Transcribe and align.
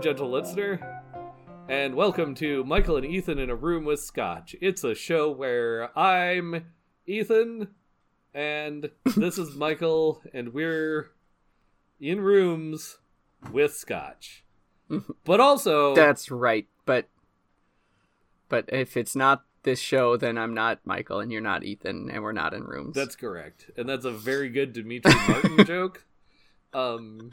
Gentle 0.00 0.30
listener, 0.30 1.02
and 1.68 1.94
welcome 1.94 2.34
to 2.36 2.64
Michael 2.64 2.96
and 2.96 3.04
Ethan 3.04 3.38
in 3.38 3.50
a 3.50 3.54
Room 3.54 3.84
with 3.84 4.00
Scotch. 4.00 4.56
It's 4.62 4.82
a 4.82 4.94
show 4.94 5.30
where 5.30 5.96
I'm 5.98 6.64
Ethan, 7.06 7.68
and 8.32 8.90
this 9.16 9.36
is 9.36 9.54
Michael, 9.56 10.22
and 10.32 10.54
we're 10.54 11.10
in 12.00 12.22
rooms 12.22 12.96
with 13.52 13.74
Scotch. 13.74 14.44
But 15.24 15.40
also, 15.40 15.94
That's 15.94 16.30
right, 16.30 16.66
but 16.86 17.08
but 18.48 18.70
if 18.72 18.96
it's 18.96 19.14
not 19.14 19.44
this 19.64 19.80
show, 19.80 20.16
then 20.16 20.38
I'm 20.38 20.54
not 20.54 20.80
Michael, 20.86 21.20
and 21.20 21.30
you're 21.30 21.42
not 21.42 21.62
Ethan, 21.62 22.10
and 22.10 22.22
we're 22.22 22.32
not 22.32 22.54
in 22.54 22.64
rooms. 22.64 22.94
That's 22.94 23.16
correct, 23.16 23.70
and 23.76 23.86
that's 23.86 24.06
a 24.06 24.12
very 24.12 24.48
good 24.48 24.72
Demetri 24.72 25.12
Martin 25.28 25.64
joke. 25.66 26.06
Um, 26.72 27.32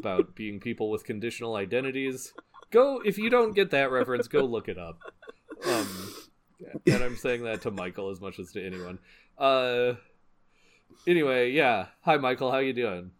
about 0.00 0.34
being 0.34 0.58
people 0.58 0.90
with 0.90 1.04
conditional 1.04 1.56
identities. 1.56 2.32
Go 2.70 3.00
if 3.04 3.18
you 3.18 3.30
don't 3.30 3.54
get 3.54 3.70
that 3.70 3.90
reference, 3.90 4.28
go 4.28 4.44
look 4.44 4.68
it 4.68 4.78
up. 4.78 4.98
Um, 5.64 6.14
and 6.86 7.02
I'm 7.02 7.16
saying 7.16 7.44
that 7.44 7.62
to 7.62 7.70
Michael 7.70 8.10
as 8.10 8.20
much 8.20 8.38
as 8.38 8.52
to 8.52 8.64
anyone. 8.64 8.98
Uh, 9.38 9.94
anyway, 11.06 11.50
yeah. 11.50 11.86
Hi, 12.02 12.16
Michael. 12.16 12.50
How 12.50 12.58
you 12.58 12.72
doing? 12.72 13.10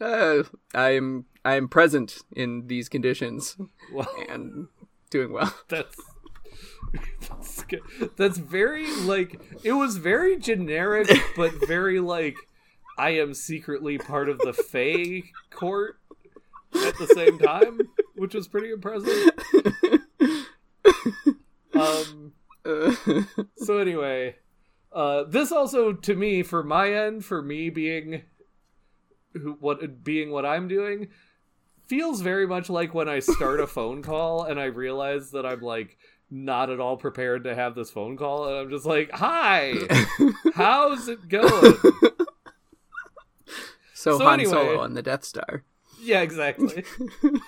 Uh, 0.00 0.42
I'm 0.74 1.24
I'm 1.44 1.68
present 1.68 2.18
in 2.34 2.66
these 2.66 2.88
conditions 2.88 3.56
Well, 3.92 4.08
and 4.28 4.68
doing 5.10 5.32
well. 5.32 5.54
that's 5.68 5.96
that's, 7.20 7.64
that's 8.16 8.38
very 8.38 8.90
like 9.02 9.40
it 9.62 9.72
was 9.72 9.96
very 9.96 10.38
generic, 10.38 11.10
but 11.36 11.52
very 11.66 12.00
like 12.00 12.36
I 12.98 13.10
am 13.10 13.32
secretly 13.32 13.96
part 13.96 14.28
of 14.28 14.38
the 14.38 14.52
Fey 14.52 15.24
court 15.50 16.00
at 16.74 16.98
the 16.98 17.06
same 17.14 17.38
time, 17.38 17.80
which 18.16 18.34
was 18.34 18.48
pretty 18.48 18.70
impressive. 18.70 19.30
Um. 21.74 22.32
So 23.56 23.78
anyway, 23.78 24.36
uh, 24.92 25.24
this 25.24 25.52
also 25.52 25.92
to 25.92 26.14
me, 26.14 26.42
for 26.42 26.62
my 26.62 26.92
end, 26.92 27.24
for 27.24 27.40
me 27.40 27.70
being 27.70 28.22
who 29.32 29.56
what 29.60 30.02
being 30.02 30.30
what 30.30 30.44
I'm 30.44 30.68
doing, 30.68 31.08
feels 31.86 32.20
very 32.20 32.46
much 32.46 32.68
like 32.68 32.94
when 32.94 33.08
I 33.08 33.20
start 33.20 33.60
a 33.60 33.66
phone 33.78 34.02
call 34.02 34.44
and 34.44 34.58
I 34.58 34.64
realize 34.64 35.30
that 35.32 35.46
I'm 35.46 35.60
like 35.60 35.96
not 36.30 36.68
at 36.68 36.80
all 36.80 36.96
prepared 36.96 37.44
to 37.44 37.54
have 37.54 37.74
this 37.74 37.90
phone 37.90 38.16
call, 38.16 38.48
and 38.48 38.56
I'm 38.56 38.70
just 38.70 38.84
like, 38.86 39.10
"Hi, 39.12 39.74
how's 40.54 41.08
it 41.08 41.28
going?" 41.28 41.74
So, 43.98 44.16
So 44.18 44.24
Han 44.24 44.34
anyway- 44.40 44.52
Solo 44.52 44.78
on 44.80 44.94
the 44.94 45.02
Death 45.02 45.24
Star. 45.24 45.64
Yeah, 46.00 46.20
exactly. 46.22 46.84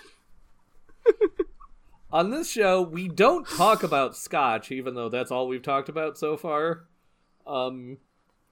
On 2.13 2.31
this 2.31 2.51
show, 2.51 2.83
we 2.83 3.07
don't 3.07 3.47
talk 3.49 3.85
about 3.85 4.17
scotch, 4.17 4.73
even 4.73 4.95
though 4.95 5.09
that's 5.09 5.31
all 5.31 5.47
we've 5.47 5.63
talked 5.63 5.89
about 5.89 6.19
so 6.19 6.37
far. 6.37 6.87
Um, 7.47 7.99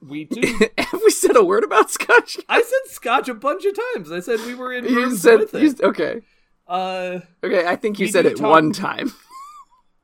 we 0.01 0.25
do. 0.27 0.41
Have 0.79 1.01
we 1.05 1.11
said 1.11 1.35
a 1.35 1.43
word 1.43 1.65
about 1.65 1.91
Scotch? 1.91 2.39
I 2.49 2.63
said 2.63 2.93
scotch 2.93 3.29
a 3.29 3.35
bunch 3.35 3.65
of 3.65 3.75
times. 3.95 4.13
I 4.13 4.21
said 4.21 4.39
we 4.47 4.55
were 4.55 4.73
in 4.73 4.85
You 4.85 5.17
said 5.17 5.41
with 5.41 5.55
it. 5.57 5.81
okay. 5.83 6.21
Uh, 6.69 7.19
Okay, 7.43 7.67
I 7.67 7.75
think 7.75 7.99
you 7.99 8.07
said 8.07 8.27
it 8.27 8.37
talk- 8.37 8.49
one 8.49 8.73
time. 8.73 9.13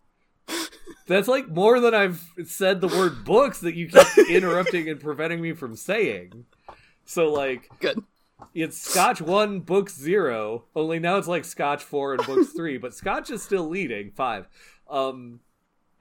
that's 1.06 1.28
like 1.28 1.48
more 1.48 1.78
than 1.78 1.94
I've 1.94 2.24
said 2.46 2.80
the 2.80 2.88
word 2.88 3.24
books 3.24 3.60
that 3.60 3.76
you 3.76 3.86
keep 3.86 4.28
interrupting 4.28 4.88
and 4.88 4.98
preventing 4.98 5.40
me 5.40 5.52
from 5.52 5.76
saying. 5.76 6.44
So 7.06 7.32
like, 7.32 7.68
Good. 7.80 8.02
it's 8.54 8.80
Scotch 8.80 9.20
one, 9.20 9.60
books 9.60 9.94
zero. 9.96 10.64
Only 10.74 10.98
now 10.98 11.18
it's 11.18 11.28
like 11.28 11.44
Scotch 11.44 11.82
four 11.82 12.14
and 12.14 12.24
books 12.26 12.52
three, 12.56 12.78
but 12.78 12.94
Scotch 12.94 13.30
is 13.30 13.42
still 13.42 13.68
leading 13.68 14.10
five. 14.12 14.46
Um, 14.88 15.40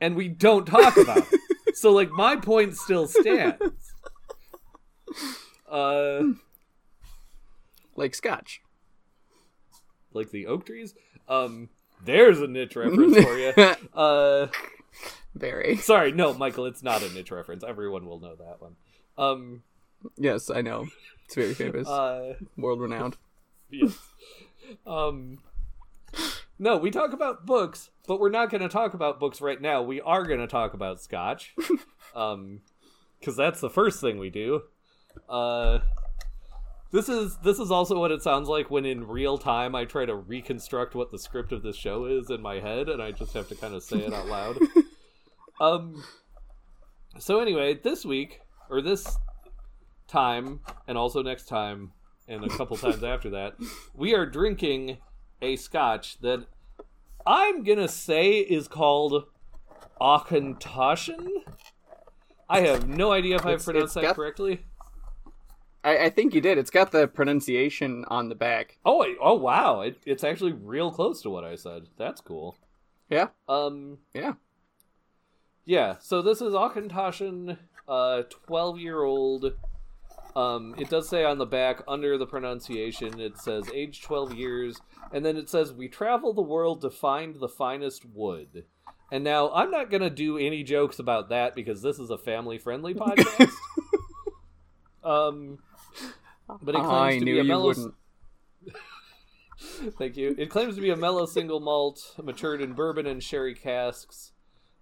and 0.01 0.15
we 0.15 0.27
don't 0.27 0.65
talk 0.65 0.97
about 0.97 1.17
it. 1.31 1.39
So 1.75 1.91
like, 1.91 2.11
my 2.11 2.35
point 2.35 2.77
still 2.77 3.07
stands. 3.07 3.57
Uh, 5.69 6.23
Like 7.95 8.13
Scotch. 8.15 8.61
like 10.13 10.29
the 10.31 10.45
oak 10.47 10.65
trees. 10.67 10.93
Um, 11.27 11.69
there's 12.05 12.39
a 12.41 12.47
niche 12.47 12.75
reference 12.75 13.15
for 13.17 13.37
you. 13.37 13.53
Uh, 13.93 14.47
Very. 15.33 15.77
sorry, 15.77 16.11
no, 16.11 16.33
Michael, 16.35 16.65
it's 16.65 16.83
not 16.83 17.01
a 17.01 17.09
niche 17.11 17.31
reference. 17.31 17.63
Everyone 17.63 18.05
will 18.05 18.19
know 18.19 18.35
that 18.35 18.61
one. 18.61 18.75
Um, 19.17 19.63
Yes, 20.17 20.49
I 20.49 20.61
know. 20.61 20.87
It's 21.25 21.35
very 21.35 21.53
famous. 21.53 21.87
uh, 21.89 22.35
World 22.57 22.81
renowned. 22.81 23.17
yes. 23.69 23.97
Um, 24.85 25.39
no, 26.59 26.77
we 26.77 26.91
talk 26.91 27.13
about 27.13 27.45
books, 27.45 27.89
but 28.07 28.19
we're 28.19 28.29
not 28.29 28.49
going 28.49 28.61
to 28.61 28.69
talk 28.69 28.93
about 28.93 29.19
books 29.19 29.41
right 29.41 29.61
now. 29.61 29.81
We 29.81 30.01
are 30.01 30.23
going 30.23 30.39
to 30.39 30.47
talk 30.47 30.73
about 30.73 31.01
Scotch, 31.01 31.55
um, 32.15 32.61
because 33.19 33.35
that's 33.35 33.59
the 33.59 33.69
first 33.69 33.99
thing 33.99 34.19
we 34.19 34.29
do. 34.29 34.63
Uh, 35.27 35.79
this 36.91 37.09
is 37.09 37.37
this 37.43 37.59
is 37.59 37.71
also 37.71 37.99
what 37.99 38.11
it 38.11 38.21
sounds 38.21 38.47
like 38.47 38.69
when 38.69 38.85
in 38.85 39.07
real 39.07 39.37
time 39.37 39.73
I 39.73 39.85
try 39.85 40.05
to 40.05 40.15
reconstruct 40.15 40.93
what 40.93 41.11
the 41.11 41.17
script 41.17 41.51
of 41.51 41.63
this 41.63 41.75
show 41.75 42.05
is 42.05 42.29
in 42.29 42.41
my 42.41 42.59
head, 42.59 42.87
and 42.87 43.01
I 43.01 43.11
just 43.11 43.33
have 43.33 43.49
to 43.49 43.55
kind 43.55 43.73
of 43.73 43.83
say 43.83 43.97
it 43.97 44.13
out 44.13 44.27
loud. 44.27 44.57
um. 45.59 46.03
So 47.19 47.39
anyway, 47.39 47.79
this 47.81 48.05
week 48.05 48.41
or 48.69 48.81
this 48.81 49.17
time, 50.07 50.59
and 50.87 50.97
also 50.97 51.21
next 51.21 51.47
time, 51.47 51.91
and 52.27 52.43
a 52.43 52.49
couple 52.49 52.77
times 52.77 53.03
after 53.13 53.29
that, 53.31 53.55
we 53.93 54.13
are 54.13 54.25
drinking 54.25 54.97
a 55.41 55.55
scotch 55.55 56.19
that 56.21 56.45
I'm 57.25 57.63
gonna 57.63 57.87
say 57.87 58.39
is 58.39 58.67
called 58.67 59.25
Auchentoshan. 59.99 61.27
I 62.49 62.61
have 62.61 62.87
no 62.87 63.11
idea 63.11 63.35
if 63.37 63.45
I've 63.45 63.63
pronounced 63.63 63.95
that 63.95 64.01
got- 64.03 64.15
correctly. 64.15 64.65
I, 65.85 66.05
I 66.05 66.09
think 66.09 66.33
you 66.33 66.39
did. 66.39 66.57
It's 66.57 66.69
got 66.69 66.91
the 66.93 67.07
pronunciation 67.09 68.05
on 68.07 68.29
the 68.29 68.35
back. 68.35 68.77
Oh, 68.85 69.03
I- 69.03 69.17
oh 69.21 69.33
wow! 69.35 69.81
It, 69.81 69.97
it's 70.05 70.23
actually 70.23 70.53
real 70.53 70.91
close 70.91 71.21
to 71.23 71.29
what 71.29 71.43
I 71.43 71.55
said. 71.55 71.87
That's 71.97 72.21
cool. 72.21 72.57
Yeah. 73.09 73.27
Um, 73.49 73.97
Yeah. 74.13 74.33
yeah. 75.65 75.97
So 75.99 76.21
this 76.21 76.41
is 76.41 76.53
Auchentoshan, 76.53 77.57
uh, 77.87 78.23
twelve-year-old. 78.29 79.53
Um, 80.35 80.73
it 80.79 80.89
does 80.89 81.07
say 81.07 81.23
on 81.23 81.37
the 81.37 81.45
back 81.45 81.83
under 81.87 82.17
the 82.17 82.25
pronunciation, 82.25 83.19
it 83.19 83.37
says 83.37 83.69
age 83.73 84.01
twelve 84.01 84.33
years, 84.33 84.81
and 85.11 85.23
then 85.23 85.37
it 85.37 85.49
says 85.49 85.71
we 85.73 85.87
travel 85.87 86.33
the 86.33 86.41
world 86.41 86.81
to 86.81 86.89
find 86.89 87.35
the 87.35 87.47
finest 87.47 88.03
wood. 88.05 88.65
And 89.11 89.23
now 89.23 89.51
I'm 89.51 89.69
not 89.69 89.91
gonna 89.91 90.09
do 90.09 90.37
any 90.39 90.63
jokes 90.63 90.97
about 90.97 91.29
that 91.29 91.53
because 91.53 91.83
this 91.83 91.99
is 91.99 92.09
a 92.09 92.17
family-friendly 92.17 92.93
podcast. 92.95 93.51
um, 95.03 95.59
but 96.61 96.75
it 96.75 96.81
claims 96.81 97.15
I 97.15 97.19
to 97.19 97.25
be 97.25 97.39
a 97.39 97.43
mellow. 97.43 97.73
Thank 99.97 100.17
you. 100.17 100.35
It 100.37 100.49
claims 100.49 100.75
to 100.75 100.81
be 100.81 100.89
a 100.89 100.95
mellow 100.95 101.25
single 101.25 101.59
malt, 101.59 102.15
matured 102.21 102.61
in 102.61 102.73
bourbon 102.73 103.05
and 103.05 103.21
sherry 103.21 103.53
casks. 103.53 104.31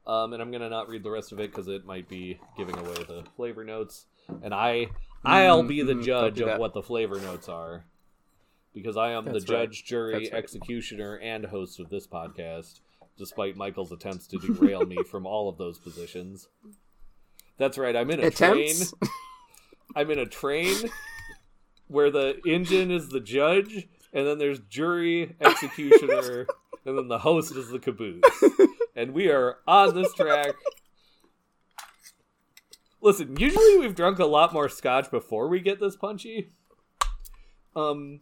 Um, 0.08 0.34
and 0.34 0.42
I'm 0.42 0.52
gonna 0.52 0.70
not 0.70 0.90
read 0.90 1.04
the 1.04 1.12
rest 1.12 1.32
of 1.32 1.40
it 1.40 1.52
because 1.52 1.68
it 1.68 1.86
might 1.86 2.08
be 2.10 2.40
giving 2.58 2.78
away 2.78 2.96
the 3.08 3.24
flavor 3.36 3.64
notes. 3.64 4.06
And 4.42 4.54
I, 4.54 4.88
I'll 5.24 5.64
be 5.64 5.82
the 5.84 5.94
Mm, 5.94 6.00
mm, 6.02 6.06
judge 6.06 6.42
of 6.42 6.60
what 6.60 6.74
the 6.74 6.82
flavor 6.82 7.20
notes 7.20 7.48
are, 7.50 7.86
because 8.74 8.98
I 8.98 9.12
am 9.12 9.26
That's 9.26 9.46
the 9.46 9.54
right. 9.54 9.64
judge, 9.70 9.84
jury, 9.86 10.14
right. 10.14 10.34
executioner, 10.34 11.16
and 11.18 11.46
host 11.46 11.80
of 11.80 11.90
this 11.90 12.08
podcast. 12.08 12.80
Despite 13.18 13.56
Michael's 13.56 13.92
attempts 13.92 14.26
to 14.28 14.38
derail 14.40 14.84
me 14.86 14.98
from 15.04 15.28
all 15.28 15.48
of 15.50 15.58
those 15.58 15.78
positions. 15.78 16.48
That's 17.58 17.78
right. 17.78 17.96
I'm 17.96 18.10
in 18.10 18.20
a 18.20 18.28
Attempts? 18.28 18.92
train. 18.92 19.12
I'm 19.96 20.10
in 20.10 20.18
a 20.18 20.26
train 20.26 20.90
where 21.88 22.10
the 22.10 22.40
engine 22.48 22.90
is 22.90 23.10
the 23.10 23.20
judge, 23.20 23.88
and 24.14 24.26
then 24.26 24.40
there's 24.40 24.60
jury, 24.62 25.36
executioner, 25.42 26.48
and 26.86 26.98
then 26.98 27.10
the 27.10 27.20
host 27.20 27.56
is 27.56 27.70
the 27.70 27.78
caboose. 27.80 28.24
And 28.96 29.14
we 29.14 29.30
are 29.30 29.58
on 29.68 29.94
this 29.94 30.12
track. 30.14 30.56
Listen, 33.02 33.36
usually 33.38 33.80
we've 33.80 33.96
drunk 33.96 34.20
a 34.20 34.26
lot 34.26 34.54
more 34.54 34.70
scotch 34.70 35.10
before 35.10 35.48
we 35.48 35.60
get 35.60 35.80
this 35.80 35.96
punchy. 35.96 36.52
Um, 37.76 38.20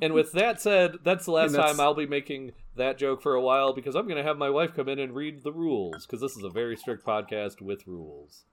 and 0.00 0.12
with 0.14 0.32
that 0.32 0.60
said, 0.60 0.98
that's 1.04 1.24
the 1.24 1.32
last 1.32 1.52
that's- 1.52 1.70
time 1.72 1.80
I'll 1.80 1.94
be 1.94 2.06
making 2.06 2.52
that 2.76 2.98
joke 2.98 3.20
for 3.22 3.34
a 3.34 3.40
while 3.40 3.72
because 3.74 3.94
I'm 3.94 4.04
going 4.06 4.16
to 4.16 4.22
have 4.22 4.38
my 4.38 4.48
wife 4.48 4.74
come 4.74 4.88
in 4.88 4.98
and 4.98 5.14
read 5.14 5.42
the 5.42 5.52
rules 5.52 6.06
because 6.06 6.20
this 6.20 6.36
is 6.36 6.44
a 6.44 6.48
very 6.50 6.76
strict 6.76 7.04
podcast 7.04 7.60
with 7.60 7.86
rules. 7.86 8.44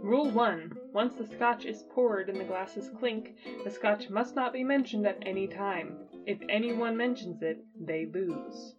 Rule 0.00 0.30
1. 0.30 0.76
Once 0.92 1.14
the 1.14 1.26
scotch 1.26 1.64
is 1.64 1.82
poured 1.90 2.28
and 2.28 2.38
the 2.38 2.44
glasses 2.44 2.90
clink, 2.98 3.34
the 3.64 3.70
scotch 3.70 4.08
must 4.08 4.36
not 4.36 4.52
be 4.52 4.62
mentioned 4.62 5.06
at 5.06 5.18
any 5.26 5.48
time. 5.48 5.96
If 6.26 6.38
anyone 6.48 6.96
mentions 6.96 7.42
it, 7.42 7.64
they 7.78 8.06
lose. 8.06 8.74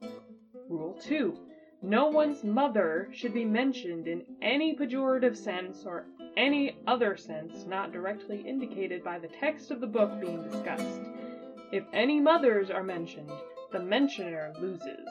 Rule 0.69 0.97
2. 1.03 1.37
No 1.81 2.07
one's 2.07 2.43
mother 2.43 3.07
should 3.11 3.33
be 3.33 3.45
mentioned 3.45 4.07
in 4.07 4.25
any 4.41 4.75
pejorative 4.75 5.37
sense 5.37 5.85
or 5.85 6.07
any 6.35 6.77
other 6.87 7.15
sense 7.15 7.65
not 7.65 7.91
directly 7.91 8.41
indicated 8.41 9.03
by 9.03 9.19
the 9.19 9.27
text 9.27 9.69
of 9.69 9.79
the 9.79 9.87
book 9.87 10.19
being 10.19 10.41
discussed. 10.41 11.01
If 11.71 11.83
any 11.93 12.19
mothers 12.19 12.71
are 12.71 12.83
mentioned, 12.83 13.31
the 13.71 13.79
mentioner 13.79 14.53
loses. 14.59 15.07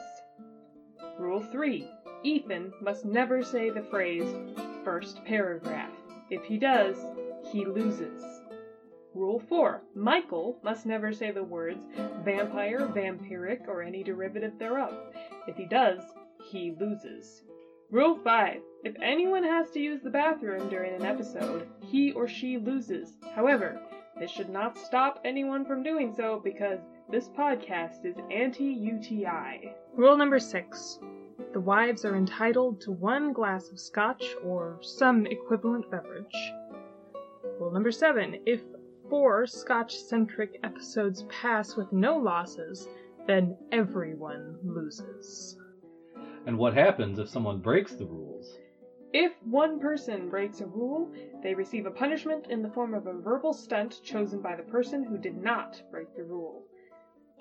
Rule 1.17 1.41
3. 1.41 1.89
Ethan 2.23 2.73
must 2.81 3.05
never 3.05 3.43
say 3.43 3.69
the 3.69 3.83
phrase 3.83 4.27
first 4.83 5.23
paragraph. 5.23 5.91
If 6.29 6.43
he 6.43 6.57
does, 6.57 6.97
he 7.51 7.65
loses. 7.65 8.23
Rule 9.13 9.39
4. 9.39 9.83
Michael 9.95 10.59
must 10.63 10.85
never 10.85 11.13
say 11.13 11.31
the 11.31 11.43
words 11.43 11.79
vampire, 12.23 12.87
vampiric, 12.87 13.67
or 13.67 13.81
any 13.81 14.03
derivative 14.03 14.59
thereof. 14.59 14.93
If 15.47 15.55
he 15.55 15.65
does, 15.65 16.01
he 16.51 16.75
loses. 16.79 17.43
Rule 17.91 18.19
5. 18.23 18.61
If 18.83 18.95
anyone 19.01 19.43
has 19.43 19.69
to 19.71 19.79
use 19.79 20.01
the 20.01 20.09
bathroom 20.09 20.69
during 20.69 20.93
an 20.93 21.05
episode, 21.05 21.67
he 21.81 22.11
or 22.11 22.27
she 22.27 22.57
loses. 22.57 23.17
However, 23.35 23.81
this 24.19 24.31
should 24.31 24.49
not 24.49 24.77
stop 24.77 25.21
anyone 25.23 25.65
from 25.65 25.83
doing 25.83 26.13
so 26.15 26.41
because 26.43 26.79
this 27.09 27.29
podcast 27.29 28.05
is 28.05 28.15
anti 28.31 28.65
UTI. 28.65 29.73
Rule 29.93 30.17
number 30.17 30.39
six. 30.39 30.99
The 31.53 31.59
wives 31.59 32.03
are 32.03 32.15
entitled 32.15 32.81
to 32.81 32.91
one 32.91 33.33
glass 33.33 33.69
of 33.69 33.79
scotch 33.79 34.35
or 34.43 34.79
some 34.81 35.25
equivalent 35.25 35.89
beverage. 35.89 36.53
Rule 37.59 37.71
number 37.71 37.91
seven. 37.91 38.41
If 38.45 38.61
four 39.09 39.47
scotch 39.47 39.95
centric 39.97 40.59
episodes 40.63 41.23
pass 41.29 41.75
with 41.75 41.91
no 41.93 42.17
losses, 42.17 42.87
then 43.27 43.57
everyone 43.71 44.57
loses. 44.63 45.57
And 46.47 46.57
what 46.57 46.73
happens 46.73 47.19
if 47.19 47.27
someone 47.27 47.59
breaks 47.59 47.93
the 47.95 48.05
rules? 48.05 48.57
If 49.11 49.33
one 49.43 49.81
person 49.81 50.29
breaks 50.29 50.61
a 50.61 50.65
rule, 50.65 51.11
they 51.43 51.53
receive 51.53 51.85
a 51.85 51.91
punishment 51.91 52.47
in 52.49 52.63
the 52.63 52.69
form 52.69 52.93
of 52.93 53.05
a 53.05 53.13
verbal 53.13 53.51
stunt 53.51 53.99
chosen 54.01 54.41
by 54.41 54.55
the 54.55 54.63
person 54.63 55.03
who 55.03 55.17
did 55.17 55.35
not 55.35 55.81
break 55.91 56.15
the 56.15 56.23
rule. 56.23 56.63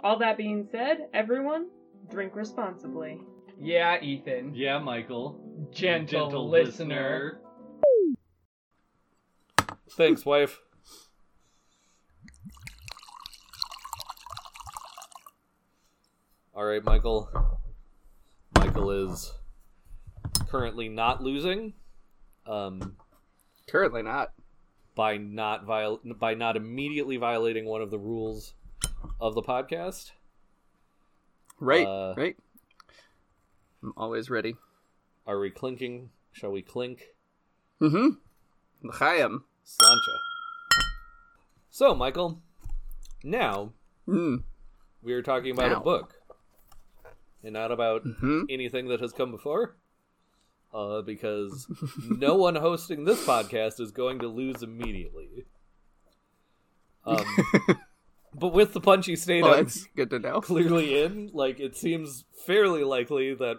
All 0.02 0.18
that 0.18 0.36
being 0.36 0.66
said, 0.72 1.06
everyone, 1.14 1.68
drink 2.10 2.34
responsibly. 2.34 3.20
Yeah, 3.60 4.02
Ethan. 4.02 4.56
Yeah, 4.56 4.80
Michael. 4.80 5.40
Gentle, 5.70 6.50
listener. 6.50 7.38
Thanks, 9.90 10.26
wife. 10.26 10.60
All 16.52 16.64
right, 16.64 16.82
Michael. 16.82 17.30
Michael 18.76 18.90
is 19.10 19.32
currently 20.50 20.90
not 20.90 21.22
losing. 21.22 21.72
Um, 22.46 22.96
Currently 23.66 24.02
not. 24.02 24.32
by 24.94 25.16
not 25.16 25.64
viol- 25.64 26.00
by 26.04 26.34
not 26.34 26.56
immediately 26.58 27.16
violating 27.16 27.64
one 27.64 27.80
of 27.80 27.90
the 27.90 27.98
rules 27.98 28.52
of 29.18 29.34
the 29.34 29.40
podcast. 29.42 30.10
Right, 31.58 31.86
Uh, 31.86 32.12
right. 32.18 32.36
I'm 33.82 33.94
always 33.96 34.28
ready. 34.28 34.56
Are 35.26 35.38
we 35.40 35.50
clinking? 35.50 36.10
Shall 36.32 36.52
we 36.52 36.60
clink? 36.60 37.14
Mm-hmm. 37.80 38.08
L'chaim. 38.86 39.44
Sláinte. 39.64 40.84
So, 41.70 41.94
Michael, 41.94 42.42
now 43.24 43.72
Mm. 44.06 44.42
we 45.02 45.14
are 45.14 45.22
talking 45.22 45.52
about 45.52 45.70
Now. 45.70 45.80
a 45.80 45.84
book 45.84 46.15
and 47.46 47.52
not 47.54 47.70
about 47.72 48.02
hmm 48.02 48.42
anything 48.50 48.88
that 48.88 49.00
has 49.00 49.12
come 49.12 49.30
before. 49.30 49.76
Uh, 50.74 51.00
because 51.00 51.66
no 52.04 52.34
one 52.34 52.56
hosting 52.56 53.04
this 53.04 53.24
podcast 53.24 53.80
is 53.80 53.92
going 53.92 54.18
to 54.18 54.26
lose 54.28 54.62
immediately. 54.62 55.44
Um, 57.04 57.24
but 58.34 58.52
with 58.52 58.72
the 58.72 58.80
punchy 58.80 59.16
state 59.16 59.42
Well, 59.42 59.54
I'm 59.54 59.64
that's 59.64 59.86
good 59.96 60.10
to 60.10 60.18
know. 60.18 60.40
clearly 60.40 61.00
in, 61.00 61.30
like 61.32 61.60
it 61.60 61.76
seems 61.76 62.24
fairly 62.44 62.82
likely 62.84 63.32
that 63.34 63.58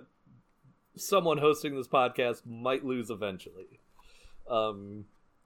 someone 0.95 1.37
hosting 1.37 1.75
this 1.75 1.87
podcast 1.87 2.45
might 2.45 2.83
lose 2.85 3.09
eventually. 3.09 3.79
Um, 4.49 5.05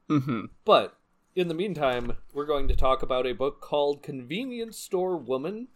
Mm-hmm. 0.10 0.46
but 0.66 0.98
in 1.36 1.48
the 1.48 1.54
meantime, 1.54 2.18
we're 2.34 2.46
going 2.46 2.68
to 2.68 2.76
talk 2.76 3.02
about 3.02 3.26
a 3.26 3.32
book 3.32 3.62
called 3.62 4.04
Convenience 4.04 4.78
Store 4.78 5.16
Woman 5.16 5.70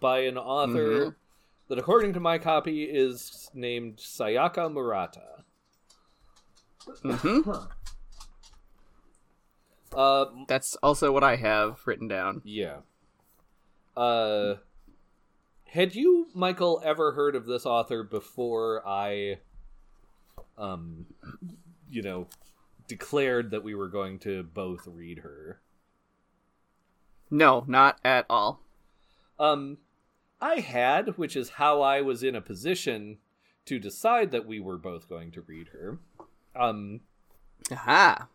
by 0.00 0.20
an 0.20 0.36
author 0.36 1.10
Mhm. 1.10 1.14
That, 1.70 1.78
according 1.78 2.12
to 2.12 2.20
my 2.20 2.36
copy, 2.36 2.82
is 2.82 3.48
named 3.54 3.98
Sayaka 3.98 4.70
Murata. 4.70 5.44
Mm-hmm. 7.04 7.50
Uh, 9.96 10.24
That's 10.48 10.74
also 10.82 11.12
what 11.12 11.22
I 11.22 11.36
have 11.36 11.80
written 11.86 12.08
down. 12.08 12.42
yeah. 12.44 12.78
Uh, 13.96 14.56
had 15.66 15.94
you, 15.94 16.26
Michael, 16.34 16.80
ever 16.84 17.12
heard 17.12 17.36
of 17.36 17.46
this 17.46 17.64
author 17.66 18.02
before 18.02 18.82
I, 18.86 19.38
um, 20.58 21.06
you 21.88 22.02
know, 22.02 22.26
declared 22.88 23.52
that 23.52 23.62
we 23.62 23.76
were 23.76 23.88
going 23.88 24.18
to 24.20 24.42
both 24.42 24.88
read 24.88 25.18
her? 25.20 25.60
No, 27.30 27.64
not 27.68 28.00
at 28.04 28.26
all. 28.28 28.60
Um, 29.38 29.78
I 30.40 30.60
had, 30.60 31.18
which 31.18 31.36
is 31.36 31.50
how 31.50 31.82
I 31.82 32.00
was 32.00 32.22
in 32.22 32.34
a 32.34 32.40
position 32.40 33.18
to 33.66 33.78
decide 33.78 34.30
that 34.30 34.46
we 34.46 34.58
were 34.60 34.78
both 34.78 35.08
going 35.08 35.30
to 35.32 35.42
read 35.42 35.68
her. 35.68 35.98
Um, 36.56 37.00
Aha. 37.70 38.26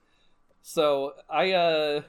so 0.61 1.13
I, 1.29 1.51
uh, 1.51 2.01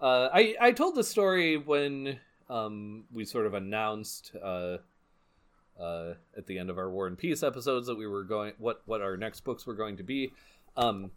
uh, 0.00 0.28
I, 0.32 0.56
I 0.60 0.72
told 0.72 0.96
the 0.96 1.04
story 1.04 1.56
when, 1.56 2.18
um, 2.50 3.04
we 3.12 3.24
sort 3.24 3.46
of 3.46 3.54
announced, 3.54 4.32
uh, 4.42 4.78
uh, 5.80 6.14
at 6.36 6.46
the 6.46 6.58
end 6.58 6.70
of 6.70 6.78
our 6.78 6.90
War 6.90 7.06
and 7.06 7.16
Peace 7.16 7.42
episodes 7.42 7.86
that 7.86 7.96
we 7.96 8.06
were 8.06 8.24
going, 8.24 8.52
what, 8.58 8.82
what 8.86 9.00
our 9.00 9.16
next 9.16 9.40
books 9.44 9.66
were 9.66 9.74
going 9.74 9.96
to 9.96 10.02
be. 10.02 10.32
Um, 10.76 11.10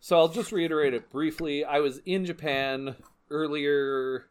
so 0.00 0.18
I'll 0.18 0.28
just 0.28 0.52
reiterate 0.52 0.94
it 0.94 1.10
briefly. 1.10 1.64
I 1.64 1.80
was 1.80 2.00
in 2.04 2.24
Japan 2.24 2.96
earlier 3.30 4.26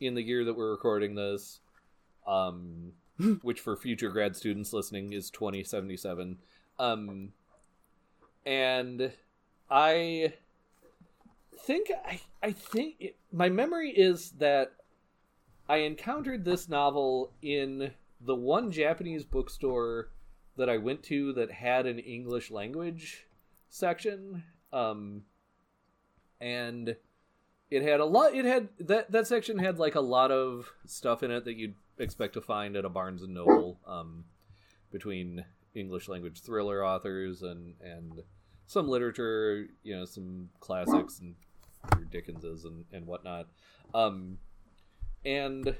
in 0.00 0.14
the 0.14 0.22
year 0.22 0.44
that 0.44 0.56
we're 0.56 0.70
recording 0.70 1.14
this, 1.14 1.60
um, 2.26 2.92
which 3.42 3.60
for 3.60 3.76
future 3.76 4.10
grad 4.10 4.36
students 4.36 4.72
listening 4.72 5.12
is 5.12 5.30
2077. 5.30 6.38
Um, 6.78 7.32
and 8.44 9.12
I 9.70 10.34
think 11.58 11.90
I 12.04 12.20
I 12.42 12.52
think 12.52 12.96
it, 12.98 13.16
my 13.32 13.48
memory 13.48 13.90
is 13.90 14.32
that 14.32 14.72
I 15.68 15.78
encountered 15.78 16.44
this 16.44 16.68
novel 16.68 17.32
in 17.40 17.92
the 18.20 18.34
one 18.34 18.70
Japanese 18.72 19.24
bookstore 19.24 20.10
that 20.56 20.68
I 20.68 20.76
went 20.76 21.02
to 21.04 21.32
that 21.34 21.50
had 21.50 21.86
an 21.86 21.98
English 21.98 22.50
language 22.50 23.26
section. 23.68 24.44
Um, 24.72 25.22
and 26.40 26.96
it 27.70 27.82
had 27.82 28.00
a 28.00 28.04
lot 28.04 28.34
it 28.34 28.44
had 28.44 28.68
that 28.80 29.10
that 29.12 29.26
section 29.26 29.58
had 29.58 29.78
like 29.78 29.94
a 29.94 30.00
lot 30.00 30.30
of 30.30 30.72
stuff 30.84 31.22
in 31.22 31.30
it 31.30 31.44
that 31.44 31.56
you'd 31.56 31.74
expect 32.02 32.34
to 32.34 32.40
find 32.40 32.76
at 32.76 32.84
a 32.84 32.88
Barnes 32.88 33.22
and 33.22 33.34
Noble 33.34 33.78
um 33.86 34.24
between 34.90 35.44
English 35.74 36.08
language 36.08 36.40
thriller 36.40 36.84
authors 36.84 37.42
and 37.42 37.74
and 37.82 38.22
some 38.66 38.88
literature, 38.88 39.66
you 39.82 39.96
know, 39.96 40.04
some 40.04 40.48
classics 40.60 41.20
and 41.20 41.34
your 41.96 42.04
Dickenses 42.06 42.64
and 42.64 42.84
and 42.92 43.06
whatnot. 43.06 43.48
Um 43.94 44.38
and 45.24 45.76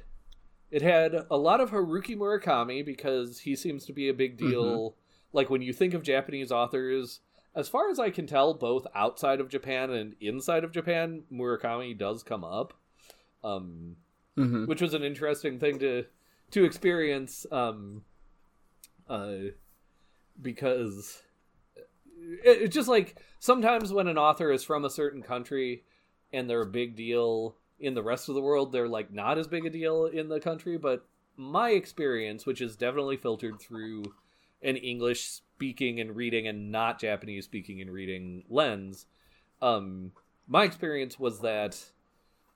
it 0.71 0.83
had 0.83 1.27
a 1.31 1.37
lot 1.37 1.61
of 1.61 1.71
Haruki 1.71 2.17
Murakami 2.17 2.85
because 2.85 3.41
he 3.41 3.55
seems 3.55 3.85
to 3.87 3.93
be 3.93 4.09
a 4.09 4.15
big 4.15 4.39
deal. 4.39 4.97
Like 5.33 5.51
when 5.51 5.63
you 5.63 5.73
think 5.73 5.93
of 5.95 6.03
Japanese 6.03 6.51
authors, 6.51 7.21
as 7.55 7.69
far 7.69 7.91
as 7.91 7.99
I 7.99 8.11
can 8.11 8.27
tell, 8.27 8.55
both 8.55 8.87
outside 8.95 9.41
of 9.41 9.51
Japan 9.51 9.91
and 9.91 10.15
inside 10.21 10.65
of 10.65 10.73
Japan, 10.73 11.25
Murakami 11.31 11.97
does 11.97 12.23
come 12.23 12.45
up, 12.45 12.73
um, 13.45 13.97
Mm-hmm. 14.39 14.65
which 14.65 14.81
was 14.81 14.95
an 14.95 15.03
interesting 15.03 15.59
thing 15.59 15.79
to 15.81 16.07
to 16.53 16.65
experience, 16.65 17.47
um, 17.51 18.03
uh, 19.09 19.35
because 20.41 21.23
it, 22.17 22.63
it's 22.63 22.75
just 22.75 22.89
like 22.89 23.17
sometimes 23.39 23.93
when 23.93 24.09
an 24.09 24.19
author 24.19 24.51
is 24.53 24.65
from 24.65 24.85
a 24.85 24.91
certain 24.91 25.23
country 25.23 25.85
and 26.33 26.49
they're 26.49 26.63
a 26.63 26.67
big 26.67 26.97
deal 26.97 27.57
in 27.79 27.95
the 27.95 28.03
rest 28.03 28.29
of 28.29 28.35
the 28.35 28.41
world, 28.41 28.73
they're 28.73 28.89
like 28.89 29.13
not 29.13 29.39
as 29.39 29.49
big 29.49 29.67
a 29.67 29.71
deal 29.71 30.07
in 30.07 30.29
the 30.29 30.41
country. 30.41 30.79
But 30.79 31.05
my 31.37 31.71
experience, 31.71 32.47
which 32.47 32.61
is 32.61 32.77
definitely 32.77 33.17
filtered 33.17 33.61
through 33.61 34.15
an 34.63 34.77
English 34.77 35.27
speaking 35.27 36.01
and 36.01 36.15
reading 36.15 36.47
and 36.47 36.71
not 36.71 37.01
Japanese 37.01 37.45
speaking 37.45 37.81
and 37.81 37.91
reading 37.91 38.45
lens, 38.49 39.07
um, 39.61 40.13
my 40.47 40.65
experience 40.65 41.19
was 41.19 41.41
that 41.41 41.91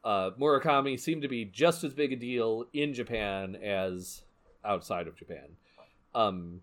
uh, 0.07 0.31
Murakami 0.41 0.99
seemed 0.99 1.21
to 1.23 1.29
be 1.29 1.45
just 1.45 1.83
as 1.85 1.93
big 1.93 2.13
a 2.13 2.17
deal 2.17 2.65
in 2.73 2.95
Japan 2.95 3.57
as 3.57 4.23
outside 4.65 5.07
of 5.09 5.17
Japan. 5.17 5.57
Um, 6.15 6.61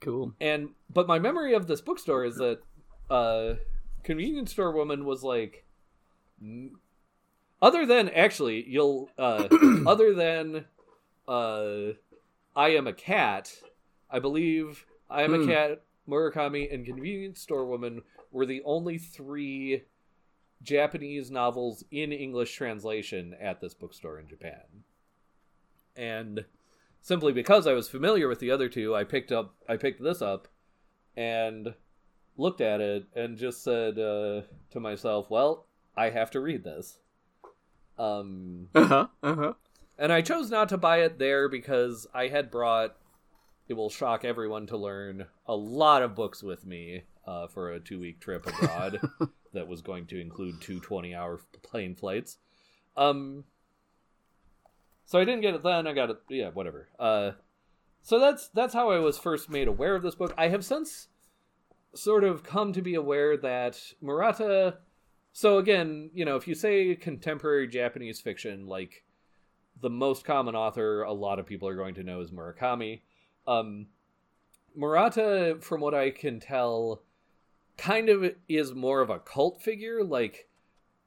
Cool. 0.00 0.32
and 0.40 0.70
but 0.92 1.06
my 1.06 1.18
memory 1.18 1.54
of 1.54 1.66
this 1.66 1.80
bookstore 1.80 2.24
is 2.24 2.36
that 2.36 2.58
uh, 3.10 3.54
convenience 4.02 4.50
store 4.52 4.72
woman 4.72 5.04
was 5.04 5.22
like, 5.22 5.64
other 7.62 7.86
than 7.86 8.08
actually, 8.10 8.68
you'll 8.68 9.08
uh, 9.18 9.48
other 9.86 10.14
than 10.14 10.64
uh, 11.28 11.92
I 12.56 12.68
am 12.70 12.86
a 12.86 12.92
cat. 12.92 13.52
I 14.10 14.18
believe 14.18 14.84
I 15.10 15.22
am 15.22 15.34
Hmm. 15.34 15.48
a 15.48 15.52
cat. 15.52 15.82
Murakami 16.08 16.72
and 16.72 16.84
Convenience 16.84 17.40
Store 17.40 17.64
Woman 17.64 18.02
were 18.30 18.44
the 18.44 18.60
only 18.66 18.98
three 18.98 19.84
Japanese 20.64 21.30
novels 21.30 21.84
in 21.90 22.10
English 22.12 22.54
translation 22.54 23.34
at 23.40 23.60
this 23.60 23.74
bookstore 23.74 24.18
in 24.18 24.26
Japan. 24.26 24.82
And 25.94 26.44
simply 27.00 27.32
because 27.32 27.66
I 27.66 27.72
was 27.74 27.88
familiar 27.88 28.26
with 28.26 28.40
the 28.40 28.50
other 28.50 28.68
two, 28.68 28.94
I 28.96 29.04
picked 29.04 29.30
up 29.30 29.54
I 29.68 29.76
picked 29.76 30.02
this 30.02 30.20
up 30.20 30.48
and 31.16 31.74
looked 32.36 32.60
at 32.60 32.80
it 32.80 33.04
and 33.14 33.38
just 33.38 33.62
said 33.62 33.98
uh, 33.98 34.42
to 34.70 34.80
myself, 34.80 35.30
"Well, 35.30 35.66
I 35.96 36.10
have 36.10 36.30
to 36.32 36.40
read 36.40 36.64
this." 36.64 36.98
Um, 37.98 38.68
Uh 38.74 38.84
huh. 38.86 39.06
Uh 39.22 39.34
huh. 39.36 39.52
and 39.98 40.12
I 40.12 40.20
chose 40.20 40.50
not 40.50 40.68
to 40.70 40.76
buy 40.78 41.02
it 41.02 41.18
there 41.20 41.48
because 41.48 42.06
I 42.12 42.26
had 42.28 42.50
brought. 42.50 42.96
It 43.68 43.74
will 43.74 43.88
shock 43.90 44.24
everyone 44.24 44.66
to 44.66 44.76
learn 44.76 45.26
a 45.46 45.54
lot 45.54 46.02
of 46.02 46.14
books 46.16 46.42
with 46.42 46.66
me 46.66 47.04
uh, 47.26 47.46
for 47.46 47.72
a 47.72 47.80
two-week 47.80 48.20
trip 48.20 48.46
abroad 48.46 49.00
that 49.52 49.68
was 49.68 49.82
going 49.82 50.06
to 50.06 50.20
include 50.20 50.60
two 50.60 50.80
20-hour 50.80 51.40
plane 51.62 51.94
flights. 51.94 52.38
Um, 52.96 53.44
so 55.06 55.18
I 55.18 55.24
didn't 55.24 55.42
get 55.42 55.54
it 55.54 55.62
then. 55.62 55.86
I 55.86 55.92
got 55.92 56.10
it. 56.10 56.18
Yeah, 56.28 56.50
whatever. 56.50 56.88
Uh, 56.98 57.32
so 58.02 58.18
that's 58.18 58.48
that's 58.48 58.74
how 58.74 58.90
I 58.90 58.98
was 58.98 59.18
first 59.18 59.50
made 59.50 59.68
aware 59.68 59.94
of 59.94 60.02
this 60.02 60.14
book. 60.14 60.34
I 60.36 60.48
have 60.48 60.64
since 60.64 61.08
sort 61.94 62.24
of 62.24 62.42
come 62.42 62.72
to 62.72 62.82
be 62.82 62.94
aware 62.94 63.36
that 63.36 63.80
Murata. 64.00 64.78
So 65.32 65.58
again, 65.58 66.10
you 66.14 66.24
know, 66.24 66.36
if 66.36 66.46
you 66.46 66.54
say 66.54 66.94
contemporary 66.94 67.66
Japanese 67.66 68.20
fiction, 68.20 68.66
like 68.66 69.04
the 69.80 69.90
most 69.90 70.24
common 70.24 70.54
author 70.54 71.02
a 71.02 71.12
lot 71.12 71.38
of 71.38 71.46
people 71.46 71.68
are 71.68 71.74
going 71.74 71.94
to 71.94 72.02
know 72.02 72.20
is 72.20 72.30
Murakami. 72.30 73.00
Um, 73.46 73.86
Murata, 74.76 75.58
from 75.60 75.80
what 75.80 75.94
I 75.94 76.10
can 76.10 76.40
tell, 76.40 77.02
kind 77.76 78.08
of 78.08 78.34
is 78.48 78.74
more 78.74 79.00
of 79.00 79.10
a 79.10 79.18
cult 79.18 79.62
figure. 79.62 80.02
Like 80.02 80.48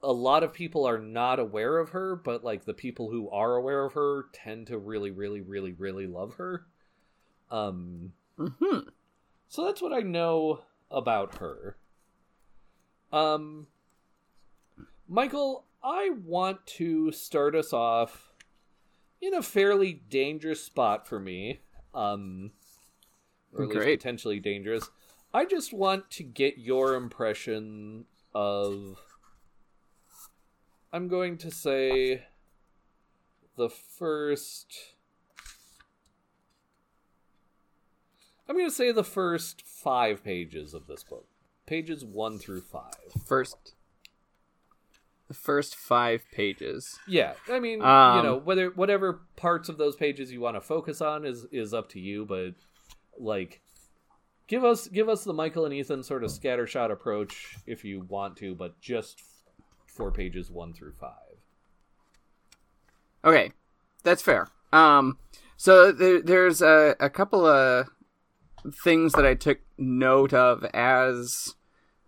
a 0.04 0.12
lot 0.12 0.44
of 0.44 0.54
people 0.54 0.88
are 0.88 1.00
not 1.00 1.40
aware 1.40 1.78
of 1.78 1.90
her, 1.90 2.16
but 2.16 2.44
like 2.44 2.66
the 2.66 2.74
people 2.74 3.10
who 3.10 3.30
are 3.30 3.56
aware 3.56 3.86
of 3.86 3.94
her 3.94 4.26
tend 4.34 4.68
to 4.68 4.78
really, 4.78 5.12
really, 5.12 5.42
really, 5.42 5.74
really 5.74 6.08
love 6.08 6.36
her. 6.36 6.66
Um, 7.50 8.14
hmm 8.38 8.80
so 9.48 9.66
that's 9.66 9.82
what 9.82 9.94
I 9.94 10.02
know 10.02 10.62
about 10.92 11.36
her. 11.36 11.78
Um, 13.12 13.68
Michael, 15.08 15.66
I 15.82 16.12
want 16.26 16.66
to 16.68 17.12
start 17.12 17.56
us 17.56 17.72
off 17.72 18.34
in 19.22 19.34
a 19.34 19.42
fairly 19.42 19.94
dangerous 19.94 20.64
spot 20.64 21.08
for 21.08 21.20
me. 21.20 21.62
Um, 21.94 22.52
or 23.54 23.64
at 23.64 23.70
least 23.70 23.88
potentially 23.88 24.40
dangerous. 24.40 24.90
I 25.38 25.46
just 25.46 25.72
want 25.72 26.10
to 26.12 26.24
get 26.24 26.58
your 26.58 26.96
impression 26.96 28.06
of. 28.34 28.98
I'm 30.92 31.08
going 31.08 31.38
to 31.38 31.52
say 31.52 32.24
the 33.56 33.70
first. 33.70 34.96
I'm 38.50 38.56
going 38.56 38.68
to 38.68 38.74
say 38.74 38.92
the 38.92 39.04
first 39.04 39.62
five 39.62 40.24
pages 40.24 40.74
of 40.74 40.88
this 40.88 41.04
book. 41.04 41.28
Pages 41.68 42.04
one 42.04 42.40
through 42.40 42.62
five. 42.62 42.96
First, 43.24 43.76
the 45.28 45.36
first 45.36 45.76
five 45.76 46.24
pages. 46.32 46.98
Yeah, 47.08 47.34
I 47.48 47.60
mean, 47.60 47.78
you 47.82 47.86
Um, 47.86 48.26
know, 48.26 48.38
whether 48.38 48.72
whatever 48.72 49.22
parts 49.36 49.70
of 49.70 49.78
those 49.78 49.96
pages 49.96 50.32
you 50.32 50.42
want 50.42 50.56
to 50.56 50.62
focus 50.62 51.00
on 51.00 51.26
is 51.26 51.46
is 51.52 51.76
up 51.76 51.90
to 51.90 52.00
you, 52.00 52.26
but 52.26 52.56
like 53.20 53.62
give 54.48 54.64
us 54.64 54.88
give 54.88 55.10
us 55.10 55.24
the 55.24 55.34
Michael 55.34 55.66
and 55.66 55.74
Ethan 55.74 56.04
sort 56.04 56.24
of 56.24 56.32
scattershot 56.32 56.92
approach 56.92 57.58
if 57.66 57.84
you 57.84 58.06
want 58.08 58.38
to, 58.38 58.56
but 58.56 58.80
just 58.82 59.22
for 59.86 60.12
pages 60.12 60.52
1 60.52 60.74
through 60.74 60.94
5. 60.94 61.12
Okay, 63.26 63.52
that's 64.04 64.22
fair. 64.22 64.48
Um, 64.72 65.18
so 65.58 65.92
there, 65.92 66.22
there's 66.22 66.62
a, 66.62 66.96
a 67.00 67.10
couple 67.10 67.46
of 67.46 67.88
things 68.72 69.14
that 69.14 69.26
I 69.26 69.34
took 69.34 69.60
note 69.78 70.34
of 70.34 70.64
as 70.66 71.56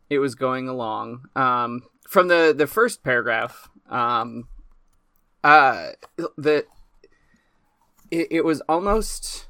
it 0.09 0.19
was 0.19 0.35
going 0.35 0.67
along. 0.67 1.25
Um, 1.35 1.81
from 2.07 2.27
the 2.27 2.53
the 2.55 2.67
first 2.67 3.03
paragraph, 3.03 3.69
um, 3.89 4.47
uh, 5.43 5.89
it, 6.17 6.67
it 8.11 8.45
was 8.45 8.61
almost. 8.61 9.47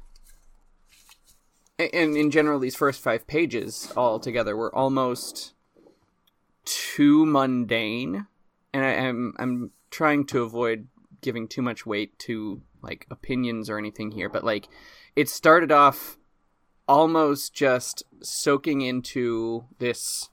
And 1.80 2.16
in 2.16 2.30
general, 2.30 2.58
these 2.58 2.76
first 2.76 3.00
five 3.00 3.26
pages 3.26 3.92
altogether 3.96 4.56
were 4.56 4.74
almost 4.74 5.54
too 6.64 7.24
mundane, 7.24 8.26
and 8.72 8.84
I, 8.84 8.90
I'm 8.90 9.34
I'm 9.38 9.70
trying 9.90 10.26
to 10.26 10.42
avoid 10.42 10.88
giving 11.20 11.48
too 11.48 11.62
much 11.62 11.86
weight 11.86 12.18
to 12.20 12.62
like 12.82 13.06
opinions 13.10 13.70
or 13.70 13.78
anything 13.78 14.10
here, 14.10 14.28
but 14.28 14.44
like 14.44 14.68
it 15.16 15.28
started 15.28 15.72
off 15.72 16.18
almost 16.86 17.54
just 17.54 18.02
soaking 18.20 18.80
into 18.80 19.64
this 19.78 20.28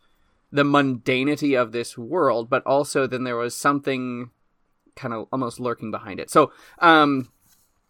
the 0.52 0.64
mundanity 0.64 1.60
of 1.60 1.72
this 1.72 1.98
world, 1.98 2.50
but 2.50 2.66
also 2.66 3.06
then 3.08 3.24
there 3.24 3.36
was 3.36 3.56
something 3.56 4.32
kind 4.96 5.14
of 5.14 5.28
almost 5.32 5.60
lurking 5.60 5.92
behind 5.92 6.20
it. 6.20 6.30
So, 6.30 6.52
um, 6.80 7.30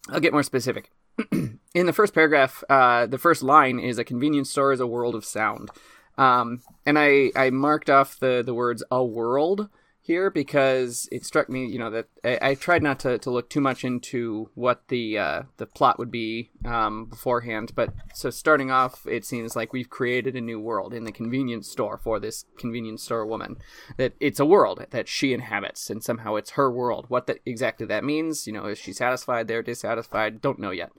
I'll 0.10 0.20
get 0.20 0.34
more 0.34 0.44
specific. 0.44 0.92
In 1.74 1.86
the 1.86 1.94
first 1.94 2.14
paragraph, 2.14 2.64
uh, 2.70 3.06
the 3.06 3.18
first 3.18 3.44
line 3.44 3.80
is 3.80 3.98
a 3.98 4.04
convenience 4.04 4.50
store 4.50 4.72
is 4.72 4.80
a 4.80 4.88
world 4.88 5.16
of 5.16 5.26
sound. 5.26 5.70
Um, 6.18 6.62
and 6.86 6.98
I, 6.98 7.32
I 7.36 7.50
marked 7.52 7.90
off 7.90 8.20
the, 8.20 8.42
the 8.44 8.54
words 8.54 8.84
a 8.90 9.04
world 9.04 9.70
here 10.08 10.32
because 10.32 11.08
it 11.12 11.26
struck 11.26 11.50
me, 11.50 11.66
you 11.66 11.78
know, 11.78 11.92
that 11.92 12.08
I, 12.24 12.40
I 12.42 12.56
tried 12.56 12.82
not 12.82 13.00
to, 13.02 13.18
to 13.20 13.30
look 13.30 13.50
too 13.50 13.62
much 13.62 13.84
into 13.84 14.50
what 14.56 14.88
the 14.88 15.18
uh, 15.18 15.42
the 15.58 15.66
plot 15.66 16.00
would 16.00 16.10
be 16.10 16.50
um, 16.66 17.06
beforehand. 17.06 17.74
But 17.76 17.94
so 18.14 18.30
starting 18.30 18.72
off, 18.72 19.06
it 19.06 19.26
seems 19.26 19.56
like 19.56 19.74
we've 19.74 19.90
created 19.90 20.36
a 20.36 20.42
new 20.42 20.60
world 20.60 20.94
in 20.94 21.04
the 21.04 21.12
convenience 21.12 21.70
store 21.70 21.98
for 21.98 22.20
this 22.20 22.46
convenience 22.58 23.04
store 23.04 23.26
woman. 23.26 23.58
That 23.98 24.14
it's 24.20 24.40
a 24.40 24.46
world 24.46 24.84
that 24.90 25.08
she 25.08 25.34
inhabits, 25.34 25.90
and 25.90 26.04
somehow 26.04 26.36
it's 26.36 26.52
her 26.52 26.72
world. 26.72 27.06
What 27.10 27.28
that 27.28 27.40
exactly 27.46 27.86
that 27.88 28.04
means, 28.04 28.48
you 28.48 28.54
know, 28.54 28.66
is 28.66 28.80
she 28.80 28.94
satisfied? 28.94 29.48
They're 29.48 29.62
dissatisfied. 29.62 30.42
Don't 30.42 30.60
know 30.60 30.72
yet. 30.72 30.92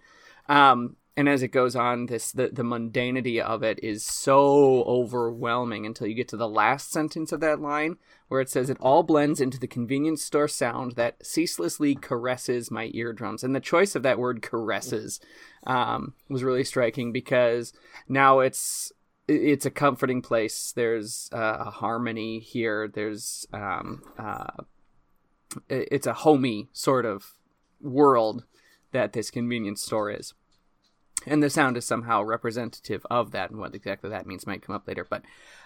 Um, 0.49 0.97
and 1.19 1.29
as 1.29 1.43
it 1.43 1.49
goes 1.49 1.75
on, 1.75 2.07
this 2.07 2.31
the, 2.31 2.49
the 2.53 2.63
mundanity 2.63 3.41
of 3.41 3.65
it 3.65 3.81
is 3.83 4.05
so 4.05 4.85
overwhelming 4.85 5.85
until 5.85 6.07
you 6.07 6.15
get 6.15 6.29
to 6.29 6.37
the 6.37 6.49
last 6.49 6.93
sentence 6.93 7.33
of 7.33 7.41
that 7.41 7.61
line, 7.61 7.97
where 8.29 8.41
it 8.41 8.51
says 8.51 8.71
it 8.71 8.77
all 8.81 9.03
blends 9.03 9.41
into 9.41 9.59
the 9.59 9.67
convenience 9.67 10.23
store 10.23 10.49
sound 10.49 10.93
that 10.93 11.25
ceaselessly 11.25 11.95
caresses 11.95 12.71
my 12.71 12.91
eardrums. 12.95 13.43
And 13.43 13.55
the 13.55 13.61
choice 13.61 13.95
of 13.95 14.03
that 14.03 14.19
word 14.19 14.43
caresses 14.43 15.21
um, 15.67 16.15
was 16.29 16.45
really 16.45 16.65
striking 16.65 17.13
because 17.13 17.73
now 18.09 18.41
it's 18.41 18.93
it's 19.27 19.67
a 19.67 19.71
comforting 19.71 20.23
place. 20.23 20.73
There's 20.73 21.29
uh, 21.33 21.57
a 21.61 21.71
harmony 21.71 22.41
here. 22.41 22.89
There's 22.89 23.47
um, 23.53 24.03
uh, 24.19 24.63
it's 25.69 26.07
a 26.07 26.15
homey 26.15 26.69
sort 26.73 27.05
of 27.05 27.35
world 27.81 28.45
that 28.93 29.13
this 29.13 29.31
convenience 29.31 29.83
store 29.83 30.11
is 30.11 30.33
and 31.27 31.43
the 31.43 31.51
sound 31.51 31.77
is 31.77 31.85
somehow 31.85 32.23
representative 32.23 33.05
of 33.11 33.33
that 33.33 33.51
and 33.51 33.59
what 33.59 33.75
exactly 33.75 34.09
that 34.09 34.27
means 34.27 34.47
might 34.47 34.63
come 34.63 34.75
up 34.75 34.87
later 34.87 35.05
but 35.09 35.23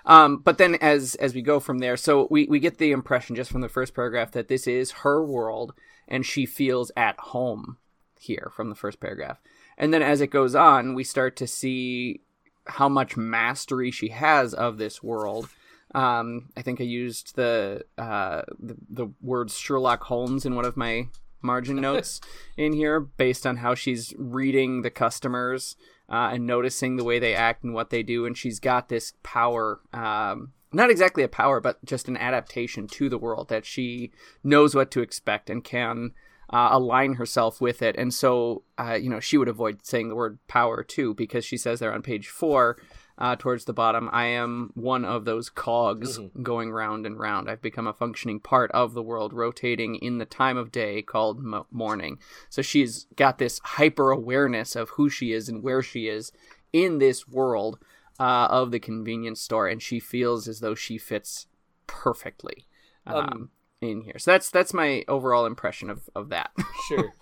um 0.07 0.39
but 0.39 0.59
then 0.59 0.77
as 0.77 1.15
as 1.17 1.35
we 1.35 1.43
go 1.43 1.61
from 1.61 1.79
there 1.79 1.97
so 1.97 2.27
we 2.31 2.47
we 2.47 2.59
get 2.59 2.79
the 2.79 2.93
impression 2.93 3.37
just 3.37 3.51
from 3.51 3.61
the 3.61 3.69
first 3.69 3.95
paragraph 3.95 4.33
that 4.33 4.49
this 4.49 4.67
is 4.67 4.91
her 4.91 5.25
world 5.25 5.75
and 6.09 6.27
she 6.27 6.47
feels 6.47 6.91
at 6.97 7.19
home 7.19 7.79
here 8.21 8.51
from 8.55 8.69
the 8.69 8.75
first 8.75 9.01
paragraph. 9.01 9.39
And 9.77 9.93
then 9.93 10.03
as 10.03 10.21
it 10.21 10.29
goes 10.29 10.55
on 10.55 10.95
we 10.95 11.05
start 11.05 11.37
to 11.37 11.47
see 11.47 12.21
how 12.67 12.89
much 12.89 13.17
mastery 13.17 13.91
she 13.91 14.09
has 14.09 14.55
of 14.55 14.79
this 14.79 15.03
world. 15.03 15.49
Um, 15.95 16.51
I 16.57 16.63
think 16.63 16.81
I 16.81 16.85
used 16.85 17.35
the, 17.35 17.85
uh, 17.99 18.43
the 18.59 18.77
the 18.89 19.09
words 19.21 19.59
Sherlock 19.59 20.05
Holmes 20.05 20.47
in 20.47 20.55
one 20.55 20.65
of 20.65 20.77
my 20.77 21.09
margin 21.43 21.77
notes 21.77 22.21
in 22.57 22.73
here, 22.73 23.01
based 23.01 23.47
on 23.47 23.59
how 23.59 23.75
she's 23.75 24.15
reading 24.17 24.83
the 24.83 24.91
customers 24.91 25.77
uh, 26.09 26.31
and 26.33 26.47
noticing 26.47 26.97
the 26.97 27.05
way 27.05 27.19
they 27.19 27.35
act 27.35 27.65
and 27.65 27.75
what 27.75 27.91
they 27.91 28.03
do, 28.03 28.27
and 28.27 28.37
she's 28.37 28.61
got 28.61 28.89
this 28.89 29.15
power. 29.23 29.81
Um, 29.93 30.53
not 30.73 30.91
exactly 30.91 31.23
a 31.23 31.29
power, 31.29 31.61
but 31.61 31.85
just 31.85 32.09
an 32.09 32.17
adaptation 32.17 32.87
to 32.89 33.09
the 33.09 33.19
world 33.19 33.49
that 33.49 33.67
she 33.67 34.11
knows 34.43 34.75
what 34.75 34.91
to 34.93 35.01
expect 35.01 35.51
and 35.51 35.63
can 35.63 36.13
uh, 36.53 36.69
align 36.73 37.15
herself 37.15 37.61
with 37.61 37.83
it. 37.83 37.97
And 37.97 38.13
so, 38.13 38.63
uh, 38.79 38.99
you 39.01 39.09
know, 39.09 39.21
she 39.21 39.39
would 39.39 39.49
avoid 39.49 39.85
saying 39.85 40.09
the 40.09 40.15
word 40.15 40.39
power 40.49 40.83
too, 40.83 41.15
because 41.15 41.45
she 41.45 41.57
says 41.57 41.81
there 41.81 41.93
on 41.93 42.03
page 42.03 42.29
four 42.29 42.77
uh, 43.19 43.37
towards 43.37 43.65
the 43.67 43.73
bottom. 43.73 44.09
I 44.13 44.27
am 44.27 44.71
one 44.75 45.05
of 45.05 45.25
those 45.25 45.51
cogs 45.51 46.19
Mhm. 46.19 46.43
going 46.43 46.71
round 46.73 47.07
and 47.07 47.19
round. 47.19 47.49
I've 47.51 47.63
become 47.63 47.87
a 47.87 47.93
functioning 47.93 48.41
part 48.41 48.71
of 48.73 48.95
the 48.95 49.03
world, 49.03 49.33
rotating 49.33 49.97
in 49.97 50.19
the 50.19 50.25
time 50.27 50.57
of 50.57 50.73
day 50.73 51.03
called 51.03 51.41
mo- 51.43 51.67
morning. 51.71 52.19
So 52.51 52.63
she's 52.63 53.07
got 53.17 53.39
this 53.39 53.61
hyper 53.63 54.11
awareness 54.11 54.75
of 54.75 54.91
who 54.91 55.09
she 55.11 55.33
is 55.33 55.49
and 55.49 55.63
where 55.63 55.83
she 55.83 56.09
is 56.09 56.33
in 56.73 56.99
this 56.99 57.29
world 57.29 57.79
uh, 58.21 58.47
of 58.51 58.71
the 58.71 58.79
convenience 58.81 59.41
store, 59.41 59.67
and 59.69 59.83
she 59.83 59.99
feels 59.99 60.47
as 60.49 60.61
though 60.61 60.75
she 60.75 60.97
fits 60.99 61.47
perfectly 61.87 62.67
um, 63.07 63.17
Um, 63.17 63.51
in 63.81 64.01
here. 64.03 64.19
So 64.19 64.31
that's 64.31 64.51
that's 64.51 64.73
my 64.73 65.05
overall 65.09 65.45
impression 65.47 65.91
of 65.91 66.09
of 66.15 66.29
that. 66.31 66.51
sure. 66.89 67.13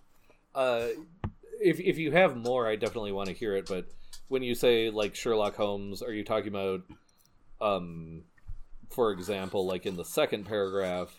Uh, 0.55 0.89
if 1.61 1.81
if 1.81 1.97
you 1.99 2.11
have 2.13 2.37
more, 2.37 2.67
I 2.69 2.77
definitely 2.77 3.13
want 3.13 3.29
to 3.29 3.35
hear 3.35 3.57
it. 3.57 3.67
But 3.67 3.87
when 4.31 4.45
you 4.45 4.55
say 4.55 4.91
like 4.91 5.17
Sherlock 5.17 5.57
Holmes, 5.57 6.03
are 6.03 6.13
you 6.13 6.25
talking 6.25 6.49
about, 6.49 6.83
um, 7.61 8.23
for 8.89 9.11
example, 9.11 9.67
like 9.67 9.87
in 9.87 9.97
the 9.97 10.05
second 10.05 10.47
paragraph, 10.47 11.15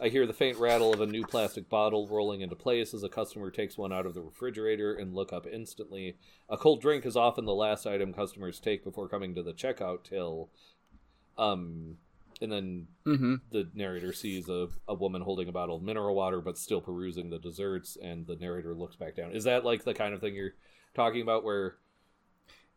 I 0.00 0.08
hear 0.08 0.26
the 0.26 0.32
faint 0.32 0.56
rattle 0.58 0.92
of 0.92 1.02
a 1.02 1.06
new 1.06 1.24
plastic 1.24 1.68
bottle 1.68 2.08
rolling 2.08 2.40
into 2.40 2.56
place 2.56 2.94
as 2.94 3.02
a 3.02 3.10
customer 3.10 3.50
takes 3.50 3.76
one 3.76 3.92
out 3.92 4.06
of 4.06 4.14
the 4.14 4.22
refrigerator 4.22 4.94
and 4.94 5.14
look 5.14 5.34
up 5.34 5.46
instantly. 5.46 6.16
A 6.48 6.56
cold 6.56 6.80
drink 6.80 7.04
is 7.04 7.14
often 7.14 7.44
the 7.44 7.54
last 7.54 7.86
item 7.86 8.14
customers 8.14 8.58
take 8.58 8.82
before 8.82 9.08
coming 9.08 9.34
to 9.34 9.42
the 9.42 9.52
checkout 9.52 10.04
till. 10.04 10.48
Um, 11.36 11.98
and 12.40 12.50
then 12.50 12.86
mm-hmm. 13.06 13.34
the 13.52 13.68
narrator 13.74 14.14
sees 14.14 14.48
a, 14.48 14.68
a 14.88 14.94
woman 14.94 15.20
holding 15.20 15.48
a 15.48 15.52
bottle 15.52 15.76
of 15.76 15.82
mineral 15.82 16.14
water 16.14 16.40
but 16.40 16.56
still 16.56 16.80
perusing 16.80 17.28
the 17.28 17.38
desserts 17.38 17.98
and 18.02 18.26
the 18.26 18.36
narrator 18.36 18.74
looks 18.74 18.96
back 18.96 19.16
down 19.16 19.32
is 19.32 19.44
that 19.44 19.64
like 19.64 19.84
the 19.84 19.94
kind 19.94 20.12
of 20.12 20.20
thing 20.20 20.34
you're 20.34 20.52
talking 20.94 21.22
about 21.22 21.44
where 21.44 21.76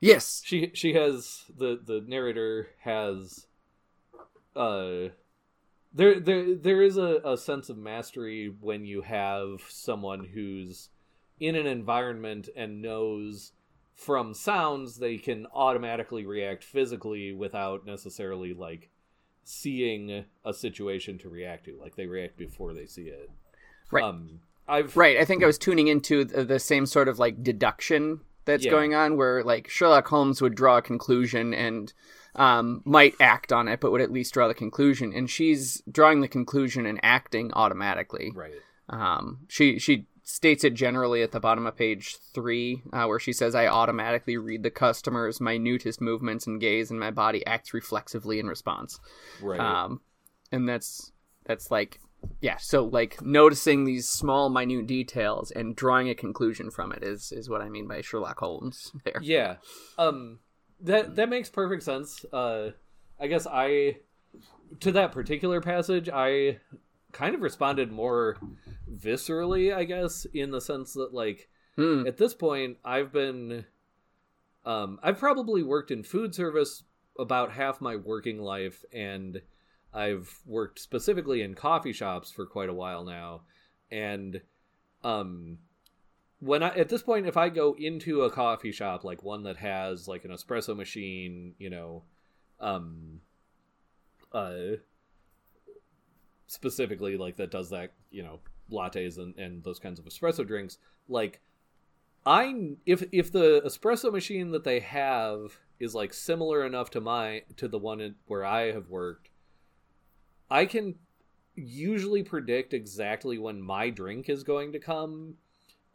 Yes. 0.01 0.41
she 0.45 0.71
she 0.73 0.93
has 0.93 1.43
the 1.55 1.79
the 1.83 2.03
narrator 2.07 2.69
has 2.83 3.47
uh 4.55 5.09
there 5.93 6.19
there 6.19 6.55
there 6.55 6.81
is 6.81 6.97
a, 6.97 7.21
a 7.25 7.37
sense 7.37 7.69
of 7.69 7.77
mastery 7.77 8.53
when 8.61 8.85
you 8.85 9.01
have 9.01 9.61
someone 9.69 10.23
who's 10.33 10.89
in 11.39 11.55
an 11.55 11.65
environment 11.67 12.49
and 12.55 12.81
knows 12.81 13.51
from 13.93 14.33
sounds 14.33 14.97
they 14.97 15.17
can 15.17 15.45
automatically 15.53 16.25
react 16.25 16.63
physically 16.63 17.33
without 17.33 17.85
necessarily 17.85 18.53
like 18.53 18.89
seeing 19.43 20.25
a 20.45 20.53
situation 20.53 21.17
to 21.17 21.27
react 21.27 21.65
to 21.65 21.77
like 21.81 21.95
they 21.95 22.05
react 22.05 22.37
before 22.37 22.73
they 22.73 22.85
see 22.85 23.03
it 23.03 23.29
Right. 23.91 24.03
um 24.03 24.39
i've 24.67 24.95
Right. 24.95 25.17
I 25.17 25.25
think 25.25 25.43
I 25.43 25.47
was 25.47 25.57
tuning 25.57 25.87
into 25.87 26.23
the, 26.23 26.45
the 26.45 26.59
same 26.59 26.85
sort 26.85 27.07
of 27.07 27.17
like 27.19 27.43
deduction 27.43 28.21
that's 28.45 28.65
Yeah. 28.65 28.71
going 28.71 28.93
on, 28.93 29.17
where 29.17 29.43
like 29.43 29.69
Sherlock 29.69 30.07
Holmes 30.07 30.41
would 30.41 30.55
draw 30.55 30.77
a 30.77 30.81
conclusion 30.81 31.53
and 31.53 31.93
um, 32.35 32.81
might 32.85 33.15
act 33.19 33.51
on 33.51 33.67
it, 33.67 33.79
but 33.79 33.91
would 33.91 34.01
at 34.01 34.11
least 34.11 34.33
draw 34.33 34.47
the 34.47 34.53
conclusion. 34.53 35.11
And 35.13 35.29
she's 35.29 35.81
drawing 35.91 36.21
the 36.21 36.27
conclusion 36.27 36.85
and 36.85 36.99
acting 37.03 37.51
automatically. 37.53 38.31
right 38.35 38.53
Um, 38.87 39.39
she 39.47 39.77
she 39.79 40.05
states 40.23 40.63
it 40.63 40.75
generally 40.75 41.23
at 41.23 41.31
the 41.31 41.39
bottom 41.39 41.65
of 41.65 41.75
page 41.75 42.17
three, 42.33 42.83
uh, 42.93 43.05
where 43.05 43.19
she 43.19 43.33
says, 43.33 43.55
"I 43.55 43.65
automatically 43.67 44.37
read 44.37 44.61
the 44.63 44.69
customer's 44.69 45.41
minutest 45.41 45.99
movements 46.01 46.45
and 46.47 46.61
gaze, 46.61 46.91
and 46.91 46.99
my 46.99 47.09
body 47.11 47.45
acts 47.47 47.73
reflexively 47.73 48.39
in 48.39 48.47
response." 48.47 48.99
right 49.41 49.59
um, 49.59 50.01
and 50.51 50.69
that's 50.69 51.11
that's 51.45 51.71
like 51.71 51.99
yeah 52.41 52.57
so 52.57 52.85
like 52.85 53.21
noticing 53.21 53.85
these 53.85 54.07
small 54.09 54.49
minute 54.49 54.87
details 54.87 55.51
and 55.51 55.75
drawing 55.75 56.09
a 56.09 56.15
conclusion 56.15 56.69
from 56.69 56.91
it 56.91 57.03
is 57.03 57.31
is 57.31 57.49
what 57.49 57.61
i 57.61 57.69
mean 57.69 57.87
by 57.87 58.01
sherlock 58.01 58.39
holmes 58.39 58.91
there 59.05 59.19
Yeah. 59.21 59.55
Um 59.97 60.39
that 60.81 61.15
that 61.15 61.29
makes 61.29 61.49
perfect 61.49 61.83
sense. 61.83 62.25
Uh 62.31 62.71
I 63.19 63.27
guess 63.27 63.45
I 63.45 63.97
to 64.79 64.91
that 64.93 65.11
particular 65.11 65.59
passage 65.61 66.09
I 66.13 66.59
kind 67.11 67.35
of 67.35 67.41
responded 67.41 67.91
more 67.91 68.37
viscerally, 68.89 69.75
I 69.75 69.83
guess, 69.83 70.25
in 70.33 70.51
the 70.51 70.61
sense 70.61 70.93
that 70.93 71.13
like 71.13 71.49
Hmm. 71.75 72.05
at 72.07 72.17
this 72.17 72.33
point 72.33 72.77
I've 72.83 73.11
been 73.11 73.65
um 74.65 74.99
I've 75.03 75.17
probably 75.19 75.63
worked 75.63 75.91
in 75.91 76.03
food 76.03 76.35
service 76.35 76.83
about 77.17 77.51
half 77.51 77.81
my 77.81 77.95
working 77.95 78.39
life 78.39 78.83
and 78.93 79.41
I've 79.93 80.39
worked 80.45 80.79
specifically 80.79 81.41
in 81.41 81.55
coffee 81.55 81.93
shops 81.93 82.31
for 82.31 82.45
quite 82.45 82.69
a 82.69 82.73
while 82.73 83.03
now 83.03 83.41
and 83.91 84.41
um 85.03 85.57
when 86.39 86.63
I 86.63 86.69
at 86.69 86.89
this 86.89 87.01
point 87.01 87.27
if 87.27 87.37
I 87.37 87.49
go 87.49 87.75
into 87.77 88.21
a 88.21 88.31
coffee 88.31 88.71
shop 88.71 89.03
like 89.03 89.23
one 89.23 89.43
that 89.43 89.57
has 89.57 90.07
like 90.07 90.25
an 90.25 90.31
espresso 90.31 90.75
machine, 90.75 91.55
you 91.57 91.69
know, 91.69 92.03
um 92.59 93.21
uh 94.31 94.77
specifically 96.47 97.17
like 97.17 97.37
that 97.37 97.51
does 97.51 97.69
that, 97.71 97.91
you 98.11 98.23
know, 98.23 98.39
lattes 98.71 99.17
and, 99.17 99.37
and 99.37 99.63
those 99.63 99.79
kinds 99.79 99.99
of 99.99 100.05
espresso 100.05 100.45
drinks, 100.45 100.77
like 101.07 101.41
I 102.25 102.75
if 102.85 103.03
if 103.11 103.31
the 103.31 103.61
espresso 103.65 104.11
machine 104.11 104.51
that 104.51 104.63
they 104.63 104.79
have 104.81 105.57
is 105.79 105.95
like 105.95 106.13
similar 106.13 106.65
enough 106.65 106.89
to 106.91 107.01
my 107.01 107.43
to 107.57 107.67
the 107.67 107.77
one 107.77 108.15
where 108.27 108.45
I 108.45 108.71
have 108.71 108.89
worked, 108.89 109.28
I 110.49 110.65
can 110.65 110.95
usually 111.55 112.23
predict 112.23 112.73
exactly 112.73 113.37
when 113.37 113.61
my 113.61 113.89
drink 113.89 114.29
is 114.29 114.43
going 114.43 114.71
to 114.73 114.79
come 114.79 115.35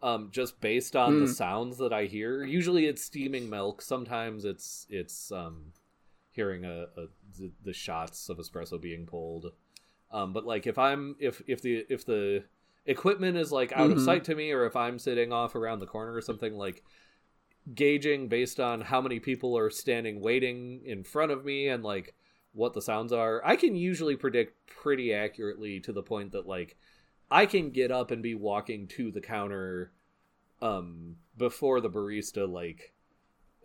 um 0.02 0.28
just 0.32 0.60
based 0.60 0.96
on 0.96 1.18
the 1.18 1.26
Hmm. 1.26 1.32
sounds 1.32 1.78
that 1.78 1.92
I 1.92 2.04
hear. 2.06 2.44
Usually 2.44 2.86
it's 2.86 3.02
steaming 3.04 3.48
milk, 3.50 3.82
sometimes 3.82 4.44
it's 4.44 4.86
it's 4.90 5.32
um 5.32 5.72
hearing 6.32 6.64
a, 6.64 6.88
a 6.96 7.06
the, 7.38 7.52
the 7.64 7.72
shots 7.72 8.28
of 8.28 8.38
espresso 8.38 8.80
being 8.80 9.06
pulled. 9.06 9.52
Um 10.12 10.32
but 10.32 10.46
like 10.46 10.66
if 10.66 10.78
I'm 10.78 11.16
if 11.20 11.42
if 11.46 11.62
the 11.62 11.86
if 11.88 12.04
the 12.06 12.44
equipment 12.86 13.36
is 13.36 13.52
like 13.52 13.72
out 13.72 13.92
of 13.92 13.98
Mhm. 13.98 14.04
sight 14.04 14.24
to 14.24 14.34
me 14.34 14.52
or 14.52 14.66
if 14.66 14.76
I'm 14.76 14.98
sitting 14.98 15.32
off 15.32 15.54
around 15.54 15.80
the 15.80 15.86
corner 15.86 16.14
or 16.14 16.20
something 16.22 16.54
like 16.54 16.82
gauging 17.74 18.28
based 18.28 18.60
on 18.60 18.80
how 18.82 19.00
many 19.00 19.18
people 19.20 19.56
are 19.56 19.70
standing 19.70 20.20
waiting 20.20 20.82
in 20.84 21.02
front 21.02 21.32
of 21.32 21.44
me 21.44 21.68
and 21.68 21.82
like 21.82 22.14
what 22.54 22.72
the 22.72 22.80
sounds 22.80 23.12
are 23.12 23.42
i 23.44 23.56
can 23.56 23.76
usually 23.76 24.16
predict 24.16 24.66
pretty 24.66 25.12
accurately 25.12 25.78
to 25.80 25.92
the 25.92 26.02
point 26.02 26.32
that 26.32 26.46
like 26.46 26.76
i 27.30 27.44
can 27.44 27.70
get 27.70 27.90
up 27.90 28.10
and 28.10 28.22
be 28.22 28.34
walking 28.34 28.86
to 28.86 29.10
the 29.10 29.20
counter 29.20 29.92
um 30.62 31.16
before 31.36 31.80
the 31.80 31.90
barista 31.90 32.48
like 32.50 32.94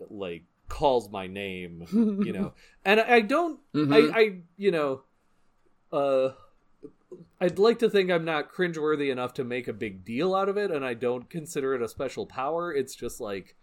like 0.09 0.43
calls 0.67 1.09
my 1.09 1.27
name 1.27 1.85
you 2.23 2.33
know 2.33 2.53
and 2.85 2.99
i, 2.99 3.15
I 3.15 3.21
don't 3.21 3.59
Mhm. 3.73 4.11
I, 4.13 4.19
I 4.19 4.37
you 4.57 4.71
know 4.71 5.03
uh 5.91 6.31
I'd 7.41 7.57
like 7.57 7.79
to 7.79 7.89
think 7.89 8.11
I'm 8.11 8.25
not 8.25 8.53
cringeworthy 8.53 9.11
enough 9.11 9.33
to 9.35 9.43
make 9.43 9.67
a 9.67 9.73
big 9.73 10.05
deal 10.05 10.35
out 10.35 10.49
of 10.49 10.57
it, 10.57 10.71
and 10.71 10.85
I 10.85 10.93
don't 10.93 11.29
consider 11.29 11.73
it 11.73 11.81
a 11.81 11.87
special 11.87 12.25
power. 12.25 12.71
It's 12.73 12.93
just 12.95 13.19
like 13.19 13.55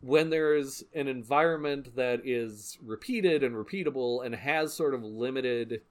when 0.00 0.30
there's 0.30 0.82
an 0.94 1.08
environment 1.08 1.94
that 1.96 2.22
is 2.24 2.78
repeated 2.82 3.42
and 3.42 3.54
repeatable 3.54 4.24
and 4.24 4.34
has 4.34 4.72
sort 4.72 4.94
of 4.94 5.02
limited 5.02 5.82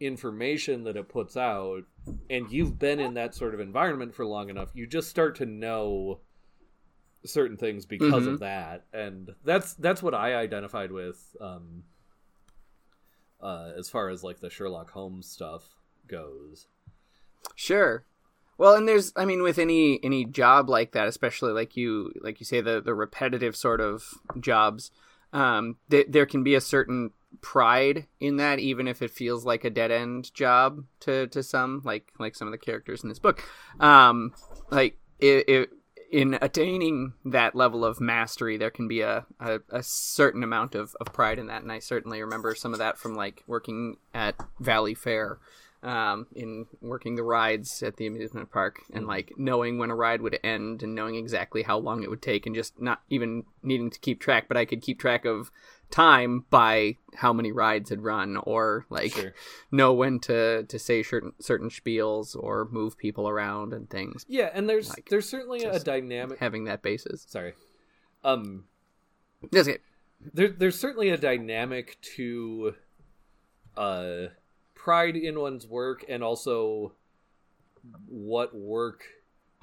information 0.00 0.84
that 0.84 0.96
it 0.96 1.08
puts 1.08 1.36
out, 1.36 1.84
and 2.28 2.50
you've 2.50 2.78
been 2.78 3.00
in 3.00 3.14
that 3.14 3.34
sort 3.34 3.54
of 3.54 3.60
environment 3.60 4.14
for 4.14 4.26
long 4.26 4.50
enough, 4.50 4.70
you 4.74 4.86
just 4.86 5.08
start 5.08 5.36
to 5.36 5.46
know 5.46 6.20
certain 7.24 7.56
things 7.56 7.86
because 7.86 8.26
of 8.26 8.40
that, 8.40 8.84
and 8.92 9.30
that's 9.44 9.74
that's 9.74 10.02
what 10.02 10.14
I 10.14 10.34
identified 10.34 10.92
with. 10.92 11.36
Um, 11.40 11.84
uh, 13.40 13.72
as 13.78 13.88
far 13.88 14.08
as 14.08 14.24
like 14.24 14.40
the 14.40 14.50
Sherlock 14.50 14.90
Holmes 14.90 15.26
stuff 15.26 15.62
goes. 16.06 16.66
Sure. 17.54 18.04
Well, 18.58 18.74
and 18.74 18.88
there's, 18.88 19.12
I 19.16 19.24
mean, 19.24 19.42
with 19.42 19.58
any 19.58 20.02
any 20.02 20.24
job 20.24 20.68
like 20.68 20.92
that, 20.92 21.08
especially 21.08 21.52
like 21.52 21.76
you 21.76 22.12
like 22.20 22.40
you 22.40 22.46
say 22.46 22.60
the 22.60 22.80
the 22.80 22.94
repetitive 22.94 23.54
sort 23.54 23.80
of 23.80 24.14
jobs, 24.40 24.90
um, 25.32 25.76
th- 25.90 26.06
there 26.08 26.26
can 26.26 26.42
be 26.42 26.54
a 26.54 26.60
certain 26.60 27.10
pride 27.42 28.06
in 28.18 28.36
that, 28.36 28.58
even 28.58 28.88
if 28.88 29.02
it 29.02 29.10
feels 29.10 29.44
like 29.44 29.64
a 29.64 29.70
dead 29.70 29.90
end 29.90 30.32
job 30.34 30.84
to 31.00 31.26
to 31.28 31.42
some, 31.42 31.82
like 31.84 32.12
like 32.18 32.34
some 32.34 32.48
of 32.48 32.52
the 32.52 32.58
characters 32.58 33.02
in 33.02 33.08
this 33.08 33.18
book. 33.18 33.42
Um, 33.78 34.32
like 34.70 34.98
it, 35.18 35.48
it 35.48 35.70
in 36.10 36.38
attaining 36.40 37.12
that 37.24 37.54
level 37.54 37.84
of 37.84 38.00
mastery, 38.00 38.56
there 38.56 38.70
can 38.70 38.88
be 38.88 39.00
a, 39.00 39.26
a, 39.40 39.60
a 39.70 39.82
certain 39.82 40.42
amount 40.44 40.74
of, 40.74 40.94
of 41.00 41.12
pride 41.12 41.38
in 41.38 41.48
that, 41.48 41.62
and 41.62 41.72
I 41.72 41.80
certainly 41.80 42.22
remember 42.22 42.54
some 42.54 42.72
of 42.72 42.78
that 42.78 42.96
from 42.96 43.14
like 43.14 43.42
working 43.46 43.96
at 44.14 44.36
Valleyfair 44.62 45.38
um, 45.86 46.26
in 46.34 46.66
working 46.80 47.14
the 47.14 47.22
rides 47.22 47.82
at 47.82 47.96
the 47.96 48.06
amusement 48.06 48.50
park 48.50 48.80
and 48.92 49.06
like 49.06 49.32
knowing 49.36 49.78
when 49.78 49.90
a 49.90 49.94
ride 49.94 50.20
would 50.20 50.38
end 50.42 50.82
and 50.82 50.94
knowing 50.96 51.14
exactly 51.14 51.62
how 51.62 51.78
long 51.78 52.02
it 52.02 52.10
would 52.10 52.20
take 52.20 52.44
and 52.44 52.54
just 52.56 52.80
not 52.80 53.02
even 53.08 53.44
needing 53.62 53.88
to 53.90 53.98
keep 54.00 54.20
track, 54.20 54.48
but 54.48 54.56
I 54.56 54.64
could 54.64 54.82
keep 54.82 54.98
track 54.98 55.24
of 55.24 55.52
time 55.88 56.44
by 56.50 56.96
how 57.14 57.32
many 57.32 57.52
rides 57.52 57.90
had 57.90 58.02
run 58.02 58.36
or 58.38 58.84
like 58.90 59.12
Sure. 59.12 59.32
know 59.70 59.92
when 59.92 60.18
to 60.20 60.64
to 60.64 60.78
say 60.80 61.04
certain 61.04 61.32
certain 61.40 61.70
spiels 61.70 62.34
or 62.34 62.66
move 62.72 62.98
people 62.98 63.28
around 63.28 63.72
and 63.72 63.88
things 63.88 64.26
Yeah, 64.28 64.50
and 64.52 64.68
there's 64.68 64.90
Like, 64.90 65.08
there's 65.08 65.28
certainly 65.28 65.62
a 65.62 65.78
dynamic. 65.78 66.40
having 66.40 66.64
that 66.64 66.82
basis 66.82 67.24
Sorry, 67.28 67.54
um, 68.24 68.64
that's 69.52 69.68
it 69.68 69.80
there, 70.34 70.48
there's 70.48 70.76
certainly 70.76 71.10
a 71.10 71.16
dynamic 71.16 71.96
to 72.16 72.74
uh 73.76 74.26
pride 74.86 75.16
in 75.16 75.40
one's 75.40 75.66
work 75.66 76.04
and 76.08 76.22
also 76.22 76.92
what 78.06 78.54
work 78.54 79.02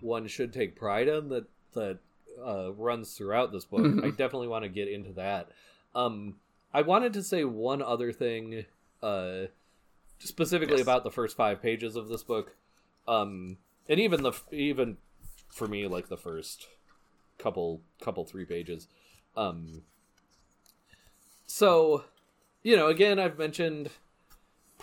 one 0.02 0.28
should 0.28 0.52
take 0.52 0.76
pride 0.76 1.08
in 1.08 1.30
that 1.30 1.46
that 1.74 2.00
uh, 2.46 2.74
runs 2.74 3.16
throughout 3.16 3.54
this 3.54 3.64
book. 3.64 3.84
Mhm. 3.84 4.04
I 4.04 4.10
definitely 4.10 4.50
want 4.50 4.64
to 4.64 4.70
get 4.70 4.90
into 4.90 5.14
that. 5.14 5.50
Um, 5.96 6.42
I 6.74 6.82
wanted 6.82 7.14
to 7.14 7.24
say 7.24 7.46
one 7.46 7.82
other 7.82 8.12
thing, 8.12 8.66
uh, 9.02 9.46
specifically 10.20 10.80
Yes. 10.80 10.84
about 10.84 11.06
the 11.06 11.12
first 11.12 11.38
five 11.38 11.62
pages 11.62 11.96
of 11.96 12.10
this 12.10 12.24
book, 12.24 12.58
um, 13.08 13.60
and 13.88 14.02
even 14.02 14.24
the 14.24 14.34
even 14.52 14.98
for 15.48 15.70
me 15.70 15.88
like 15.88 16.10
the 16.10 16.18
first 16.18 16.68
couple 17.38 17.82
couple 18.02 18.26
three 18.26 18.46
pages. 18.46 18.90
Um, 19.38 19.84
so, 21.48 22.04
you 22.62 22.76
know, 22.76 22.88
again, 22.88 23.20
I've 23.20 23.38
mentioned 23.38 23.90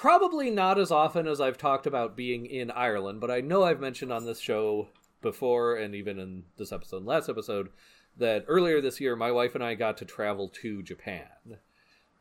probably 0.00 0.48
not 0.50 0.78
as 0.78 0.90
often 0.90 1.26
as 1.26 1.42
I've 1.42 1.58
talked 1.58 1.86
about 1.86 2.16
being 2.16 2.46
in 2.46 2.70
Ireland, 2.70 3.20
but 3.20 3.30
I 3.30 3.42
know 3.42 3.64
I've 3.64 3.80
mentioned 3.80 4.10
on 4.10 4.24
this 4.24 4.40
show 4.40 4.88
before 5.20 5.76
and 5.76 5.94
even 5.94 6.18
in 6.18 6.44
this 6.56 6.72
episode 6.72 6.96
and 6.98 7.06
last 7.06 7.28
episode 7.28 7.68
that 8.16 8.46
earlier 8.48 8.80
this 8.80 8.98
year 8.98 9.14
my 9.14 9.30
wife 9.30 9.54
and 9.54 9.62
I 9.62 9.74
got 9.74 9.98
to 9.98 10.06
travel 10.06 10.48
to 10.62 10.82
Japan. 10.82 11.58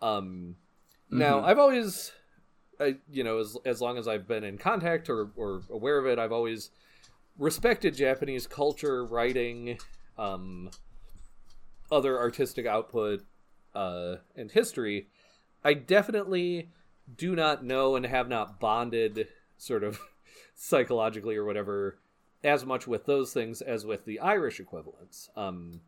Um 0.01 0.57
now 1.09 1.39
Mhm. 1.39 1.43
I've 1.45 1.57
always 1.57 2.11
I, 2.81 2.97
you 3.09 3.23
know 3.23 3.37
as 3.39 3.55
as 3.63 3.79
long 3.79 3.97
as 3.97 4.09
I've 4.09 4.27
been 4.27 4.43
in 4.43 4.57
contact 4.57 5.09
or 5.09 5.31
or 5.37 5.61
aware 5.69 5.97
of 5.99 6.05
it, 6.05 6.19
I've 6.19 6.33
always 6.33 6.71
respected 7.37 7.95
Japanese 7.95 8.45
culture, 8.45 9.05
writing, 9.05 9.79
um 10.17 10.69
other 11.89 12.19
artistic 12.19 12.65
output 12.65 13.23
uh 13.73 14.17
and 14.35 14.51
history. 14.51 15.07
I 15.63 15.75
definitely 15.75 16.71
do 17.17 17.35
not 17.35 17.63
know 17.63 17.95
and 17.95 18.05
have 18.05 18.29
not 18.29 18.59
bonded 18.59 19.27
sort 19.57 19.83
of 19.83 19.99
psychologically 20.55 21.35
or 21.35 21.43
whatever 21.45 21.97
as 22.43 22.65
much 22.65 22.87
with 22.87 23.05
those 23.05 23.33
things 23.33 23.61
as 23.61 23.85
with 23.85 24.05
the 24.05 24.19
Irish 24.19 24.59
equivalents. 24.59 25.29
Um, 25.35 25.81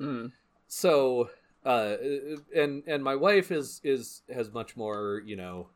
Mm. 0.00 0.32
so 0.66 1.28
uh, 1.64 1.96
and 2.56 2.82
and 2.86 3.04
my 3.04 3.14
wife 3.16 3.50
is 3.52 3.82
is 3.84 4.22
has 4.32 4.50
much 4.50 4.76
more 4.78 5.20
you 5.26 5.36
know 5.36 5.68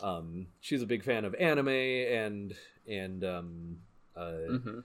um, 0.00 0.46
she's 0.60 0.80
a 0.80 0.86
big 0.86 1.04
fan 1.04 1.26
of 1.26 1.34
anime 1.34 1.68
and 1.68 2.54
and 2.88 3.22
um, 3.22 3.76
uh, 4.16 4.30
Mhm. 4.48 4.84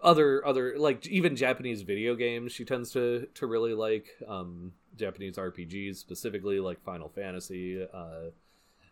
other 0.00 0.46
other 0.46 0.78
like 0.78 1.06
even 1.06 1.36
Japanese 1.36 1.82
video 1.82 2.14
games 2.14 2.52
she 2.52 2.64
tends 2.64 2.90
to 2.92 3.26
to 3.34 3.46
really 3.46 3.74
like 3.74 4.06
um 4.26 4.72
Japanese 4.96 5.36
RPGs 5.36 5.96
specifically 5.96 6.60
like 6.60 6.82
Final 6.84 7.08
Fantasy 7.08 7.82
uh 7.92 8.30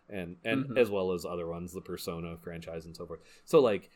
and 0.09 0.37
and 0.43 0.65
Mhm. 0.65 0.77
as 0.77 0.89
well 0.89 1.11
as 1.13 1.25
other 1.25 1.47
ones 1.47 1.71
the 1.73 1.81
Persona 1.81 2.37
franchise 2.37 2.85
and 2.85 2.95
so 2.95 3.05
forth. 3.05 3.21
So 3.45 3.59
like 3.59 3.89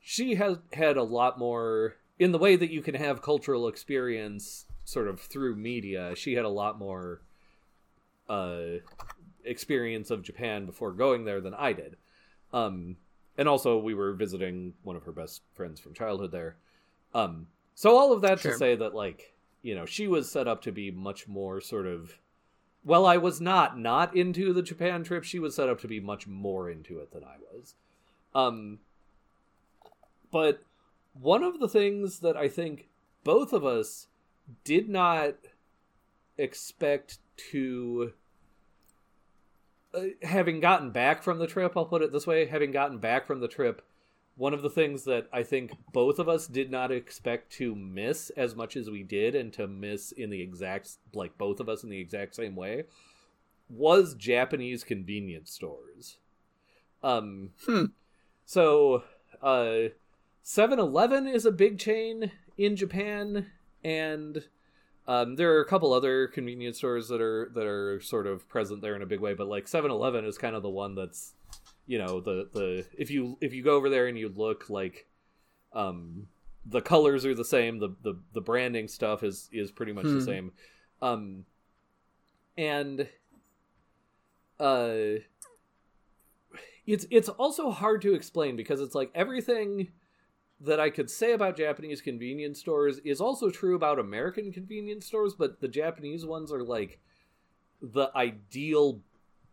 she 0.00 0.34
has 0.36 0.58
had 0.72 0.96
a 0.96 1.02
lot 1.02 1.38
more 1.38 1.96
in 2.18 2.32
the 2.32 2.38
way 2.38 2.56
that 2.56 2.70
you 2.70 2.82
can 2.82 2.94
have 2.94 3.20
cultural 3.22 3.66
experience 3.68 4.66
sort 4.84 5.08
of 5.08 5.20
through 5.20 5.56
media. 5.56 6.14
She 6.14 6.34
had 6.34 6.44
a 6.44 6.48
lot 6.50 6.78
more 6.78 7.22
uh 8.28 8.78
experience 9.44 10.10
of 10.10 10.22
Japan 10.22 10.66
before 10.66 10.92
going 10.92 11.24
there 11.24 11.40
than 11.40 11.54
I 11.54 11.72
did. 11.72 11.96
Um 12.52 12.96
and 13.38 13.48
also 13.48 13.78
we 13.78 13.94
were 13.94 14.12
visiting 14.14 14.74
one 14.82 14.96
of 14.96 15.04
her 15.04 15.12
best 15.12 15.42
friends 15.54 15.78
from 15.80 15.94
childhood 15.94 16.32
there. 16.32 16.56
Um 17.14 17.48
so 17.74 17.96
all 17.96 18.12
of 18.12 18.22
that 18.22 18.40
Sure. 18.40 18.52
to 18.52 18.58
say 18.58 18.74
that 18.76 18.94
like, 18.94 19.34
you 19.66 19.74
know, 19.74 19.84
she 19.84 20.06
was 20.06 20.30
set 20.30 20.46
up 20.46 20.62
to 20.62 20.70
be 20.70 20.92
much 20.92 21.26
more 21.26 21.60
sort 21.60 21.86
of 21.86 22.18
well, 22.84 23.04
I 23.04 23.16
was 23.16 23.40
not 23.40 23.76
not 23.76 24.16
into 24.16 24.52
the 24.52 24.62
Japan 24.62 25.02
trip. 25.02 25.24
She 25.24 25.40
was 25.40 25.56
set 25.56 25.68
up 25.68 25.80
to 25.80 25.88
be 25.88 25.98
much 25.98 26.28
more 26.28 26.70
into 26.70 27.00
it 27.00 27.10
than 27.12 27.24
I 27.24 27.34
was. 27.52 27.74
Um 28.32 28.78
but 30.30 30.62
one 31.20 31.42
of 31.42 31.58
the 31.58 31.68
things 31.68 32.20
that 32.20 32.36
I 32.36 32.48
think 32.48 32.88
both 33.24 33.52
of 33.52 33.64
us 33.64 34.06
did 34.62 34.88
not 34.88 35.34
expect 36.38 37.18
to 37.50 38.12
uh, 39.92 40.02
having 40.22 40.60
gotten 40.60 40.90
back 40.90 41.24
from 41.24 41.38
the 41.38 41.46
trip, 41.48 41.72
I'll 41.76 41.86
put 41.86 42.02
it 42.02 42.12
this 42.12 42.26
way, 42.26 42.46
having 42.46 42.70
gotten 42.70 42.98
back 42.98 43.26
from 43.26 43.40
the 43.40 43.48
trip, 43.48 43.82
one 44.36 44.52
of 44.52 44.62
the 44.62 44.70
things 44.70 45.04
that 45.04 45.28
I 45.32 45.42
think 45.42 45.72
both 45.92 46.18
of 46.18 46.28
us 46.28 46.46
did 46.46 46.70
not 46.70 46.92
expect 46.92 47.52
to 47.54 47.74
miss 47.74 48.30
as 48.30 48.54
much 48.54 48.76
as 48.76 48.90
we 48.90 49.02
did 49.02 49.34
and 49.34 49.52
to 49.54 49.66
miss 49.66 50.12
in 50.12 50.30
the 50.30 50.42
exact 50.42 50.90
like 51.14 51.38
both 51.38 51.58
of 51.58 51.68
us 51.68 51.82
in 51.82 51.90
the 51.90 52.00
exact 52.00 52.34
same 52.34 52.54
way 52.54 52.84
was 53.68 54.14
Japanese 54.14 54.84
convenience 54.84 55.50
stores. 55.50 56.18
Um 57.02 57.50
Hmm. 57.64 57.86
so 58.44 59.04
uh 59.42 59.88
7-Eleven 60.44 61.26
is 61.26 61.44
a 61.44 61.50
big 61.50 61.78
chain 61.78 62.30
in 62.56 62.76
Japan 62.76 63.46
and 63.82 64.44
um, 65.08 65.36
there 65.36 65.56
are 65.56 65.60
a 65.60 65.66
couple 65.66 65.92
other 65.92 66.26
convenience 66.26 66.78
stores 66.78 67.08
that 67.08 67.20
are 67.20 67.50
that 67.54 67.66
are 67.66 68.00
sort 68.00 68.26
of 68.26 68.48
present 68.48 68.82
there 68.82 68.96
in 68.96 69.02
a 69.02 69.06
big 69.06 69.20
way, 69.20 69.34
but 69.34 69.46
like 69.46 69.66
7-Eleven 69.66 70.24
is 70.24 70.36
kind 70.36 70.56
of 70.56 70.62
the 70.62 70.68
one 70.68 70.94
that's 70.94 71.34
you 71.86 71.98
know 71.98 72.20
the 72.20 72.48
the 72.52 72.86
if 72.98 73.10
you 73.10 73.38
if 73.40 73.52
you 73.52 73.62
go 73.62 73.76
over 73.76 73.88
there 73.88 74.06
and 74.06 74.18
you 74.18 74.28
look 74.28 74.68
like 74.70 75.06
um 75.72 76.28
the 76.66 76.80
colors 76.80 77.24
are 77.24 77.34
the 77.34 77.44
same, 77.44 77.78
the 77.78 77.90
the 78.02 78.20
the 78.32 78.40
branding 78.40 78.88
stuff 78.88 79.22
is 79.22 79.48
is 79.52 79.70
pretty 79.70 79.92
much 79.92 80.12
the 80.12 80.20
Hmm. 80.20 80.20
same. 80.20 80.52
Um 81.00 81.44
and 82.56 83.08
uh 84.58 85.20
it's 86.86 87.06
it's 87.10 87.28
also 87.28 87.70
hard 87.70 88.02
to 88.02 88.14
explain 88.14 88.56
because 88.56 88.80
it's 88.80 88.94
like 88.94 89.10
everything 89.14 89.88
that 90.60 90.80
I 90.80 90.90
could 90.90 91.10
say 91.10 91.32
about 91.32 91.56
Japanese 91.56 92.00
convenience 92.00 92.60
stores 92.60 92.98
is 93.00 93.20
also 93.20 93.50
true 93.50 93.76
about 93.76 93.98
American 93.98 94.52
convenience 94.52 95.06
stores, 95.06 95.34
but 95.34 95.60
the 95.60 95.68
Japanese 95.68 96.24
ones 96.24 96.52
are 96.52 96.62
like 96.64 97.00
the 97.82 98.10
ideal, 98.16 99.00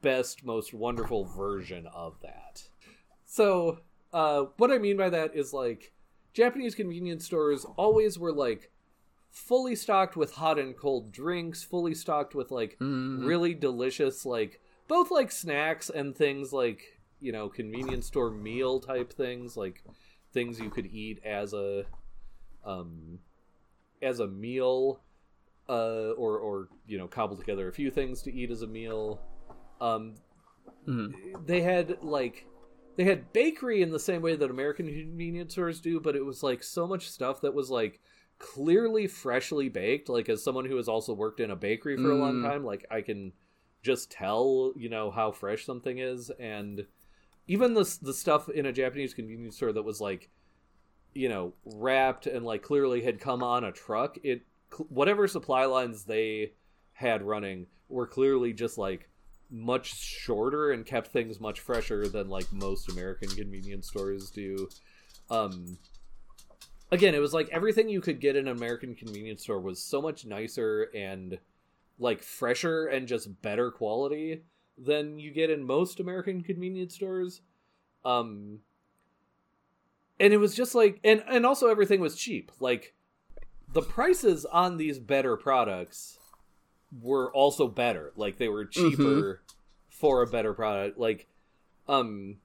best, 0.03 0.43
most 0.45 0.73
wonderful 0.73 1.25
version 1.25 1.87
of 1.87 2.19
that. 2.21 2.61
So, 3.25 3.79
uh, 4.13 4.45
what 4.57 4.71
I 4.71 4.77
mean 4.77 4.97
by 4.97 5.09
that 5.09 5.35
is 5.35 5.51
like 5.53 5.91
Japanese 6.33 6.75
convenience 6.75 7.25
stores 7.25 7.65
always 7.77 8.19
were 8.19 8.31
like 8.31 8.69
fully 9.31 9.75
stocked 9.75 10.15
with 10.15 10.33
hot 10.33 10.59
and 10.59 10.77
cold 10.77 11.11
drinks, 11.11 11.63
fully 11.63 11.95
stocked 11.95 12.35
with 12.35 12.51
like 12.51 12.77
Mhm. 12.79 13.25
really 13.25 13.55
delicious 13.55 14.25
like 14.25 14.61
both 14.87 15.09
like 15.09 15.31
snacks 15.31 15.89
and 15.89 16.15
things 16.15 16.53
like 16.53 16.99
you 17.19 17.31
know 17.31 17.49
convenience 17.49 18.05
store 18.05 18.29
meal 18.29 18.79
type 18.79 19.11
things 19.11 19.57
like 19.57 19.83
things 20.33 20.59
you 20.59 20.69
could 20.69 20.85
eat 20.85 21.19
as 21.23 21.53
a 21.53 21.85
um 22.63 23.17
as 24.01 24.19
a 24.19 24.27
meal 24.27 24.99
uh 25.69 26.11
or 26.17 26.37
or 26.37 26.67
you 26.85 26.97
know 26.97 27.07
cobble 27.07 27.37
together 27.37 27.67
a 27.69 27.73
few 27.73 27.89
things 27.89 28.21
to 28.21 28.33
eat 28.33 28.51
as 28.51 28.61
a 28.61 28.67
meal 28.67 29.21
um 29.83 30.15
Mhm. 30.87 31.45
they 31.45 31.61
had 31.61 32.03
like 32.03 32.45
they 32.95 33.03
had 33.05 33.33
bakery 33.33 33.81
in 33.81 33.91
the 33.91 33.99
same 33.99 34.21
way 34.21 34.35
that 34.35 34.51
American 34.51 34.85
convenience 34.87 35.53
stores 35.53 35.81
do, 35.81 35.99
but 35.99 36.15
it 36.15 36.25
was 36.25 36.43
like 36.43 36.61
so 36.63 36.85
much 36.87 37.09
stuff 37.09 37.41
that 37.41 37.53
was 37.53 37.69
like 37.69 37.99
clearly 38.39 39.07
freshly 39.07 39.69
baked. 39.69 40.09
Like 40.09 40.29
as 40.29 40.43
someone 40.43 40.65
who 40.65 40.75
has 40.77 40.87
also 40.87 41.13
worked 41.13 41.39
in 41.39 41.51
a 41.51 41.55
bakery 41.55 41.97
for 41.97 42.11
a 42.11 42.15
long 42.17 42.35
Mm. 42.35 42.43
time, 42.43 42.63
like 42.65 42.85
I 42.91 43.01
can 43.01 43.33
just 43.81 44.11
tell, 44.11 44.73
you 44.75 44.89
know, 44.89 45.11
how 45.11 45.31
fresh 45.31 45.65
something 45.65 45.97
is 45.97 46.29
and 46.39 46.85
even 47.47 47.73
the 47.73 47.97
the 48.01 48.13
stuff 48.13 48.47
in 48.49 48.65
a 48.65 48.71
Japanese 48.73 49.13
convenience 49.13 49.55
store 49.57 49.73
that 49.73 49.83
was 49.83 49.99
like 50.01 50.29
you 51.15 51.29
know, 51.29 51.53
wrapped 51.65 52.25
and 52.25 52.43
like 52.45 52.63
clearly 52.63 53.01
had 53.03 53.19
come 53.19 53.43
on 53.43 53.63
a 53.63 53.71
truck, 53.71 54.17
it 54.23 54.41
whatever 54.89 55.27
supply 55.27 55.65
lines 55.65 56.05
they 56.05 56.51
had 56.93 57.21
running 57.21 57.67
were 57.89 58.07
clearly 58.07 58.51
just 58.53 58.77
like 58.77 59.07
much 59.53 59.95
shorter 59.95 60.71
and 60.71 60.83
kept 60.83 61.09
things 61.09 61.39
much 61.39 61.59
fresher 61.59 62.07
than 62.07 62.27
like 62.27 62.51
most 62.51 62.89
American 62.89 63.29
convenience 63.29 63.87
stores 63.87 64.31
do. 64.31 64.67
Um 65.29 65.77
again, 66.91 67.13
it 67.13 67.19
was 67.19 67.35
like 67.35 67.49
everything 67.49 67.87
you 67.87 68.01
could 68.01 68.19
get 68.19 68.35
in 68.35 68.47
an 68.47 68.57
American 68.57 68.95
convenience 68.95 69.43
store 69.43 69.61
was 69.61 69.81
so 69.81 70.01
much 70.01 70.25
nicer 70.25 70.89
and 70.95 71.37
like 71.99 72.23
fresher 72.23 72.87
and 72.87 73.07
just 73.07 73.41
better 73.43 73.69
quality 73.69 74.41
than 74.75 75.19
you 75.19 75.31
get 75.31 75.51
in 75.51 75.63
most 75.63 75.99
American 75.99 76.41
convenience 76.41 76.95
stores. 76.95 77.41
Um 78.03 78.59
and 80.19 80.33
it 80.33 80.37
was 80.37 80.55
just 80.55 80.73
like 80.73 80.99
and 81.03 81.23
and 81.29 81.45
also 81.45 81.67
everything 81.69 81.99
was 81.99 82.15
cheap. 82.15 82.51
Like 82.59 82.95
the 83.71 83.83
prices 83.83 84.45
on 84.45 84.77
these 84.77 84.97
better 84.97 85.37
products 85.37 86.17
were 87.01 87.31
also 87.33 87.67
better. 87.67 88.13
Like 88.15 88.37
they 88.37 88.49
were 88.49 88.65
cheaper 88.65 89.42
for 90.03 90.21
a 90.21 90.27
better 90.27 90.53
product. 90.53 90.99
Like 90.99 91.27
um 91.87 92.35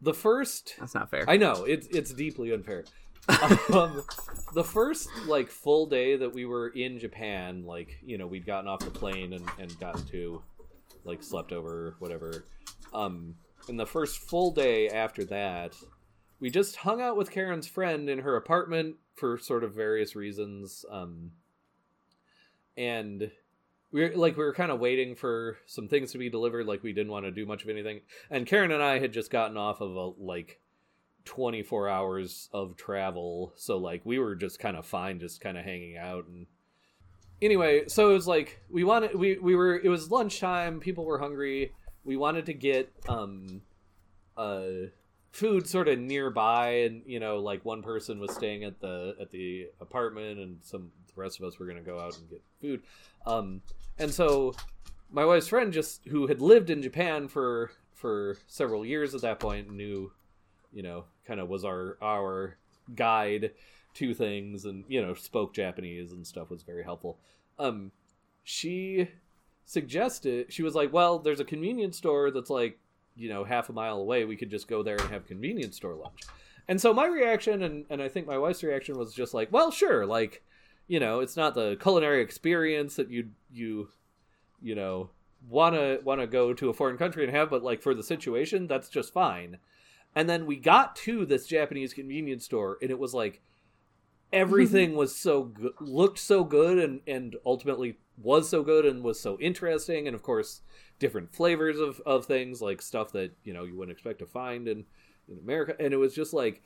the 0.00 0.14
first 0.14 0.76
That's 0.78 0.94
not 0.94 1.10
fair. 1.10 1.24
I 1.28 1.36
know 1.36 1.64
it's 1.64 1.88
it's 1.88 2.14
deeply 2.14 2.52
unfair. 2.52 2.84
um, 3.72 4.04
the 4.54 4.62
first 4.62 5.08
like 5.26 5.48
full 5.48 5.86
day 5.86 6.14
that 6.16 6.32
we 6.32 6.44
were 6.44 6.68
in 6.68 7.00
Japan, 7.00 7.66
like 7.66 7.98
you 8.04 8.18
know 8.18 8.28
we'd 8.28 8.46
gotten 8.46 8.68
off 8.68 8.78
the 8.80 8.90
plane 8.90 9.32
and 9.32 9.44
and 9.58 9.76
gotten 9.80 10.04
to 10.06 10.40
like 11.04 11.24
slept 11.24 11.50
over 11.50 11.96
whatever. 11.98 12.44
Um, 12.94 13.34
and 13.68 13.78
the 13.78 13.86
first 13.86 14.18
full 14.18 14.52
day 14.52 14.88
after 14.90 15.24
that, 15.24 15.74
we 16.38 16.50
just 16.50 16.76
hung 16.76 17.00
out 17.00 17.16
with 17.16 17.32
Karen's 17.32 17.66
friend 17.66 18.08
in 18.08 18.20
her 18.20 18.36
apartment 18.36 18.94
for 19.16 19.38
sort 19.38 19.64
of 19.64 19.74
various 19.74 20.14
reasons. 20.14 20.84
Um, 20.88 21.32
and 22.76 23.32
we 23.92 24.02
were 24.02 24.16
like 24.16 24.36
we 24.36 24.44
were 24.44 24.54
kind 24.54 24.72
of 24.72 24.80
waiting 24.80 25.14
for 25.14 25.58
some 25.66 25.86
things 25.86 26.12
to 26.12 26.18
be 26.18 26.30
delivered. 26.30 26.66
Like 26.66 26.82
we 26.82 26.92
didn't 26.92 27.12
want 27.12 27.26
to 27.26 27.30
do 27.30 27.46
much 27.46 27.62
of 27.62 27.68
anything. 27.68 28.00
And 28.30 28.46
Karen 28.46 28.72
and 28.72 28.82
I 28.82 28.98
had 28.98 29.12
just 29.12 29.30
gotten 29.30 29.56
off 29.56 29.80
of 29.80 29.94
a 29.94 30.12
like 30.18 30.60
24 31.24 31.88
hours 31.88 32.48
of 32.52 32.76
travel 32.76 33.52
so 33.56 33.78
like 33.78 34.02
we 34.04 34.18
were 34.18 34.34
just 34.34 34.58
kind 34.58 34.76
of 34.76 34.84
fine 34.84 35.20
just 35.20 35.40
kind 35.40 35.56
of 35.56 35.64
hanging 35.64 35.96
out 35.96 36.26
and 36.26 36.46
anyway 37.40 37.82
so 37.86 38.10
it 38.10 38.14
was 38.14 38.26
like 38.26 38.60
we 38.68 38.82
wanted 38.82 39.14
we 39.14 39.38
we 39.38 39.54
were 39.54 39.78
it 39.78 39.88
was 39.88 40.10
lunchtime 40.10 40.80
people 40.80 41.04
were 41.04 41.18
hungry 41.18 41.72
we 42.04 42.16
wanted 42.16 42.46
to 42.46 42.52
get 42.52 42.92
um 43.08 43.62
uh 44.36 44.62
food 45.30 45.66
sort 45.68 45.88
of 45.88 45.98
nearby 45.98 46.70
and 46.70 47.02
you 47.06 47.20
know 47.20 47.38
like 47.38 47.64
one 47.64 47.82
person 47.82 48.18
was 48.18 48.34
staying 48.34 48.64
at 48.64 48.80
the 48.80 49.14
at 49.20 49.30
the 49.30 49.68
apartment 49.80 50.38
and 50.38 50.58
some 50.62 50.90
the 51.14 51.20
rest 51.20 51.38
of 51.40 51.46
us 51.46 51.58
were 51.58 51.66
going 51.66 51.78
to 51.78 51.82
go 51.82 51.98
out 52.00 52.16
and 52.18 52.28
get 52.28 52.42
food. 52.60 52.82
Um 53.26 53.62
and 53.98 54.12
so 54.12 54.54
my 55.10 55.24
wife's 55.24 55.48
friend 55.48 55.72
just 55.72 56.06
who 56.06 56.26
had 56.26 56.40
lived 56.40 56.70
in 56.70 56.82
Japan 56.82 57.28
for 57.28 57.70
for 57.94 58.36
several 58.48 58.84
years 58.84 59.14
at 59.14 59.20
that 59.20 59.38
point 59.38 59.70
knew 59.70 60.10
you 60.72 60.82
know 60.82 61.04
kind 61.26 61.38
of 61.38 61.48
was 61.48 61.64
our 61.64 61.98
our 62.02 62.56
guide 62.94 63.52
to 63.94 64.14
things 64.14 64.64
and 64.64 64.84
you 64.88 65.00
know 65.00 65.14
spoke 65.14 65.54
japanese 65.54 66.12
and 66.12 66.26
stuff 66.26 66.50
was 66.50 66.62
very 66.62 66.82
helpful. 66.82 67.18
Um 67.58 67.92
she 68.42 69.08
suggested 69.64 70.52
she 70.52 70.62
was 70.62 70.74
like 70.74 70.92
well 70.92 71.18
there's 71.18 71.40
a 71.40 71.44
convenience 71.44 71.96
store 71.96 72.30
that's 72.30 72.50
like 72.50 72.78
you 73.14 73.28
know 73.28 73.44
half 73.44 73.68
a 73.68 73.72
mile 73.72 73.98
away. 73.98 74.24
We 74.24 74.36
could 74.36 74.50
just 74.50 74.68
go 74.68 74.82
there 74.82 74.96
and 74.96 75.10
have 75.10 75.26
convenience 75.26 75.76
store 75.76 75.94
lunch. 75.94 76.22
And 76.68 76.80
so 76.80 76.94
my 76.94 77.06
reaction 77.06 77.62
and 77.62 77.84
and 77.90 78.00
i 78.00 78.08
think 78.08 78.26
my 78.26 78.38
wife's 78.38 78.62
reaction 78.62 78.96
was 78.96 79.12
just 79.12 79.34
like 79.34 79.52
well 79.52 79.70
sure 79.70 80.06
like 80.06 80.42
you 80.92 81.00
know 81.00 81.20
it's 81.20 81.38
not 81.38 81.54
the 81.54 81.74
culinary 81.80 82.20
experience 82.20 82.96
that 82.96 83.08
you 83.08 83.30
you 83.50 83.88
you 84.60 84.74
know 84.74 85.08
want 85.48 85.74
to 85.74 85.98
want 86.04 86.20
to 86.20 86.26
go 86.26 86.52
to 86.52 86.68
a 86.68 86.74
foreign 86.74 86.98
country 86.98 87.24
and 87.24 87.34
have 87.34 87.48
but 87.48 87.62
like 87.62 87.80
for 87.80 87.94
the 87.94 88.02
situation 88.02 88.66
that's 88.66 88.90
just 88.90 89.10
fine. 89.10 89.56
And 90.14 90.28
then 90.28 90.44
we 90.44 90.56
got 90.56 90.94
to 90.96 91.24
this 91.24 91.46
Japanese 91.46 91.94
convenience 91.94 92.44
store, 92.44 92.76
and 92.82 92.90
it 92.90 92.98
was 92.98 93.14
like 93.14 93.40
everything 94.30 94.94
was 95.02 95.16
so 95.16 95.44
good, 95.44 95.72
looked 95.80 96.18
so 96.18 96.44
good, 96.44 96.78
and 96.78 97.00
and 97.06 97.36
ultimately 97.46 97.96
was 98.22 98.50
so 98.50 98.62
good 98.62 98.84
and 98.84 99.02
was 99.02 99.18
so 99.18 99.38
interesting, 99.40 100.06
and 100.06 100.14
of 100.14 100.22
course 100.22 100.60
different 100.98 101.34
flavors 101.34 101.78
of 101.78 102.02
of 102.04 102.26
things 102.26 102.60
like 102.60 102.82
stuff 102.82 103.12
that 103.12 103.30
you 103.42 103.54
know 103.54 103.64
you 103.64 103.74
wouldn't 103.74 103.96
expect 103.96 104.18
to 104.18 104.26
find 104.26 104.68
in 104.68 104.84
in 105.26 105.38
America, 105.38 105.74
and 105.80 105.94
it 105.94 105.96
was 105.96 106.14
just 106.14 106.34
like 106.34 106.62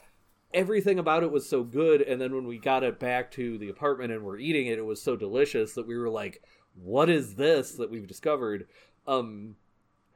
everything 0.54 0.98
about 0.98 1.22
it 1.22 1.30
was 1.30 1.48
so 1.48 1.62
good 1.62 2.00
and 2.00 2.20
then 2.20 2.34
when 2.34 2.46
we 2.46 2.58
got 2.58 2.84
it 2.84 2.98
back 2.98 3.30
to 3.30 3.58
the 3.58 3.68
apartment 3.68 4.12
and 4.12 4.22
we're 4.22 4.38
eating 4.38 4.66
it 4.66 4.78
it 4.78 4.84
was 4.84 5.02
so 5.02 5.16
delicious 5.16 5.74
that 5.74 5.86
we 5.86 5.96
were 5.96 6.08
like 6.08 6.42
what 6.74 7.08
is 7.08 7.36
this 7.36 7.72
that 7.72 7.90
we've 7.90 8.06
discovered? 8.06 8.66
Um 9.06 9.56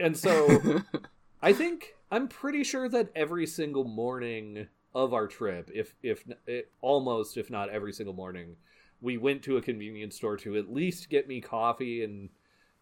and 0.00 0.16
so 0.16 0.82
i 1.42 1.52
think 1.52 1.94
i'm 2.10 2.26
pretty 2.26 2.64
sure 2.64 2.88
that 2.88 3.10
every 3.14 3.46
single 3.46 3.84
morning 3.84 4.66
of 4.94 5.14
our 5.14 5.28
trip 5.28 5.70
if 5.72 5.94
if 6.02 6.24
it, 6.46 6.72
almost 6.80 7.36
if 7.36 7.50
not 7.50 7.68
every 7.68 7.92
single 7.92 8.14
morning 8.14 8.56
we 9.00 9.16
went 9.16 9.42
to 9.42 9.56
a 9.56 9.62
convenience 9.62 10.16
store 10.16 10.36
to 10.36 10.56
at 10.56 10.72
least 10.72 11.10
get 11.10 11.28
me 11.28 11.40
coffee 11.40 12.02
and 12.02 12.30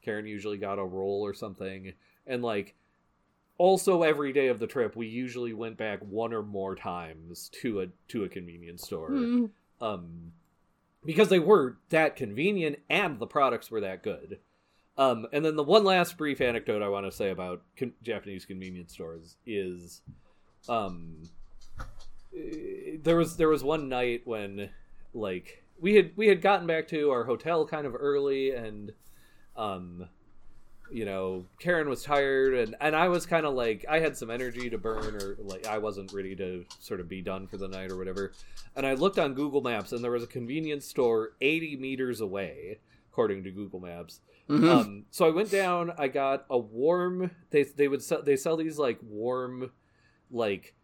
karen 0.02 0.26
usually 0.26 0.56
got 0.56 0.78
a 0.78 0.84
roll 0.84 1.20
or 1.22 1.34
something 1.34 1.92
and 2.26 2.42
like 2.42 2.74
also 3.58 4.02
every 4.02 4.32
day 4.32 4.48
of 4.48 4.58
the 4.58 4.66
trip 4.66 4.96
we 4.96 5.06
usually 5.06 5.52
went 5.52 5.76
back 5.76 5.98
one 6.00 6.32
or 6.32 6.42
more 6.42 6.74
times 6.74 7.50
to 7.60 7.80
a 7.82 7.86
to 8.08 8.24
a 8.24 8.28
convenience 8.28 8.82
store 8.84 9.10
Mm. 9.10 9.50
um 9.80 10.32
because 11.04 11.28
they 11.28 11.38
were 11.38 11.76
that 11.90 12.16
convenient 12.16 12.78
and 12.88 13.18
the 13.18 13.26
products 13.26 13.70
were 13.70 13.80
that 13.80 14.02
good 14.02 14.38
um 14.96 15.26
and 15.32 15.44
then 15.44 15.56
the 15.56 15.62
one 15.64 15.84
last 15.84 16.16
brief 16.16 16.40
anecdote 16.40 16.82
i 16.82 16.88
want 16.88 17.04
to 17.06 17.12
say 17.12 17.30
about 17.30 17.62
con- 17.76 17.92
japanese 18.02 18.44
convenience 18.44 18.92
stores 18.92 19.36
is 19.46 20.02
um 20.68 21.16
there 23.02 23.16
was 23.16 23.36
there 23.36 23.48
was 23.48 23.64
one 23.64 23.88
night 23.88 24.22
when 24.24 24.68
like 25.14 25.64
we 25.80 25.94
had 25.94 26.10
we 26.16 26.28
had 26.28 26.42
gotten 26.42 26.66
back 26.66 26.88
to 26.88 27.10
our 27.10 27.24
hotel 27.24 27.66
kind 27.66 27.86
of 27.86 27.94
early 27.98 28.50
and 28.52 28.92
um 29.56 30.08
you 30.90 31.04
know 31.04 31.44
karen 31.58 31.88
was 31.88 32.02
tired 32.02 32.54
and 32.54 32.74
and 32.80 32.96
i 32.96 33.08
was 33.08 33.26
kind 33.26 33.44
of 33.46 33.54
like 33.54 33.84
i 33.88 33.98
had 33.98 34.16
some 34.16 34.30
energy 34.30 34.70
to 34.70 34.78
burn 34.78 35.14
or 35.16 35.36
like 35.40 35.66
i 35.66 35.76
wasn't 35.78 36.12
ready 36.12 36.34
to 36.34 36.64
sort 36.80 36.98
of 37.00 37.08
be 37.08 37.20
done 37.20 37.46
for 37.46 37.56
the 37.58 37.68
night 37.68 37.90
or 37.90 37.96
whatever. 37.96 38.32
And 38.76 38.86
i 38.86 38.94
looked 38.94 39.18
on 39.18 39.34
google 39.34 39.60
maps 39.60 39.92
and 39.92 40.02
there 40.02 40.10
was 40.10 40.22
a 40.22 40.26
convenience 40.26 40.86
store 40.86 41.30
80 41.40 41.76
meters 41.76 42.20
away 42.20 42.78
according 43.10 43.44
to 43.44 43.50
google 43.50 43.80
maps. 43.80 44.20
Mhm. 44.48 44.68
um 44.70 45.04
so 45.10 45.26
i 45.26 45.30
went 45.30 45.50
down 45.50 45.92
i 45.98 46.08
got 46.08 46.46
a 46.48 46.56
warm 46.58 47.30
they 47.50 47.64
they 47.64 47.88
would 47.88 48.02
sell 48.02 48.22
they 48.22 48.36
sell 48.36 48.56
these 48.56 48.78
like 48.78 48.98
warm 49.02 49.70
like 50.30 50.74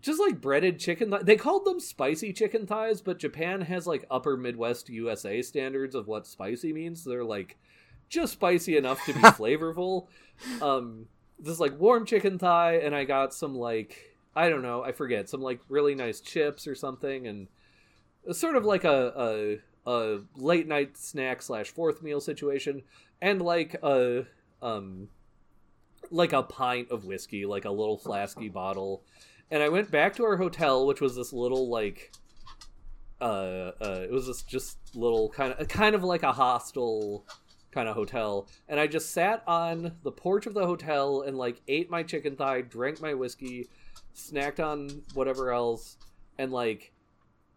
just 0.00 0.20
like 0.20 0.40
breaded 0.40 0.78
chicken 0.78 1.10
thi- 1.10 1.22
they 1.22 1.36
called 1.36 1.64
them 1.64 1.78
spicy 1.80 2.32
chicken 2.32 2.66
thighs 2.66 3.00
but 3.00 3.18
japan 3.18 3.60
has 3.62 3.86
like 3.86 4.04
upper 4.10 4.36
midwest 4.36 4.88
usa 4.88 5.40
standards 5.42 5.94
of 5.94 6.06
what 6.08 6.26
spicy 6.26 6.72
means. 6.72 7.04
So 7.04 7.10
they're 7.10 7.24
like 7.24 7.56
just 8.14 8.34
spicy 8.34 8.76
enough 8.76 9.04
to 9.06 9.12
be 9.12 9.20
flavorful. 9.20 10.06
Um 10.62 11.06
this 11.38 11.60
like 11.60 11.78
warm 11.78 12.06
chicken 12.06 12.38
thigh 12.38 12.76
and 12.76 12.94
i 12.94 13.04
got 13.04 13.34
some 13.34 13.54
like 13.54 14.16
i 14.34 14.48
don't 14.48 14.62
know 14.62 14.82
i 14.82 14.92
forget 14.92 15.28
some 15.28 15.40
like 15.40 15.60
really 15.68 15.94
nice 15.94 16.20
chips 16.20 16.66
or 16.66 16.74
something 16.74 17.26
and 17.26 17.48
sort 18.32 18.56
of 18.56 18.64
like 18.64 18.84
a 18.84 19.60
a, 19.86 19.90
a 19.90 20.20
late 20.36 20.66
night 20.66 20.96
snack 20.96 21.42
slash 21.42 21.70
fourth 21.70 22.02
meal 22.02 22.20
situation 22.20 22.82
and 23.20 23.42
like 23.42 23.74
a 23.82 24.24
um 24.62 25.08
like 26.10 26.32
a 26.32 26.42
pint 26.42 26.90
of 26.90 27.04
whiskey 27.04 27.44
like 27.46 27.64
a 27.64 27.70
little 27.70 27.96
flasky 27.96 28.48
bottle. 28.50 29.02
And 29.50 29.62
i 29.62 29.68
went 29.68 29.90
back 29.90 30.16
to 30.16 30.24
our 30.24 30.36
hotel 30.36 30.86
which 30.86 31.00
was 31.00 31.14
this 31.16 31.32
little 31.32 31.68
like 31.68 32.12
uh, 33.20 33.72
uh 33.80 34.00
it 34.02 34.10
was 34.10 34.26
this 34.26 34.42
just 34.42 34.78
little 34.94 35.28
kind 35.30 35.52
of 35.52 35.68
kind 35.68 35.94
of 35.94 36.02
like 36.02 36.22
a 36.22 36.32
hostel 36.32 37.26
kind 37.74 37.88
of 37.88 37.94
hotel 37.94 38.46
and 38.68 38.78
i 38.78 38.86
just 38.86 39.10
sat 39.10 39.42
on 39.46 39.92
the 40.02 40.12
porch 40.12 40.46
of 40.46 40.54
the 40.54 40.64
hotel 40.64 41.22
and 41.22 41.36
like 41.36 41.60
ate 41.68 41.90
my 41.90 42.02
chicken 42.02 42.36
thigh 42.36 42.60
drank 42.60 43.00
my 43.02 43.12
whiskey 43.12 43.68
snacked 44.16 44.64
on 44.64 45.02
whatever 45.14 45.52
else 45.52 45.96
and 46.38 46.52
like 46.52 46.92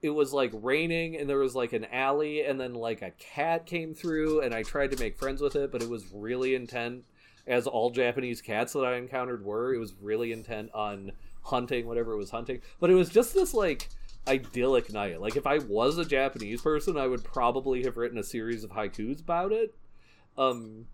it 0.02 0.10
was 0.10 0.34
like 0.34 0.52
raining 0.54 1.16
and 1.16 1.30
there 1.30 1.38
was 1.38 1.56
like 1.56 1.74
an 1.74 1.86
alley 1.86 2.44
and 2.44 2.60
then 2.60 2.74
like 2.74 3.02
a 3.02 3.12
cat 3.12 3.66
came 3.66 3.94
through 3.94 4.42
and 4.42 4.54
i 4.54 4.64
tried 4.64 4.92
to 4.92 5.00
make 5.00 5.18
friends 5.18 5.42
with 5.42 5.56
it 5.56 5.72
but 5.72 5.82
it 5.82 5.90
was 5.90 6.06
really 6.12 6.56
intent 6.56 7.04
as 7.46 7.68
all 7.68 7.92
japanese 7.92 8.42
cats 8.42 8.74
that 8.74 8.86
i 8.86 8.96
encountered 8.96 9.46
were 9.46 9.74
it 9.74 9.80
was 9.80 9.94
really 10.02 10.32
intent 10.32 10.70
on 10.74 11.12
hunting 11.48 11.88
whatever 11.88 12.14
it 12.14 12.18
was 12.18 12.32
hunting. 12.32 12.62
But 12.80 12.90
it 12.90 12.96
was 12.96 13.10
just 13.10 13.34
this 13.34 13.54
like 13.54 13.90
idyllic 14.28 14.92
night. 14.92 15.22
Like 15.22 15.36
if 15.36 15.48
i 15.48 15.58
was 15.58 15.98
a 15.98 16.06
japanese 16.06 16.62
person 16.62 16.98
i 16.98 17.08
would 17.08 17.24
probably 17.24 17.84
have 17.84 17.98
written 17.98 18.18
a 18.18 18.24
series 18.24 18.64
of 18.64 18.72
haikus 18.72 19.22
about 19.22 19.52
it 19.52 19.74
um 20.38 20.88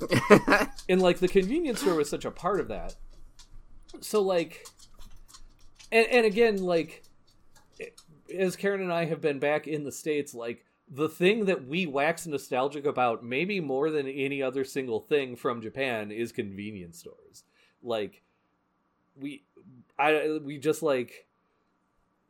and 0.88 1.02
like 1.02 1.18
the 1.18 1.28
convenience 1.28 1.80
store 1.80 1.94
was 1.94 2.08
such 2.08 2.24
a 2.24 2.30
part 2.30 2.60
of 2.60 2.68
that. 2.68 2.94
So 4.00 4.22
like 4.22 4.66
and, 5.92 6.06
and 6.06 6.26
again 6.26 6.62
like 6.62 7.02
as 8.36 8.56
karen 8.56 8.80
and 8.80 8.92
i 8.92 9.04
have 9.04 9.20
been 9.20 9.38
back 9.38 9.66
in 9.66 9.84
the 9.84 9.92
states 9.92 10.34
like 10.34 10.64
the 10.88 11.08
thing 11.08 11.44
that 11.44 11.66
we 11.66 11.86
wax 11.86 12.26
nostalgic 12.26 12.84
about 12.84 13.24
maybe 13.24 13.60
more 13.60 13.90
than 13.90 14.08
any 14.08 14.42
other 14.42 14.64
single 14.64 15.00
thing 15.00 15.36
from 15.36 15.62
japan 15.62 16.10
is 16.10 16.32
convenience 16.32 16.98
stores. 16.98 17.44
Like 17.82 18.22
we 19.16 19.44
i 19.98 20.38
we 20.42 20.58
just 20.58 20.82
like 20.82 21.26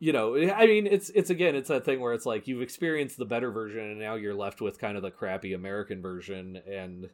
you 0.01 0.13
know 0.13 0.35
i 0.55 0.67
mean 0.67 0.87
it's 0.87 1.11
it's 1.11 1.29
again 1.31 1.55
it's 1.55 1.69
that 1.69 1.85
thing 1.85 2.01
where 2.01 2.15
it's 2.15 2.25
like 2.27 2.49
you've 2.49 2.63
experienced 2.63 3.17
the 3.19 3.25
better 3.25 3.51
version 3.51 3.81
and 3.91 3.99
now 4.01 4.15
you're 4.15 4.35
left 4.35 4.61
with 4.63 4.79
kind 4.79 4.97
of 4.97 5.03
the 5.03 5.11
crappy 5.11 5.53
american 5.53 6.01
version 6.03 6.59
and 6.67 7.11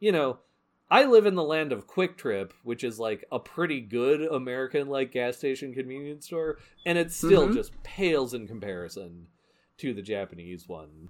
you 0.00 0.10
know 0.12 0.38
i 0.90 1.04
live 1.04 1.26
in 1.26 1.36
the 1.36 1.42
land 1.44 1.70
of 1.72 1.86
Kwik 1.86 2.16
Trip 2.16 2.52
which 2.64 2.82
is 2.82 2.98
like 2.98 3.24
a 3.30 3.38
pretty 3.38 3.80
good 3.80 4.20
american 4.22 4.88
like 4.88 5.12
gas 5.12 5.36
station 5.38 5.72
convenience 5.72 6.26
store 6.26 6.58
and 6.84 6.98
it 6.98 7.12
still 7.12 7.48
Mhm. 7.48 7.54
just 7.54 7.80
pales 7.84 8.34
in 8.34 8.46
comparison 8.48 9.28
to 9.78 9.94
the 9.94 10.02
japanese 10.02 10.68
one 10.68 11.08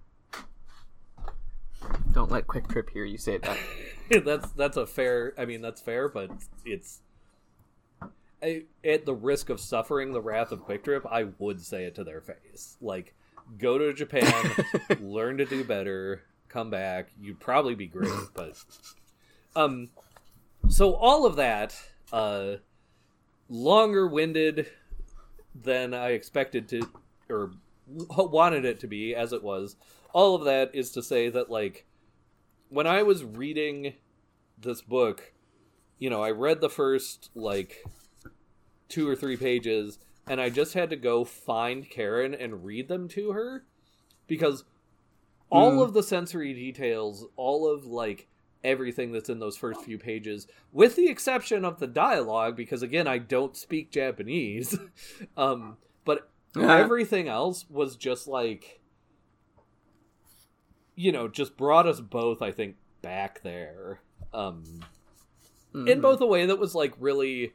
Don't 2.12 2.30
let 2.30 2.46
Kwik 2.46 2.68
Trip 2.68 2.88
hear 2.90 3.04
you 3.04 3.18
say 3.18 3.38
that. 3.38 3.58
that's 4.24 4.50
that's 4.52 4.76
a 4.76 4.86
fair 4.86 5.32
i 5.38 5.44
mean 5.44 5.62
that's 5.62 5.80
fair 5.80 6.08
but 6.08 6.30
it's 6.64 7.00
I, 8.44 8.62
at 8.84 9.06
the 9.06 9.14
risk 9.14 9.48
of 9.48 9.58
suffering 9.58 10.12
the 10.12 10.20
wrath 10.20 10.52
of 10.52 10.64
Kwik 10.64 10.84
Trip, 10.84 11.06
I 11.10 11.24
would 11.38 11.62
say 11.62 11.84
it 11.84 11.94
to 11.94 12.04
their 12.04 12.20
face. 12.20 12.76
Like, 12.80 13.14
go 13.58 13.78
to 13.78 13.94
Japan, 13.94 14.32
learn 15.00 15.38
to 15.38 15.46
do 15.46 15.64
better, 15.64 16.22
come 16.48 16.68
back. 16.68 17.08
You'd 17.18 17.40
probably 17.40 17.74
be 17.74 17.86
great, 17.86 18.12
but 18.34 18.62
um, 19.56 19.88
so 20.68 20.94
all 20.94 21.24
of 21.24 21.36
that, 21.36 21.74
uh, 22.12 22.56
longer 23.48 24.06
winded 24.06 24.66
than 25.54 25.94
I 25.94 26.10
expected 26.10 26.68
to, 26.68 26.90
or 27.30 27.52
wanted 27.86 28.66
it 28.66 28.80
to 28.80 28.86
be, 28.86 29.14
as 29.14 29.32
it 29.32 29.42
was. 29.42 29.76
All 30.12 30.34
of 30.34 30.44
that 30.44 30.74
is 30.74 30.90
to 30.92 31.02
say 31.02 31.30
that, 31.30 31.50
like, 31.50 31.86
when 32.68 32.86
I 32.86 33.02
was 33.04 33.24
reading 33.24 33.94
this 34.58 34.82
book, 34.82 35.32
you 35.98 36.10
know, 36.10 36.22
I 36.22 36.30
read 36.30 36.60
the 36.60 36.68
first, 36.68 37.30
like, 37.34 37.84
two 38.94 39.08
or 39.08 39.16
three 39.16 39.36
pages, 39.36 39.98
and 40.26 40.40
I 40.40 40.48
just 40.50 40.74
had 40.74 40.90
to 40.90 40.96
go 40.96 41.24
find 41.24 41.88
Karen 41.90 42.34
and 42.34 42.64
read 42.64 42.88
them 42.88 43.08
to 43.08 43.32
her 43.32 43.64
because 44.26 44.64
all 45.50 45.78
Mm. 45.80 45.84
of 45.84 45.92
the 45.94 46.02
sensory 46.02 46.54
details, 46.54 47.26
all 47.36 47.68
of, 47.70 47.84
like, 47.86 48.28
everything 48.62 49.12
that's 49.12 49.28
in 49.28 49.38
those 49.40 49.56
first 49.56 49.82
few 49.82 49.98
pages, 49.98 50.46
with 50.72 50.96
the 50.96 51.08
exception 51.08 51.64
of 51.64 51.78
the 51.80 51.86
dialogue, 51.86 52.56
because 52.56 52.82
again, 52.82 53.06
I 53.06 53.18
don't 53.18 53.56
speak 53.56 53.90
Japanese. 53.90 54.78
um, 55.36 55.76
but 56.04 56.30
everything 56.56 57.28
else 57.28 57.66
was 57.68 57.96
just 57.96 58.26
like, 58.26 58.80
you 60.94 61.12
know, 61.12 61.28
just 61.28 61.56
brought 61.56 61.86
us 61.86 62.00
both, 62.00 62.40
I 62.40 62.52
think, 62.52 62.76
back 63.02 63.42
there. 63.42 64.00
Um, 64.32 64.64
Mm-hmm. 65.74 65.88
in 65.88 66.00
both 66.00 66.20
a 66.20 66.26
way 66.26 66.46
that 66.46 66.60
was 66.60 66.72
like 66.76 66.94
really 67.00 67.52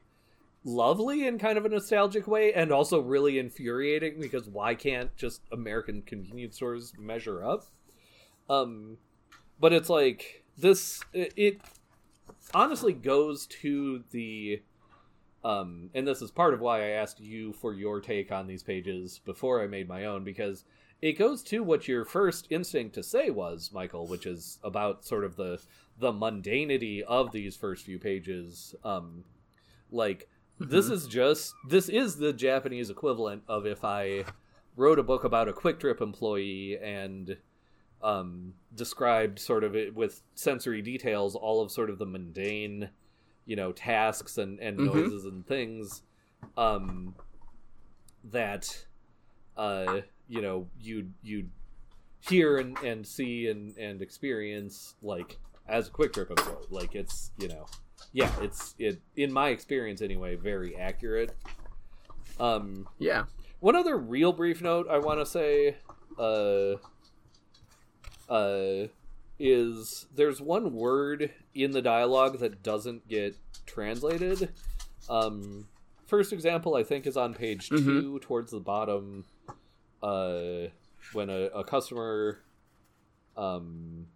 lovely 0.64 1.26
in 1.26 1.40
kind 1.40 1.58
of 1.58 1.66
a 1.66 1.70
nostalgic 1.70 2.28
way 2.28 2.54
and 2.54 2.72
also 2.72 3.00
really 3.00 3.40
infuriating 3.40 4.20
because 4.20 4.48
why 4.48 4.76
can't 4.76 5.16
just 5.16 5.42
American 5.52 6.02
convenience 6.02 6.56
stores 6.56 6.94
measure 6.98 7.44
up? 7.44 7.66
Um 8.50 8.98
but 9.60 9.74
it's 9.74 9.90
like 9.90 10.44
this 10.58 11.02
it, 11.14 11.34
it 11.36 11.62
honestly 12.54 12.94
goes 12.94 13.48
to 13.48 14.04
the 14.12 14.62
um 15.44 15.90
and 15.94 16.08
this 16.08 16.22
is 16.22 16.32
part 16.32 16.54
of 16.54 16.60
why 16.60 16.84
I 16.84 16.90
asked 16.90 17.20
you 17.20 17.54
for 17.54 17.74
your 17.74 18.02
take 18.02 18.32
on 18.32 18.48
these 18.48 18.64
pages 18.64 19.22
before 19.26 19.64
I 19.64 19.68
made 19.68 19.88
my 19.88 20.06
own 20.06 20.24
because 20.24 20.66
it 21.02 21.14
goes 21.14 21.42
to 21.44 21.64
what 21.64 21.88
your 21.88 22.04
first 22.04 22.48
instinct 22.50 22.96
to 22.96 23.04
say 23.04 23.30
was, 23.30 23.72
Michael, 23.74 24.06
which 24.08 24.26
is 24.26 24.60
about 24.64 25.06
sort 25.06 25.24
of 25.24 25.36
the 25.36 25.62
the 25.98 26.12
mundanity 26.12 27.02
of 27.02 27.32
these 27.32 27.56
first 27.56 27.86
few 27.86 28.00
pages. 28.00 28.76
Um, 28.84 29.24
like 29.92 30.28
this 30.60 30.90
is 30.90 31.08
just 31.08 31.54
this 31.68 31.90
is 31.90 32.18
the 32.18 32.34
Japanese 32.34 32.90
equivalent 32.90 33.44
of 33.48 33.66
if 33.66 33.84
I 33.84 34.26
wrote 34.76 35.00
a 35.00 35.04
book 35.04 35.24
about 35.24 35.48
a 35.48 35.54
Kwik 35.54 35.80
Trip 35.80 36.02
employee 36.02 36.78
and 36.82 37.38
um, 38.02 38.54
described 38.76 39.40
sort 39.40 39.64
of 39.64 39.76
it 39.76 39.94
with 39.96 40.22
sensory 40.36 40.82
details 40.82 41.36
all 41.36 41.62
of 41.62 41.72
sort 41.72 41.90
of 41.90 41.98
the 42.00 42.06
mundane, 42.06 42.90
you 43.46 43.56
know, 43.56 43.72
tasks 43.72 44.38
and 44.38 44.60
and 44.60 44.80
Mhm. 44.80 44.86
noises 44.86 45.26
and 45.26 45.46
things 45.46 46.02
um, 46.58 47.16
that 48.24 48.86
uh, 49.58 50.02
you 50.28 50.42
know 50.42 50.68
you 50.80 51.10
you 51.22 51.50
hear 52.22 52.58
and, 52.58 52.78
and 52.80 53.08
see 53.08 53.48
and, 53.48 53.78
and 53.78 54.02
experience 54.02 54.96
like 55.02 55.40
as 55.68 55.88
a 55.88 55.92
Kwik 55.92 56.14
Trip 56.14 56.30
employee. 56.30 56.66
Like 56.70 56.96
it's 56.96 57.32
you 57.38 57.48
know 57.48 57.66
yeah 58.14 58.32
it's 58.42 58.76
it 58.80 59.02
in 59.16 59.32
my 59.32 59.50
experience 59.50 60.02
anyway 60.02 60.36
very 60.36 60.76
accurate. 60.76 61.36
Um, 62.40 62.88
Yeah. 63.00 63.26
one 63.60 63.76
other 63.76 63.98
real 63.98 64.32
brief 64.34 64.62
note 64.62 64.88
I 64.90 64.98
want 65.00 65.20
to 65.20 65.26
say 65.26 65.76
uh, 66.18 66.76
uh, 68.30 68.88
is 69.40 70.06
there's 70.16 70.42
one 70.42 70.74
word 70.74 71.32
in 71.56 71.72
the 71.72 71.82
dialogue 71.82 72.40
that 72.40 72.62
doesn't 72.64 73.08
get 73.08 73.36
translated. 73.66 74.50
Um, 75.10 75.68
first 76.08 76.34
example 76.34 76.76
I 76.76 76.84
think 76.84 77.08
is 77.08 77.18
on 77.18 77.34
page 77.34 77.70
Mhm. 77.70 77.84
two 78.02 78.20
towards 78.20 78.52
the 78.52 78.60
bottom. 78.60 79.26
Uh, 80.02 80.68
when 81.14 81.30
a, 81.30 81.46
a 81.48 81.64
customer, 81.64 82.40
um, 83.36 84.08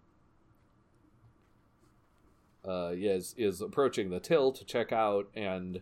uh, 2.68 2.92
is, 2.94 3.36
is 3.38 3.62
approaching 3.62 4.10
the 4.10 4.20
till 4.20 4.52
to 4.52 4.66
check 4.66 4.92
out 4.92 5.30
and, 5.36 5.82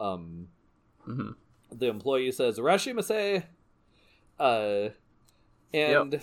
um, 0.00 0.48
hmm 1.04 1.30
the 1.72 1.88
employee 1.88 2.30
says 2.32 2.58
"Rashimasu," 2.58 3.42
uh, 4.38 4.88
and 5.74 6.20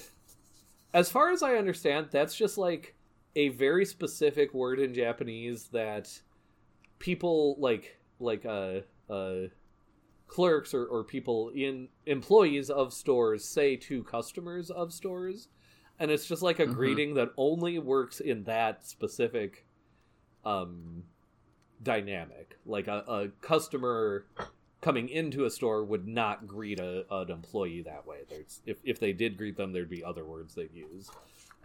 as 0.94 1.10
far 1.10 1.32
as 1.32 1.44
I 1.44 1.56
understand, 1.56 2.08
that's 2.12 2.36
just 2.36 2.58
like 2.58 2.96
a 3.36 3.50
very 3.50 3.86
specific 3.86 4.54
word 4.54 4.80
in 4.80 4.94
Japanese 4.94 5.66
that 5.70 6.22
people 7.00 7.56
like 7.60 8.00
like 8.20 8.46
uh 8.46 8.82
uh 9.10 9.48
clerks 10.28 10.74
or, 10.74 10.86
or 10.86 11.04
people 11.04 11.50
in 11.50 11.90
employees 12.06 12.70
of 12.70 12.94
stores 12.94 13.44
say 13.46 13.76
to 13.76 14.04
customers 14.04 14.70
of 14.72 14.92
stores 14.94 15.50
and 16.00 16.10
it's 16.10 16.26
just 16.26 16.42
like 16.42 16.60
a 16.60 16.66
Mhm. 16.68 16.74
greeting 16.74 17.14
that 17.16 17.30
only 17.38 17.78
works 17.80 18.20
in 18.20 18.44
that 18.46 18.86
specific 18.86 19.66
um 20.46 21.04
dynamic 21.82 22.58
like 22.66 22.88
a, 22.88 23.04
a 23.08 23.28
customer 23.42 24.26
coming 24.82 25.10
into 25.10 25.46
a 25.46 25.50
store 25.50 25.84
would 25.84 26.08
not 26.08 26.46
greet 26.48 26.80
a, 26.80 27.06
an 27.14 27.30
employee 27.32 27.82
that 27.82 28.06
way 28.06 28.20
there's 28.30 28.62
if, 28.66 28.78
if 28.84 29.00
they 29.00 29.14
did 29.14 29.38
greet 29.38 29.58
them 29.58 29.72
there'd 29.74 29.90
be 29.90 30.04
other 30.04 30.24
words 30.26 30.56
they'd 30.56 30.74
use 30.74 31.10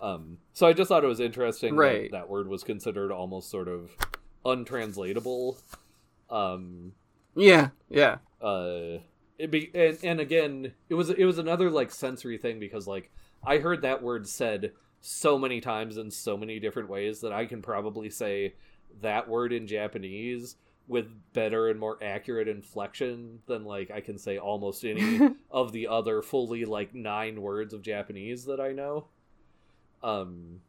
um 0.01 0.39
so 0.53 0.67
i 0.67 0.73
just 0.73 0.89
thought 0.89 1.05
it 1.05 1.09
was 1.09 1.21
interesting 1.21 1.75
that 2.11 2.19
that 2.19 2.29
word 2.29 2.49
was 2.49 2.63
considered 2.65 3.11
almost 3.13 3.51
sort 3.51 3.69
of 3.69 3.91
untranslatable 4.45 5.57
um 6.31 6.93
Yeah. 7.35 7.69
Yeah. 7.89 8.19
uh 8.41 8.99
it 9.39 9.51
be 9.53 9.71
and, 9.75 9.99
and 10.03 10.21
again 10.21 10.73
it 10.89 10.95
was 10.95 11.11
it 11.11 11.25
was 11.25 11.39
another 11.39 11.71
like 11.71 11.91
sensory 11.93 12.39
thing 12.39 12.59
because 12.59 12.87
like 12.89 13.11
i 13.45 13.59
heard 13.59 13.83
that 13.83 14.03
word 14.03 14.29
said 14.29 14.73
so 15.01 15.39
many 15.39 15.61
times 15.61 15.97
in 15.97 16.11
so 16.11 16.37
many 16.37 16.59
different 16.59 16.89
ways 16.89 17.21
that 17.21 17.33
i 17.33 17.47
can 17.47 17.63
probably 17.63 18.11
say 18.11 18.55
that 19.01 19.29
word 19.29 19.53
in 19.53 19.67
japanese 19.67 20.57
with 20.87 21.09
better 21.35 21.69
and 21.69 21.79
more 21.79 21.99
accurate 22.03 22.49
inflection 22.49 23.39
than 23.47 23.65
like 23.65 23.91
i 23.91 24.01
can 24.01 24.19
say 24.19 24.39
almost 24.39 24.85
any 24.85 25.31
of 25.51 25.73
the 25.73 25.87
other 25.87 26.23
fully 26.23 26.65
like 26.65 26.95
nine 26.95 27.41
words 27.41 27.73
of 27.73 27.83
japanese 27.83 28.45
that 28.45 28.61
i 28.61 28.73
know. 28.73 29.07
Um 30.03 30.61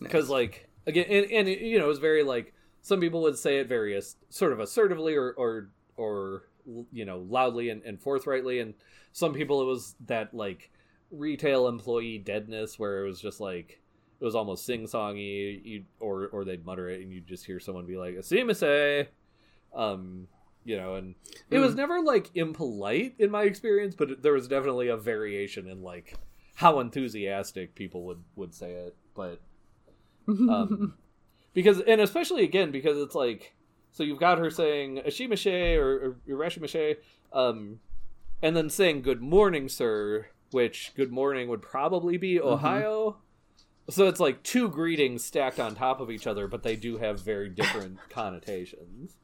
because 0.00 0.28
like 0.28 0.68
again 0.86 1.06
and, 1.08 1.30
and 1.30 1.48
you 1.48 1.78
know 1.78 1.90
it's 1.90 1.98
very 1.98 2.22
like 2.22 2.52
some 2.82 3.00
people 3.00 3.22
would 3.22 3.38
say 3.38 3.58
it 3.58 3.68
very 3.68 3.94
as- 3.96 4.16
sort 4.30 4.52
of 4.52 4.60
assertively 4.60 5.14
or 5.14 5.32
or 5.32 5.68
or 5.96 6.44
you 6.92 7.04
know 7.04 7.24
loudly 7.28 7.70
and, 7.70 7.82
and 7.82 8.00
forthrightly 8.00 8.60
and 8.60 8.74
some 9.12 9.32
people 9.32 9.62
it 9.62 9.64
was 9.64 9.94
that 10.06 10.34
like 10.34 10.70
retail 11.10 11.68
employee 11.68 12.18
deadness 12.18 12.78
where 12.78 13.02
it 13.04 13.06
was 13.08 13.20
just 13.20 13.40
like 13.40 13.80
it 14.20 14.24
was 14.24 14.34
almost 14.34 14.66
sing-songy 14.66 15.60
you 15.64 15.84
or 16.00 16.26
or 16.28 16.44
they'd 16.44 16.64
mutter 16.66 16.88
it 16.90 17.00
and 17.00 17.12
you'd 17.12 17.26
just 17.26 17.46
hear 17.46 17.58
someone 17.60 17.86
be 17.86 17.96
like 17.96 18.14
"Asimase," 18.14 19.06
um 19.74 20.26
you 20.64 20.76
know 20.76 20.96
and 20.96 21.14
it 21.50 21.58
was 21.58 21.72
Mm. 21.74 21.76
never 21.76 22.02
like 22.02 22.30
impolite 22.34 23.14
in 23.18 23.30
my 23.30 23.44
experience 23.44 23.94
but 23.94 24.22
there 24.22 24.32
was 24.34 24.48
definitely 24.48 24.88
a 24.88 24.96
variation 24.96 25.66
in 25.66 25.82
like 25.82 26.14
how 26.56 26.80
enthusiastic 26.80 27.74
people 27.74 28.02
would 28.04 28.22
would 28.36 28.52
say 28.54 28.72
it 28.72 28.96
but 29.14 29.40
um, 30.28 30.94
because 31.54 31.80
and 31.80 32.00
especially 32.00 32.44
again 32.44 32.70
because 32.70 32.98
it's 32.98 33.14
like 33.14 33.54
so 33.92 34.02
you've 34.02 34.20
got 34.20 34.38
her 34.38 34.50
saying 34.50 35.00
ashimashe 35.06 35.76
or, 35.78 35.92
or 36.10 36.16
irashimashe 36.28 36.96
um 37.32 37.80
and 38.42 38.54
then 38.54 38.68
saying 38.68 39.00
good 39.00 39.22
morning 39.22 39.68
sir 39.68 40.26
which 40.50 40.92
good 40.96 41.12
morning 41.12 41.48
would 41.48 41.62
probably 41.62 42.16
be 42.16 42.38
ohayo. 42.38 43.16
So 43.90 44.06
it's 44.06 44.20
like 44.20 44.42
two 44.42 44.68
greetings 44.68 45.24
stacked 45.24 45.58
on 45.58 45.74
top 45.74 46.00
of 46.00 46.10
each 46.10 46.26
other 46.26 46.46
but 46.48 46.62
they 46.62 46.76
do 46.76 46.98
have 46.98 47.20
very 47.20 47.48
different 47.48 47.98
connotations. 48.10 49.14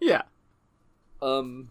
Yeah. 0.00 0.22
um 1.22 1.70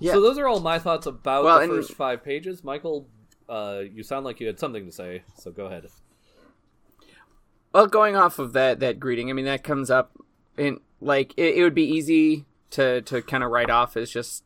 Yeah. 0.00 0.12
so 0.12 0.20
those 0.20 0.38
are 0.38 0.46
all 0.46 0.60
my 0.60 0.78
thoughts 0.78 1.06
about 1.06 1.44
Well, 1.44 1.56
the 1.58 1.64
and- 1.64 1.72
first 1.72 1.94
five 1.94 2.22
pages. 2.22 2.62
Michael 2.64 3.08
uh 3.48 3.82
you 3.90 4.02
sound 4.02 4.24
like 4.26 4.40
you 4.40 4.46
had 4.46 4.58
something 4.58 4.84
to 4.84 4.92
say 4.92 5.22
so 5.36 5.50
go 5.50 5.66
ahead. 5.66 5.86
Well, 7.72 7.86
going 7.86 8.16
off 8.16 8.38
of 8.38 8.52
that 8.54 8.80
that 8.80 8.98
greeting, 9.00 9.30
I 9.30 9.32
mean 9.34 9.44
that 9.44 9.62
comes 9.62 9.90
up 9.90 10.12
in 10.56 10.80
like 11.00 11.32
it, 11.36 11.56
it 11.56 11.62
would 11.62 11.74
be 11.74 11.84
easy 11.88 12.44
to 12.70 13.00
to 13.02 13.22
kind 13.22 13.42
of 13.44 13.50
write 13.50 13.70
off 13.70 13.96
as 13.96 14.10
just 14.10 14.44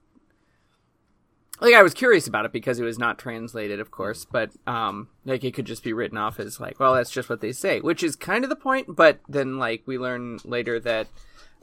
like 1.62 1.74
I 1.74 1.82
was 1.82 1.94
curious 1.94 2.26
about 2.26 2.44
it 2.44 2.52
because 2.52 2.78
it 2.78 2.84
was 2.84 2.98
not 2.98 3.18
translated, 3.18 3.80
of 3.80 3.90
course, 3.90 4.24
but 4.24 4.50
um, 4.66 5.08
like 5.24 5.44
it 5.44 5.54
could 5.54 5.64
just 5.64 5.82
be 5.82 5.92
written 5.92 6.18
off 6.18 6.38
as 6.38 6.60
like, 6.60 6.78
well, 6.80 6.94
that's 6.94 7.10
just 7.10 7.30
what 7.30 7.40
they 7.40 7.52
say, 7.52 7.80
which 7.80 8.02
is 8.02 8.16
kind 8.16 8.44
of 8.44 8.50
the 8.50 8.56
point. 8.56 8.94
But 8.94 9.20
then, 9.28 9.58
like 9.58 9.82
we 9.86 9.96
learn 9.98 10.38
later 10.44 10.78
that, 10.80 11.06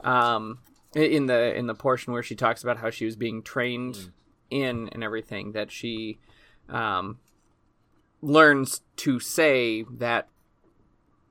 um, 0.03 0.59
in 0.95 1.27
the 1.27 1.53
in 1.55 1.67
the 1.67 1.75
portion 1.75 2.13
where 2.13 2.23
she 2.23 2.35
talks 2.35 2.63
about 2.63 2.77
how 2.77 2.89
she 2.89 3.05
was 3.05 3.15
being 3.15 3.43
trained 3.43 3.95
Mm. 3.95 4.11
in 4.49 4.89
and 4.93 5.03
everything, 5.03 5.51
that 5.51 5.71
she, 5.71 6.17
um, 6.69 7.19
learns 8.21 8.81
to 8.97 9.19
say 9.19 9.83
that 9.91 10.27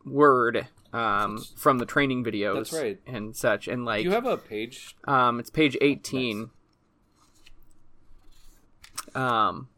word 0.05 0.69
um 0.93 1.39
from 1.57 1.77
the 1.79 1.85
training 1.85 2.25
videos 2.25 2.73
right. 2.73 2.99
and 3.07 3.37
such 3.37 3.69
and 3.69 3.85
like 3.85 4.03
you 4.05 4.11
have 4.11 4.25
a 4.25 4.39
page. 4.39 4.97
um, 5.05 5.39
it's 5.39 5.51
page 5.51 5.77
18. 5.83 6.49
Um, 9.19 9.69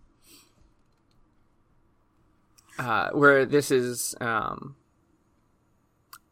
uh, 2.78 3.08
where 3.12 3.46
this 3.46 3.70
is 3.70 4.14
um, 4.20 4.76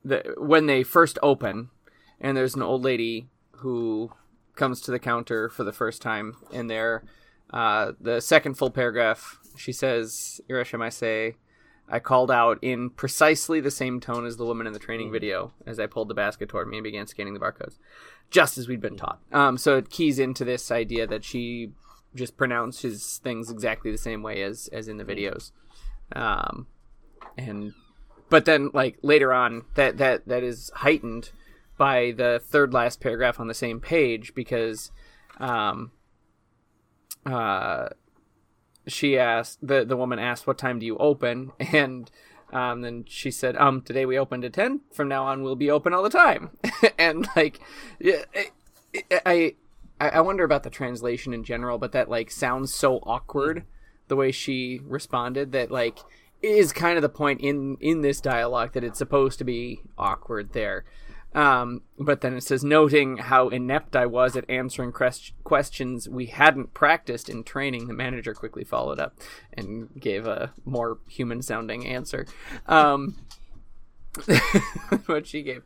the 0.04 0.34
when 0.36 0.66
they 0.66 0.82
first 0.82 1.18
open, 1.22 1.70
and 2.20 2.36
there's 2.36 2.54
an 2.54 2.62
old 2.62 2.84
lady 2.84 3.28
who 3.56 4.12
comes 4.56 4.82
to 4.82 4.90
the 4.90 4.98
counter 4.98 5.48
for 5.48 5.64
the 5.64 5.72
first 5.72 6.02
time, 6.02 6.36
and 6.52 6.68
there, 6.68 7.04
uh, 7.50 7.92
the 7.98 8.20
second 8.20 8.54
full 8.54 8.70
paragraph, 8.70 9.38
she 9.56 9.72
says, 9.72 10.40
"Irasshaimase." 10.50 11.36
I 11.90 12.00
called 12.00 12.30
out 12.30 12.58
in 12.60 12.90
precisely 12.90 13.60
the 13.60 13.70
same 13.70 13.98
tone 13.98 14.26
as 14.26 14.36
the 14.36 14.44
woman 14.44 14.66
in 14.66 14.74
the 14.74 14.78
training 14.78 15.10
video 15.10 15.54
as 15.66 15.80
I 15.80 15.86
pulled 15.86 16.08
the 16.08 16.14
basket 16.14 16.50
toward 16.50 16.68
me 16.68 16.76
and 16.76 16.84
began 16.84 17.06
scanning 17.06 17.32
the 17.32 17.40
barcodes 17.40 17.78
just 18.30 18.58
as 18.58 18.68
we'd 18.68 18.82
been 18.82 18.98
taught. 18.98 19.20
Um, 19.32 19.56
so 19.56 19.78
it 19.78 19.88
keys 19.88 20.18
into 20.18 20.44
this 20.44 20.70
idea 20.70 21.06
that 21.06 21.24
she 21.24 21.70
just 22.14 22.36
pronounces 22.36 23.20
things 23.22 23.50
exactly 23.50 23.90
the 23.90 23.98
same 23.98 24.22
way 24.22 24.42
as 24.42 24.68
as 24.72 24.88
in 24.88 24.96
the 24.96 25.04
videos, 25.04 25.52
um, 26.14 26.66
and 27.36 27.72
but 28.28 28.44
then 28.44 28.70
like 28.72 28.98
later 29.02 29.32
on 29.32 29.64
that 29.74 29.98
that 29.98 30.26
that 30.26 30.42
is 30.42 30.70
heightened 30.76 31.30
by 31.76 32.12
the 32.16 32.40
third 32.44 32.72
last 32.72 33.00
paragraph 33.00 33.38
on 33.38 33.46
the 33.46 33.54
same 33.54 33.80
page 33.80 34.34
because 34.34 34.90
um, 35.38 35.92
uh, 37.24 37.88
she 38.86 39.18
asked 39.18 39.58
the 39.62 39.84
the 39.84 39.96
woman 39.96 40.18
asked 40.18 40.46
what 40.46 40.58
time 40.58 40.78
do 40.78 40.86
you 40.86 40.96
open 40.98 41.52
and 41.60 42.10
um, 42.52 42.80
then 42.80 43.04
she 43.06 43.30
said, 43.30 43.56
"Um, 43.56 43.82
today 43.82 44.06
we 44.06 44.18
opened 44.18 44.44
at 44.44 44.52
ten. 44.52 44.80
From 44.92 45.08
now 45.08 45.24
on, 45.24 45.42
we'll 45.42 45.56
be 45.56 45.70
open 45.70 45.92
all 45.92 46.02
the 46.02 46.10
time." 46.10 46.50
and 46.98 47.28
like, 47.36 47.60
yeah, 47.98 48.24
I, 48.34 49.20
I, 49.26 49.54
I 50.00 50.20
wonder 50.20 50.44
about 50.44 50.62
the 50.62 50.70
translation 50.70 51.32
in 51.32 51.44
general, 51.44 51.78
but 51.78 51.92
that 51.92 52.08
like 52.08 52.30
sounds 52.30 52.72
so 52.72 52.98
awkward 52.98 53.64
the 54.08 54.16
way 54.16 54.30
she 54.30 54.80
responded. 54.84 55.52
That 55.52 55.70
like 55.70 55.98
is 56.40 56.72
kind 56.72 56.96
of 56.96 57.02
the 57.02 57.08
point 57.08 57.40
in 57.40 57.76
in 57.80 58.02
this 58.02 58.20
dialogue 58.20 58.72
that 58.74 58.84
it's 58.84 58.98
supposed 58.98 59.38
to 59.38 59.44
be 59.44 59.82
awkward 59.96 60.52
there. 60.52 60.84
Um, 61.34 61.82
but 61.98 62.22
then 62.22 62.34
it 62.34 62.42
says, 62.42 62.64
noting 62.64 63.18
how 63.18 63.48
inept 63.48 63.94
I 63.94 64.06
was 64.06 64.34
at 64.34 64.48
answering 64.48 64.92
quest- 64.92 65.34
questions 65.44 66.08
we 66.08 66.26
hadn't 66.26 66.72
practiced 66.72 67.28
in 67.28 67.44
training, 67.44 67.86
the 67.86 67.92
manager 67.92 68.32
quickly 68.32 68.64
followed 68.64 68.98
up 68.98 69.14
and 69.52 69.88
gave 70.00 70.26
a 70.26 70.54
more 70.64 70.98
human 71.06 71.42
sounding 71.42 71.86
answer. 71.86 72.26
Um, 72.66 73.16
what 75.06 75.26
she 75.26 75.42
gave, 75.42 75.62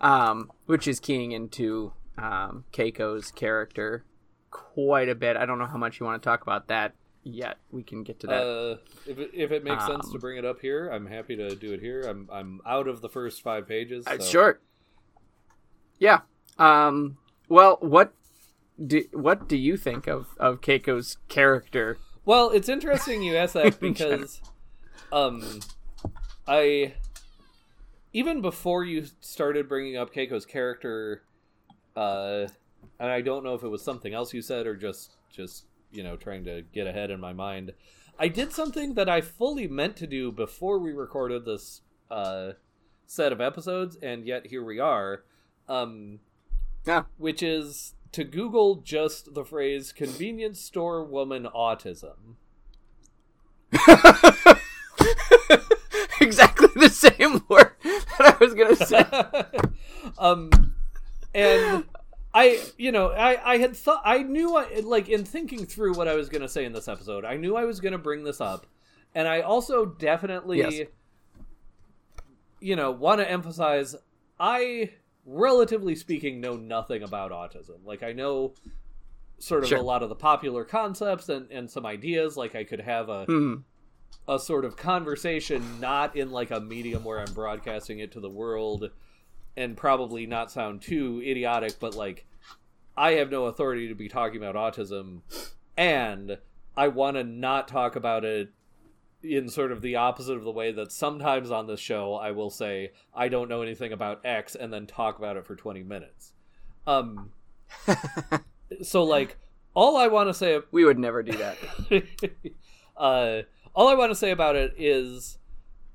um, 0.00 0.52
which 0.66 0.86
is 0.86 1.00
keying 1.00 1.32
into 1.32 1.92
um, 2.20 2.64
Keiko's 2.72 3.30
character 3.30 4.04
quite 4.50 5.08
a 5.08 5.14
bit. 5.14 5.36
I 5.36 5.46
don't 5.46 5.58
know 5.58 5.66
how 5.66 5.78
much 5.78 6.00
you 6.00 6.06
want 6.06 6.22
to 6.22 6.26
talk 6.28 6.42
about 6.42 6.68
that 6.68 6.94
yet. 7.22 7.58
We 7.70 7.82
can 7.82 8.02
get 8.02 8.20
to 8.20 8.26
that. 8.28 8.42
Uh, 8.42 8.76
if 9.06 9.18
it, 9.18 9.30
if 9.32 9.52
it 9.52 9.64
makes 9.64 9.86
sense 9.86 10.06
Um, 10.06 10.12
to 10.12 10.18
bring 10.18 10.36
it 10.38 10.44
up 10.44 10.60
here, 10.60 10.88
I'm 10.88 11.06
happy 11.06 11.36
to 11.36 11.54
do 11.54 11.72
it 11.72 11.80
here. 11.80 12.02
I'm 12.02 12.28
I'm 12.32 12.60
out 12.66 12.88
of 12.88 13.00
the 13.00 13.08
first 13.08 13.42
five 13.42 13.66
pages. 13.68 14.06
Uh, 14.06 14.18
so- 14.18 14.24
Sure. 14.24 14.60
Yeah. 15.98 16.20
Um. 16.58 17.18
Well, 17.48 17.78
what 17.80 18.12
do 18.84 19.04
what 19.12 19.48
do 19.48 19.56
you 19.56 19.76
think 19.76 20.06
of 20.06 20.28
of 20.38 20.60
Keiko's 20.60 21.18
character? 21.28 21.98
Well, 22.24 22.50
it's 22.50 22.68
interesting 22.68 23.22
you 23.22 23.36
ask 23.36 23.52
that 23.54 23.80
because, 23.80 24.40
um, 25.12 25.60
I 26.46 26.94
even 28.12 28.40
before 28.40 28.84
you 28.84 29.06
started 29.20 29.68
bringing 29.68 29.96
up 29.96 30.12
Keiko's 30.14 30.46
character, 30.46 31.22
uh, 31.96 32.46
and 32.98 33.10
I 33.10 33.20
don't 33.20 33.44
know 33.44 33.54
if 33.54 33.62
it 33.62 33.68
was 33.68 33.82
something 33.82 34.14
else 34.14 34.32
you 34.34 34.42
said 34.42 34.66
or 34.66 34.76
just 34.76 35.16
just 35.30 35.64
you 35.92 36.02
know 36.02 36.16
trying 36.16 36.44
to 36.44 36.62
get 36.72 36.86
ahead 36.86 37.10
in 37.10 37.20
my 37.20 37.32
mind. 37.32 37.72
I 38.18 38.28
did 38.28 38.52
something 38.52 38.94
that 38.94 39.08
I 39.08 39.20
fully 39.22 39.66
meant 39.66 39.96
to 39.96 40.06
do 40.06 40.30
before 40.30 40.78
we 40.78 40.92
recorded 40.92 41.44
this 41.44 41.80
uh, 42.10 42.52
set 43.06 43.32
of 43.32 43.40
episodes, 43.40 43.96
and 44.02 44.26
yet 44.26 44.46
here 44.48 44.62
we 44.64 44.78
are. 44.78 45.24
Um, 45.68 46.20
Yeah. 46.86 47.04
which 47.18 47.42
is 47.42 47.94
to 48.12 48.24
Google 48.24 48.76
just 48.76 49.34
the 49.34 49.44
phrase 49.44 49.92
"convenience 49.92 50.60
store 50.60 51.04
woman 51.04 51.46
autism." 51.54 52.36
exactly 56.20 56.68
the 56.76 56.90
same 56.90 57.42
word 57.48 57.72
that 57.82 58.20
I 58.20 58.36
was 58.40 58.54
gonna 58.54 58.76
say. 58.76 59.04
um, 60.18 60.50
and 61.34 61.84
I, 62.34 62.60
you 62.78 62.92
know, 62.92 63.08
I, 63.10 63.54
I 63.54 63.58
had 63.58 63.76
thought, 63.76 64.02
I 64.04 64.22
knew, 64.22 64.56
I, 64.56 64.80
like, 64.84 65.08
in 65.08 65.24
thinking 65.24 65.66
through 65.66 65.94
what 65.94 66.06
I 66.08 66.14
was 66.14 66.28
going 66.28 66.42
to 66.42 66.48
say 66.48 66.64
in 66.64 66.72
this 66.72 66.86
episode, 66.88 67.24
I 67.24 67.36
knew 67.36 67.56
I 67.56 67.64
was 67.64 67.80
going 67.80 67.92
to 67.92 67.98
bring 67.98 68.22
this 68.24 68.40
up. 68.40 68.66
And 69.14 69.26
I 69.26 69.40
also 69.40 69.84
definitely, 69.86 70.58
Yes. 70.58 70.86
you 72.60 72.76
know, 72.76 72.90
want 72.90 73.20
to 73.20 73.28
emphasize 73.30 73.96
I, 74.38 74.90
relatively 75.26 75.94
speaking, 75.96 76.40
know 76.40 76.56
nothing 76.56 77.02
about 77.02 77.30
autism. 77.32 77.84
Like, 77.84 78.02
I 78.02 78.12
know 78.12 78.54
sort 79.38 79.62
of 79.64 79.68
Sure. 79.68 79.78
a 79.78 79.82
lot 79.82 80.02
of 80.02 80.08
the 80.08 80.14
popular 80.14 80.64
concepts 80.64 81.28
and, 81.28 81.50
and 81.50 81.70
some 81.70 81.84
ideas. 81.84 82.36
Like, 82.36 82.54
I 82.54 82.64
could 82.64 82.80
have 82.80 83.08
a, 83.08 83.24
Hmm. 83.24 83.54
a 84.28 84.38
sort 84.38 84.64
of 84.64 84.76
conversation 84.76 85.80
not 85.80 86.16
in 86.16 86.30
like 86.30 86.50
a 86.50 86.60
medium 86.60 87.04
where 87.04 87.18
I'm 87.18 87.32
broadcasting 87.34 87.98
it 87.98 88.12
to 88.12 88.20
the 88.20 88.30
world 88.30 88.90
and 89.56 89.76
probably 89.76 90.26
not 90.26 90.50
sound 90.50 90.82
too 90.82 91.22
idiotic 91.24 91.78
but 91.80 91.94
like 91.94 92.26
I 92.96 93.12
have 93.12 93.30
no 93.30 93.46
authority 93.46 93.88
to 93.88 93.94
be 93.94 94.08
talking 94.08 94.42
about 94.42 94.54
autism 94.54 95.20
and 95.76 96.38
I 96.76 96.88
want 96.88 97.16
to 97.16 97.24
not 97.24 97.68
talk 97.68 97.96
about 97.96 98.24
it 98.24 98.52
in 99.22 99.48
sort 99.48 99.72
of 99.72 99.82
the 99.82 99.96
opposite 99.96 100.36
of 100.36 100.44
the 100.44 100.50
way 100.50 100.72
that 100.72 100.92
sometimes 100.92 101.50
on 101.50 101.66
this 101.66 101.80
show 101.80 102.14
I 102.14 102.30
will 102.30 102.50
say 102.50 102.92
I 103.14 103.28
don't 103.28 103.48
know 103.48 103.62
anything 103.62 103.92
about 103.92 104.24
X 104.24 104.54
and 104.54 104.72
then 104.72 104.86
talk 104.86 105.18
about 105.18 105.36
it 105.36 105.46
for 105.46 105.56
20 105.56 105.82
minutes. 105.82 106.32
Um 106.86 107.32
so 108.82 109.04
like 109.04 109.36
all 109.74 109.96
I 109.96 110.08
want 110.08 110.28
to 110.28 110.34
say 110.34 110.60
We 110.70 110.84
would 110.84 110.98
never 110.98 111.22
do 111.22 111.32
that. 111.32 111.58
uh, 112.96 113.42
all 113.74 113.88
I 113.88 113.94
want 113.94 114.10
to 114.10 114.16
say 114.16 114.30
about 114.30 114.56
it 114.56 114.74
is 114.76 115.38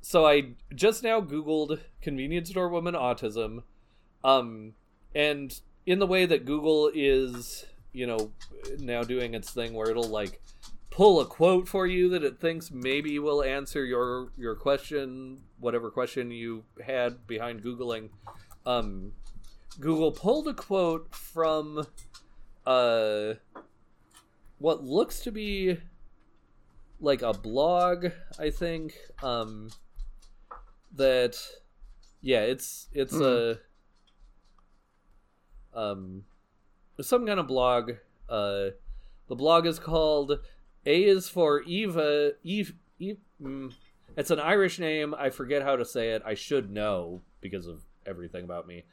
so 0.06 0.24
I 0.24 0.50
just 0.76 1.02
now 1.02 1.20
Googled 1.20 1.80
convenience 2.00 2.52
store 2.52 2.70
woman 2.70 2.94
autism. 2.94 3.64
Um, 4.24 4.76
and 5.16 5.60
in 5.88 5.98
the 5.98 6.06
way 6.06 6.28
that 6.28 6.46
Google 6.46 6.92
is, 6.94 7.66
you 7.92 8.06
know, 8.06 8.32
now 8.78 9.02
doing 9.02 9.34
its 9.34 9.50
thing 9.50 9.74
where 9.74 9.90
it'll 9.90 10.08
like 10.08 10.44
pull 10.92 11.22
a 11.22 11.26
quote 11.26 11.68
for 11.68 11.88
you 11.88 12.08
that 12.10 12.24
it 12.24 12.40
thinks 12.40 12.70
maybe 12.70 13.18
will 13.18 13.44
answer 13.44 13.84
your 13.84 14.30
your 14.38 14.54
question, 14.54 15.42
whatever 15.60 15.90
question 15.90 16.30
you 16.30 16.66
had 16.86 17.26
behind 17.26 17.64
googling. 17.64 18.10
Um, 18.64 19.14
Google 19.80 20.12
pulled 20.12 20.48
a 20.48 20.54
quote 20.54 21.16
from 21.16 21.88
uh 22.68 23.34
what 24.60 24.84
looks 24.84 25.22
to 25.22 25.32
be 25.32 25.78
like 27.00 27.24
a 27.24 27.34
blog, 27.34 28.10
I 28.38 28.52
think. 28.52 28.94
Um 29.24 29.70
that 30.96 31.38
yeah, 32.22 32.42
it's 32.42 32.88
it's 32.94 33.14
a 33.16 33.60
um 35.74 36.24
some 37.02 37.26
kind 37.26 37.40
of 37.40 37.48
blog. 37.48 37.92
Uh 38.30 38.70
the 39.28 39.36
blog 39.36 39.66
is 39.66 39.80
called 39.80 40.40
A 40.86 41.04
is 41.04 41.28
for 41.30 41.62
Eva 41.64 42.32
Eve, 42.44 42.74
Eve 43.00 43.18
mm, 43.42 43.74
it's 44.16 44.32
an 44.32 44.40
Irish 44.40 44.80
name. 44.80 45.14
I 45.18 45.30
forget 45.30 45.62
how 45.64 45.76
to 45.76 45.86
say 45.86 46.12
it. 46.12 46.22
I 46.26 46.34
should 46.36 46.72
know 46.72 47.22
because 47.42 47.68
of 47.68 47.82
everything 48.06 48.44
about 48.44 48.68
me. 48.68 48.84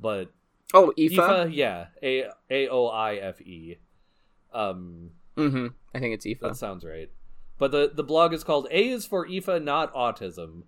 But 0.00 0.32
Oh. 0.74 0.90
Aoife, 0.98 1.52
yeah, 1.52 1.86
A 2.02 2.24
A 2.50 2.68
O 2.68 2.86
I 2.86 3.16
F 3.16 3.40
E. 3.42 3.76
Um, 4.52 5.10
Mm-hmm. 5.36 5.68
I 5.94 5.98
think 5.98 6.14
it's 6.14 6.26
Aoife. 6.26 6.40
that 6.40 6.56
sounds 6.56 6.84
right. 6.84 7.10
But 7.58 7.70
the 7.72 7.90
the 7.94 8.02
blog 8.02 8.32
is 8.32 8.42
called 8.44 8.68
A 8.70 8.88
is 8.88 9.04
for 9.06 9.26
Aoife, 9.26 9.62
not 9.62 9.94
autism. 9.94 10.62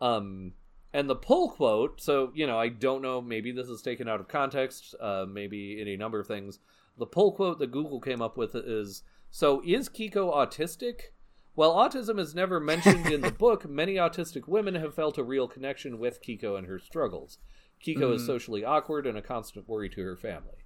Um, 0.00 0.52
and 0.92 1.08
the 1.08 1.16
pull 1.16 1.50
quote. 1.50 2.00
So 2.00 2.30
you 2.34 2.46
know, 2.46 2.58
I 2.58 2.68
don't 2.68 3.02
know. 3.02 3.20
Maybe 3.20 3.52
this 3.52 3.68
is 3.68 3.82
taken 3.82 4.08
out 4.08 4.20
of 4.20 4.28
context. 4.28 4.94
Uh, 5.00 5.26
maybe 5.28 5.80
any 5.80 5.96
number 5.96 6.20
of 6.20 6.26
things. 6.26 6.58
The 6.98 7.06
pull 7.06 7.32
quote 7.32 7.58
that 7.58 7.70
Google 7.70 8.00
came 8.00 8.22
up 8.22 8.36
with 8.36 8.54
is 8.54 9.02
So 9.30 9.62
is 9.64 9.88
Keiko 9.88 10.32
autistic? 10.34 11.12
While 11.54 11.74
autism 11.74 12.20
is 12.20 12.34
never 12.36 12.60
mentioned 12.60 13.06
in 13.06 13.20
the 13.20 13.30
book, 13.46 13.68
many 13.68 13.94
autistic 13.96 14.46
women 14.46 14.76
have 14.76 14.94
felt 14.94 15.18
a 15.18 15.24
real 15.24 15.48
connection 15.48 15.98
with 15.98 16.22
Keiko 16.22 16.56
and 16.56 16.66
her 16.68 16.78
struggles. 16.78 17.38
Keiko 17.84 18.12
is 18.14 18.22
Mhm. 18.22 18.26
socially 18.26 18.64
awkward 18.64 19.06
and 19.06 19.18
a 19.18 19.22
constant 19.22 19.68
worry 19.68 19.88
to 19.90 20.02
her 20.02 20.16
family. 20.16 20.64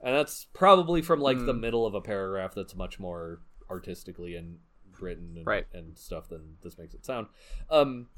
And 0.00 0.14
that's 0.16 0.46
probably 0.52 1.02
from 1.02 1.20
like 1.20 1.38
the 1.38 1.52
Mm. 1.52 1.60
middle 1.60 1.84
of 1.86 1.94
a 1.94 2.00
paragraph 2.00 2.54
that's 2.54 2.74
much 2.74 2.98
more 2.98 3.40
artistically 3.68 4.34
and 4.36 4.60
written 5.00 5.34
and, 5.36 5.46
Right. 5.46 5.66
and 5.72 5.96
stuff 5.98 6.28
than 6.28 6.56
this 6.62 6.78
makes 6.78 6.94
it 6.94 7.04
sound. 7.04 7.26
Um 7.68 8.08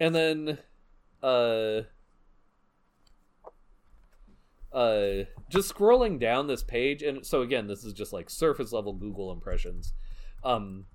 and 0.00 0.14
then 0.14 0.58
uh 1.22 1.82
uh 4.72 5.24
just 5.50 5.74
scrolling 5.74 6.20
down 6.20 6.46
this 6.46 6.62
page 6.62 7.02
and 7.02 7.24
so 7.24 7.42
again 7.42 7.66
this 7.66 7.84
is 7.84 7.92
just 7.92 8.12
like 8.12 8.30
surface 8.30 8.72
level 8.72 8.92
google 8.92 9.32
impressions. 9.32 9.94
Um 10.44 10.86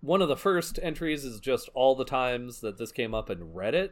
one 0.00 0.20
of 0.20 0.28
the 0.28 0.36
first 0.36 0.80
entries 0.82 1.24
is 1.24 1.38
just 1.38 1.68
all 1.74 1.94
the 1.94 2.04
times 2.04 2.60
that 2.60 2.76
this 2.78 2.90
came 2.90 3.14
up 3.14 3.30
in 3.30 3.38
reddit. 3.38 3.90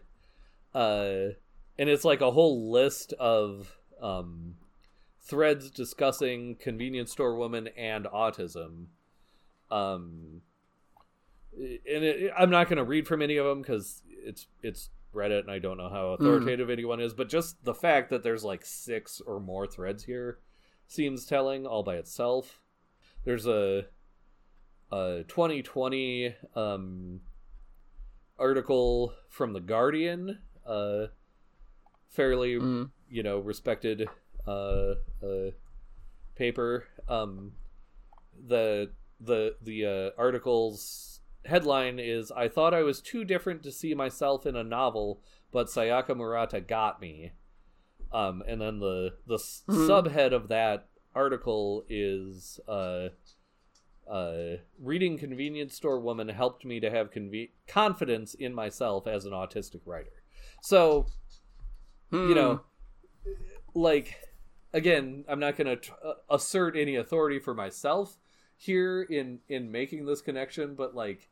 Uh 0.74 1.34
and 1.78 1.88
it's 1.88 2.04
like 2.04 2.20
a 2.20 2.32
whole 2.32 2.70
list 2.70 3.12
of 3.14 3.76
um 4.02 4.54
threads 5.20 5.70
discussing 5.70 6.56
convenience 6.56 7.12
store 7.12 7.36
woman 7.36 7.68
and 7.76 8.06
autism. 8.06 8.86
Um 9.70 10.42
and 11.56 12.04
it, 12.04 12.32
i'm 12.38 12.50
not 12.50 12.68
going 12.68 12.76
to 12.76 12.84
read 12.84 13.06
from 13.06 13.22
any 13.22 13.36
of 13.36 13.46
them 13.46 13.60
because 13.62 14.02
it's 14.24 14.46
it's 14.62 14.90
reddit 15.14 15.40
and 15.40 15.50
i 15.50 15.58
don't 15.58 15.76
know 15.78 15.88
how 15.88 16.08
authoritative 16.10 16.70
anyone 16.70 17.00
is 17.00 17.12
but 17.12 17.28
just 17.28 17.62
the 17.64 17.74
fact 17.74 18.10
that 18.10 18.22
there's 18.22 18.44
like 18.44 18.64
six 18.64 19.20
or 19.26 19.40
more 19.40 19.66
threads 19.66 20.04
here 20.04 20.38
seems 20.86 21.26
telling 21.26 21.66
all 21.66 21.82
by 21.82 21.96
itself 21.96 22.60
there's 23.24 23.46
a 23.46 23.84
a 24.92 25.24
2020 25.28 26.34
um 26.54 27.20
article 28.38 29.12
from 29.28 29.52
the 29.52 29.60
guardian 29.60 30.38
uh 30.66 31.06
fairly 32.08 32.54
Mm. 32.54 32.90
you 33.08 33.22
know 33.22 33.38
respected 33.38 34.08
uh, 34.46 34.94
uh 35.22 35.50
paper 36.34 36.84
um 37.08 37.52
the 38.46 38.90
the 39.20 39.54
the 39.62 39.84
uh, 39.86 40.10
article's 40.20 41.19
headline 41.44 41.98
is 41.98 42.30
I 42.30 42.48
thought 42.48 42.74
I 42.74 42.82
was 42.82 43.00
too 43.00 43.24
different 43.24 43.62
to 43.62 43.72
see 43.72 43.94
myself 43.94 44.46
in 44.46 44.56
a 44.56 44.64
novel, 44.64 45.20
but 45.52 45.66
Sayaka 45.68 46.16
Murata 46.16 46.60
got 46.60 47.00
me. 47.00 47.32
Um, 48.12 48.42
and 48.46 48.60
then 48.60 48.80
the 48.80 49.14
the 49.26 49.34
s 49.36 49.62
Mhm. 49.68 49.86
subhead 49.88 50.32
of 50.32 50.48
that 50.48 50.88
article 51.14 51.84
is 51.88 52.58
uh, 52.68 53.08
uh, 54.08 54.56
reading 54.78 55.16
Convenience 55.18 55.74
Store 55.76 56.00
Woman 56.00 56.28
helped 56.28 56.64
me 56.64 56.80
to 56.80 56.90
have 56.90 57.10
conve- 57.12 57.50
confidence 57.68 58.34
in 58.34 58.52
myself 58.54 59.06
as 59.06 59.24
an 59.24 59.32
autistic 59.32 59.82
writer. 59.86 60.22
So 60.62 61.06
you 62.12 62.34
know, 62.34 62.62
like 63.74 64.16
again, 64.72 65.24
I'm 65.28 65.38
not 65.38 65.56
going 65.56 65.68
to 65.68 65.76
tr- 65.76 65.92
uh, 66.04 66.14
assert 66.28 66.76
any 66.76 66.96
authority 66.96 67.38
for 67.38 67.54
myself 67.54 68.16
here 68.60 69.00
in 69.00 69.38
in 69.48 69.72
making 69.72 70.04
this 70.04 70.20
connection, 70.20 70.74
but 70.74 70.94
like 70.94 71.30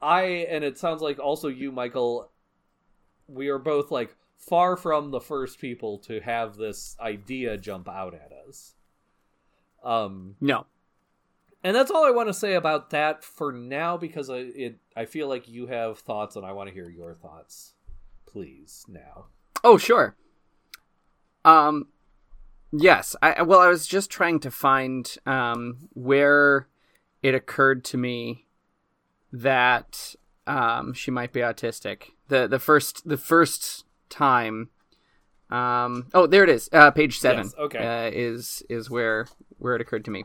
I 0.00 0.46
and 0.50 0.62
it 0.62 0.76
sounds 0.76 1.00
like 1.00 1.18
also 1.18 1.48
you, 1.48 1.72
Michael, 1.72 2.30
we 3.26 3.48
are 3.48 3.58
both 3.58 3.90
like 3.90 4.14
far 4.36 4.76
from 4.76 5.10
the 5.10 5.20
first 5.20 5.58
people 5.58 5.96
to 6.00 6.20
have 6.20 6.56
this 6.56 6.96
idea 7.00 7.56
jump 7.56 7.88
out 7.88 8.14
at 8.14 8.30
us. 8.46 8.74
Um, 9.82 10.36
no. 10.38 10.66
and 11.64 11.74
that's 11.74 11.90
all 11.90 12.04
I 12.04 12.10
want 12.10 12.28
to 12.28 12.34
say 12.34 12.54
about 12.54 12.90
that 12.90 13.24
for 13.24 13.50
now 13.50 13.96
because 13.96 14.28
I 14.28 14.36
it 14.36 14.80
I 14.94 15.06
feel 15.06 15.28
like 15.28 15.48
you 15.48 15.66
have 15.68 15.98
thoughts 15.98 16.36
and 16.36 16.44
I 16.44 16.52
want 16.52 16.68
to 16.68 16.74
hear 16.74 16.90
your 16.90 17.14
thoughts. 17.14 17.72
Please 18.26 18.84
now. 18.86 19.28
Oh, 19.64 19.78
sure. 19.78 20.14
Um, 21.44 21.88
yes. 22.72 23.14
I 23.22 23.42
well, 23.42 23.60
I 23.60 23.68
was 23.68 23.86
just 23.86 24.10
trying 24.10 24.40
to 24.40 24.50
find 24.50 25.14
um 25.26 25.88
where 25.92 26.68
it 27.22 27.34
occurred 27.34 27.84
to 27.86 27.96
me 27.96 28.46
that 29.32 30.14
um 30.46 30.92
she 30.92 31.10
might 31.10 31.32
be 31.32 31.40
autistic. 31.40 32.10
The 32.28 32.46
the 32.46 32.58
first 32.58 33.06
the 33.08 33.16
first 33.16 33.84
time. 34.08 34.70
Um. 35.50 36.06
Oh, 36.14 36.26
there 36.26 36.44
it 36.44 36.48
is. 36.48 36.68
Uh, 36.72 36.90
page 36.90 37.18
seven. 37.18 37.44
Yes, 37.44 37.54
okay. 37.58 37.78
Uh, 37.78 38.10
is 38.12 38.62
is 38.70 38.88
where 38.88 39.26
where 39.58 39.74
it 39.74 39.80
occurred 39.82 40.04
to 40.06 40.10
me. 40.10 40.24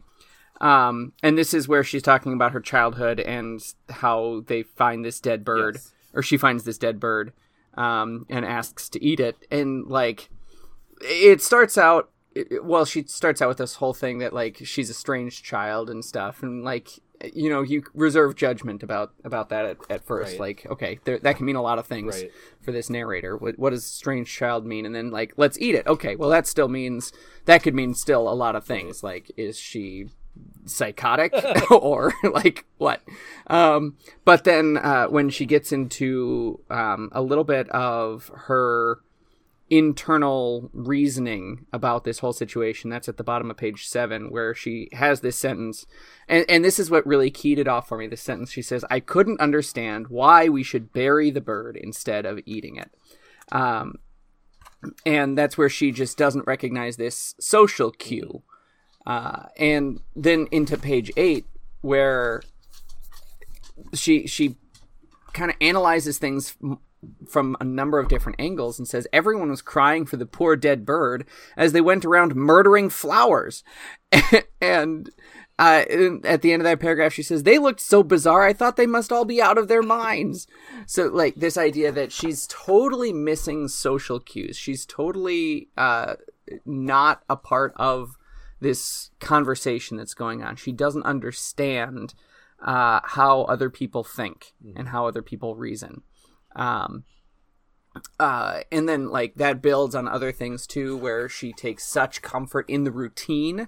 Um, 0.62 1.14
and 1.22 1.38
this 1.38 1.54
is 1.54 1.68
where 1.68 1.84
she's 1.84 2.02
talking 2.02 2.34
about 2.34 2.54
her 2.54 2.60
childhood 2.62 3.20
and 3.20 3.62
how 3.90 4.42
they 4.48 4.64
find 4.64 5.06
this 5.06 5.20
dead 5.20 5.46
bird, 5.46 5.76
Yes. 5.76 5.94
or 6.14 6.24
she 6.24 6.36
finds 6.38 6.64
this 6.64 6.80
dead 6.80 7.00
bird, 7.00 7.32
um, 7.76 8.26
and 8.28 8.44
asks 8.44 8.90
to 8.90 9.04
eat 9.04 9.20
it. 9.20 9.36
And 9.52 9.86
like, 9.86 10.30
it 11.02 11.44
starts 11.44 11.78
out. 11.78 12.10
It- 12.52 12.66
Well, 12.66 12.86
she 12.86 13.04
starts 13.04 13.42
out 13.42 13.50
with 13.50 13.58
this 13.58 13.76
whole 13.76 13.94
thing 13.94 14.20
that 14.20 14.34
like 14.34 14.58
she's 14.64 14.90
a 14.90 14.94
strange 14.94 15.44
child 15.44 15.90
and 15.90 16.04
stuff, 16.04 16.44
and 16.44 16.64
like 16.64 16.90
you 17.34 17.50
know 17.50 17.64
you 17.64 17.84
reserve 17.96 18.36
judgment 18.36 18.84
about 18.84 19.12
about 19.24 19.50
that 19.50 19.66
at, 19.66 19.78
at 19.90 20.06
first. 20.06 20.34
Right. 20.34 20.40
Like, 20.40 20.68
okay, 20.70 21.00
there, 21.04 21.18
that 21.20 21.38
can 21.38 21.46
mean 21.46 21.56
a 21.56 21.62
lot 21.64 21.80
of 21.80 21.88
things 21.88 22.22
Right. 22.22 22.32
for 22.62 22.72
this 22.72 22.90
narrator. 22.90 23.36
What, 23.36 23.58
what 23.58 23.72
does 23.72 23.86
strange 23.86 24.32
child 24.32 24.66
mean? 24.66 24.86
And 24.86 24.94
then 24.94 25.10
like, 25.10 25.34
let's 25.38 25.58
eat 25.60 25.74
it. 25.76 25.88
Okay, 25.88 26.16
well 26.16 26.30
that 26.30 26.46
still 26.48 26.68
means 26.68 27.12
that 27.46 27.64
could 27.64 27.74
mean 27.74 27.94
still 27.96 28.30
a 28.30 28.36
lot 28.36 28.56
of 28.56 28.66
things. 28.66 29.02
Like, 29.04 29.32
is 29.36 29.58
she 29.58 30.10
psychotic 30.66 31.34
or 31.72 32.14
like 32.24 32.66
what? 32.78 33.02
Um, 33.48 33.98
but 34.26 34.44
then 34.44 34.78
uh, 34.78 35.08
when 35.08 35.30
she 35.30 35.46
gets 35.46 35.72
into 35.72 36.60
um, 36.70 37.10
a 37.12 37.22
little 37.22 37.44
bit 37.44 37.68
of 37.70 38.30
her 38.34 39.00
internal 39.70 40.70
reasoning 40.74 41.66
about 41.74 42.04
this 42.04 42.20
whole 42.20 42.34
situation. 42.34 42.90
That's 42.90 43.10
at 43.10 43.18
the 43.18 43.24
bottom 43.24 43.52
of 43.52 43.58
page 43.58 43.88
seven 43.88 44.32
where 44.32 44.56
she 44.56 44.90
has 44.94 45.22
this 45.22 45.38
sentence. 45.38 45.86
And, 46.28 46.46
and 46.48 46.64
this 46.64 46.80
is 46.80 46.90
what 46.90 47.06
really 47.06 47.30
keyed 47.30 47.60
it 47.60 47.68
off 47.68 47.88
for 47.88 47.98
me 47.98 48.08
this 48.08 48.22
sentence. 48.22 48.52
She 48.52 48.62
says 48.62 48.86
i 48.90 49.00
couldn't 49.00 49.42
understand 49.42 50.08
why 50.08 50.48
we 50.48 50.64
should 50.64 50.94
bury 50.94 51.30
the 51.32 51.42
bird 51.42 51.78
instead 51.78 52.26
of 52.26 52.40
eating 52.46 52.78
it. 52.78 52.92
Um, 53.52 53.96
and 55.06 55.38
that's 55.38 55.58
where 55.58 55.70
she 55.70 55.92
just 55.92 56.18
doesn't 56.18 56.48
recognize 56.48 56.98
this 56.98 57.36
social 57.40 57.92
cue. 57.92 58.44
Uh, 59.06 59.44
and 59.58 60.02
then 60.16 60.48
into 60.52 60.78
page 60.78 61.12
eight 61.18 61.46
where 61.82 62.42
she 63.94 64.28
she 64.28 64.58
kind 65.34 65.52
of 65.52 65.58
analyzes 65.62 66.18
things 66.18 66.56
from 67.28 67.56
a 67.60 67.64
number 67.64 68.00
of 68.00 68.08
different 68.08 68.40
angles 68.40 68.78
and 68.78 68.88
says 68.88 69.08
everyone 69.12 69.50
was 69.50 69.62
crying 69.62 70.06
for 70.06 70.18
the 70.18 70.26
poor 70.26 70.56
dead 70.56 70.86
bird 70.86 71.26
as 71.56 71.72
they 71.72 71.82
went 71.82 72.06
around 72.06 72.36
murdering 72.36 72.90
flowers. 72.90 73.64
And 74.60 75.10
uh, 75.60 75.84
at 76.24 76.42
the 76.42 76.52
end 76.52 76.62
of 76.62 76.66
that 76.66 76.80
paragraph 76.80 77.14
she 77.14 77.24
says 77.24 77.44
they 77.44 77.58
looked 77.58 77.80
so 77.80 78.04
bizarre 78.04 78.44
i 78.44 78.54
thought 78.54 78.76
they 78.76 78.86
must 78.86 79.12
all 79.12 79.26
be 79.26 79.42
out 79.42 79.58
of 79.58 79.68
their 79.68 79.82
minds. 79.82 80.48
So 80.86 81.08
like 81.08 81.36
this 81.36 81.58
idea 81.58 81.92
that 81.92 82.12
she's 82.12 82.48
totally 82.48 83.14
missing 83.14 83.68
social 83.68 84.20
cues. 84.20 84.56
She's 84.56 84.86
totally 84.86 85.70
uh, 85.78 86.16
not 86.66 87.24
a 87.30 87.36
part 87.36 87.74
of 87.76 88.18
this 88.60 89.12
conversation 89.20 89.98
that's 89.98 90.14
going 90.14 90.44
on. 90.44 90.56
She 90.56 90.72
doesn't 90.72 91.04
understand 91.04 92.14
uh, 92.62 93.02
how 93.04 93.44
other 93.44 93.70
people 93.70 94.04
think 94.04 94.54
and 94.76 94.90
how 94.90 95.06
other 95.06 95.22
people 95.22 95.56
reason 95.56 96.02
um, 96.58 97.04
uh, 98.20 98.62
and 98.72 98.88
then 98.88 99.10
like 99.10 99.36
that 99.36 99.62
builds 99.62 99.96
on 99.96 100.08
other 100.08 100.32
things 100.32 100.68
too 100.68 100.98
where 100.98 101.30
she 101.30 101.54
takes 101.54 101.86
such 101.86 102.22
comfort 102.22 102.70
in 102.70 102.84
the 102.84 102.92
routine 102.92 103.68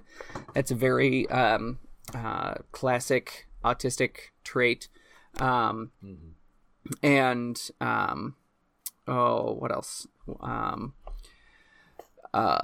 that's 0.54 0.70
a 0.70 0.74
very 0.76 1.28
um, 1.30 1.78
uh, 2.14 2.54
classic 2.72 3.48
autistic 3.64 4.30
trait 4.44 4.88
um, 5.38 5.90
and 7.02 7.70
um, 7.80 8.36
oh 9.08 9.52
what 9.54 9.72
else 9.72 10.06
um, 10.40 10.92
uh, 12.32 12.58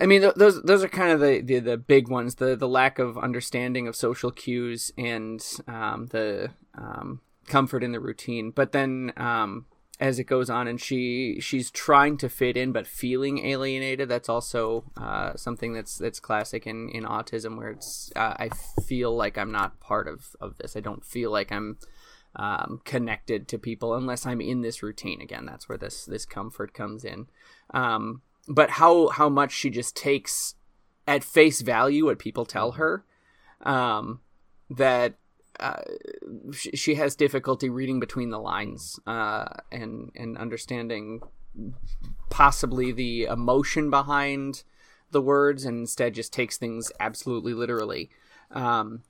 I 0.00 0.06
mean, 0.06 0.22
th- 0.22 0.34
those 0.34 0.62
those 0.62 0.82
are 0.82 0.88
kind 0.88 1.12
of 1.12 1.20
the, 1.20 1.40
the, 1.40 1.60
the 1.60 1.76
big 1.76 2.08
ones. 2.08 2.36
The 2.36 2.56
the 2.56 2.66
lack 2.66 2.98
of 2.98 3.16
understanding 3.16 3.86
of 3.86 3.94
social 3.94 4.32
cues 4.32 4.92
and 4.98 5.44
um, 5.68 6.08
the 6.10 6.50
um, 6.74 7.20
comfort 7.46 7.84
in 7.84 7.92
the 7.92 8.00
routine. 8.00 8.50
But 8.50 8.72
then 8.72 9.12
um, 9.16 9.66
as 10.02 10.18
it 10.18 10.24
goes 10.24 10.50
on, 10.50 10.66
and 10.66 10.80
she 10.80 11.38
she's 11.40 11.70
trying 11.70 12.16
to 12.16 12.28
fit 12.28 12.56
in 12.56 12.72
but 12.72 12.88
feeling 12.88 13.46
alienated. 13.46 14.08
That's 14.08 14.28
also 14.28 14.82
uh, 14.96 15.36
something 15.36 15.72
that's 15.72 15.96
that's 15.96 16.18
classic 16.18 16.66
in, 16.66 16.88
in 16.88 17.04
autism, 17.04 17.56
where 17.56 17.70
it's 17.70 18.10
uh, 18.16 18.34
I 18.36 18.50
feel 18.84 19.14
like 19.14 19.38
I'm 19.38 19.52
not 19.52 19.78
part 19.78 20.08
of 20.08 20.34
of 20.40 20.58
this. 20.58 20.76
I 20.76 20.80
don't 20.80 21.04
feel 21.04 21.30
like 21.30 21.52
I'm 21.52 21.78
um, 22.34 22.80
connected 22.84 23.46
to 23.48 23.58
people 23.58 23.94
unless 23.94 24.26
I'm 24.26 24.40
in 24.40 24.62
this 24.62 24.82
routine. 24.82 25.20
Again, 25.20 25.46
that's 25.46 25.68
where 25.68 25.78
this 25.78 26.04
this 26.04 26.26
comfort 26.26 26.74
comes 26.74 27.04
in. 27.04 27.28
Um, 27.72 28.22
but 28.48 28.70
how 28.70 29.06
how 29.10 29.28
much 29.28 29.52
she 29.52 29.70
just 29.70 29.94
takes 29.94 30.56
at 31.06 31.22
face 31.22 31.60
value 31.60 32.06
what 32.06 32.18
people 32.18 32.44
tell 32.44 32.72
her, 32.72 33.04
um, 33.60 34.20
that 34.68 35.14
uh, 35.60 35.82
she, 36.52 36.70
she 36.72 36.94
has 36.94 37.14
difficulty 37.14 37.68
reading 37.68 38.00
between 38.00 38.30
the 38.30 38.38
lines 38.38 38.98
uh, 39.06 39.46
and 39.70 40.10
and 40.16 40.36
understanding 40.38 41.22
possibly 42.30 42.92
the 42.92 43.24
emotion 43.24 43.90
behind 43.90 44.64
the 45.10 45.20
words, 45.20 45.64
and 45.64 45.78
instead 45.80 46.14
just 46.14 46.32
takes 46.32 46.56
things 46.56 46.90
absolutely 46.98 47.54
literally. 47.54 48.10
Um, 48.50 49.02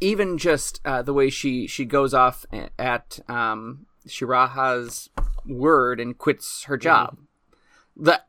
even 0.00 0.38
just 0.38 0.80
uh, 0.84 1.02
the 1.02 1.14
way 1.14 1.30
she 1.30 1.66
she 1.66 1.84
goes 1.84 2.14
off 2.14 2.44
at, 2.78 3.20
um, 3.28 3.86
Shiraha's 4.06 5.08
word 5.46 6.00
and 6.00 6.16
quits 6.16 6.64
her 6.64 6.76
job. 6.76 7.18
That 7.96 8.26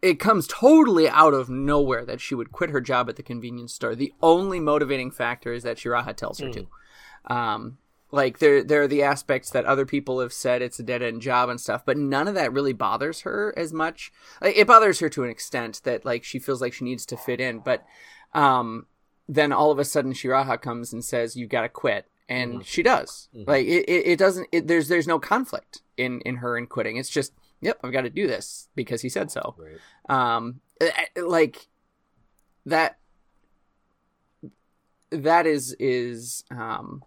it 0.00 0.20
comes 0.20 0.46
totally 0.46 1.08
out 1.08 1.34
of 1.34 1.48
nowhere 1.48 2.04
that 2.04 2.20
she 2.20 2.34
would 2.34 2.52
quit 2.52 2.70
her 2.70 2.80
job 2.80 3.08
at 3.08 3.16
the 3.16 3.22
convenience 3.22 3.72
store. 3.74 3.94
The 3.94 4.12
only 4.22 4.60
motivating 4.60 5.10
factor 5.10 5.52
is 5.52 5.62
that 5.62 5.76
Shiraha 5.76 6.14
tells 6.16 6.40
her 6.40 6.50
to. 6.50 6.66
Um, 7.26 7.78
like 8.10 8.40
there, 8.40 8.62
there 8.62 8.82
are 8.82 8.88
the 8.88 9.02
aspects 9.02 9.50
that 9.50 9.64
other 9.64 9.86
people 9.86 10.20
have 10.20 10.34
said 10.34 10.60
it's 10.60 10.78
a 10.78 10.82
dead 10.82 11.02
end 11.02 11.22
job 11.22 11.48
and 11.48 11.60
stuff, 11.60 11.82
but 11.86 11.96
none 11.96 12.28
of 12.28 12.34
that 12.34 12.52
really 12.52 12.74
bothers 12.74 13.22
her 13.22 13.54
as 13.56 13.72
much. 13.72 14.12
It 14.42 14.66
bothers 14.66 15.00
her 15.00 15.08
to 15.08 15.24
an 15.24 15.30
extent 15.30 15.80
that 15.84 16.04
like 16.04 16.22
she 16.22 16.38
feels 16.38 16.60
like 16.60 16.74
she 16.74 16.84
needs 16.84 17.06
to 17.06 17.16
fit 17.16 17.40
in, 17.40 17.60
but 17.60 17.84
um, 18.34 18.86
then 19.28 19.50
all 19.52 19.70
of 19.70 19.78
a 19.78 19.84
sudden 19.84 20.12
Shiraha 20.12 20.60
comes 20.60 20.92
and 20.92 21.02
says 21.02 21.36
you 21.36 21.46
got 21.46 21.62
to 21.62 21.68
quit, 21.70 22.06
and 22.28 22.64
she 22.66 22.82
does. 22.82 23.28
Like 23.46 23.66
it, 23.66 23.84
it, 23.88 24.06
it 24.06 24.18
doesn't. 24.18 24.48
It, 24.52 24.68
there's 24.68 24.88
there's 24.88 25.06
no 25.06 25.18
conflict 25.18 25.80
in 25.96 26.20
in 26.20 26.36
her 26.36 26.58
in 26.58 26.66
quitting. 26.66 26.96
It's 26.96 27.08
just 27.08 27.32
yep, 27.62 27.78
I've 27.82 27.92
got 27.92 28.02
to 28.02 28.10
do 28.10 28.26
this 28.26 28.68
because 28.74 29.00
he 29.00 29.08
said 29.08 29.30
so. 29.30 29.54
Right. 29.56 30.36
Um, 30.36 30.60
eh, 30.80 30.90
eh, 31.16 31.22
like 31.22 31.68
that. 32.66 32.98
That 35.10 35.46
is 35.46 35.76
is 35.78 36.44
um, 36.50 37.04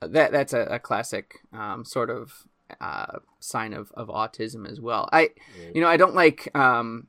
that 0.00 0.32
that's 0.32 0.52
a, 0.52 0.62
a 0.62 0.78
classic 0.78 1.40
um, 1.52 1.84
sort 1.84 2.10
of 2.10 2.46
uh, 2.80 3.18
sign 3.40 3.74
of, 3.74 3.92
of 3.92 4.08
autism 4.08 4.68
as 4.68 4.80
well. 4.80 5.08
I, 5.12 5.30
you 5.74 5.80
know, 5.80 5.88
I 5.88 5.98
don't 5.98 6.14
like 6.14 6.54
um, 6.56 7.08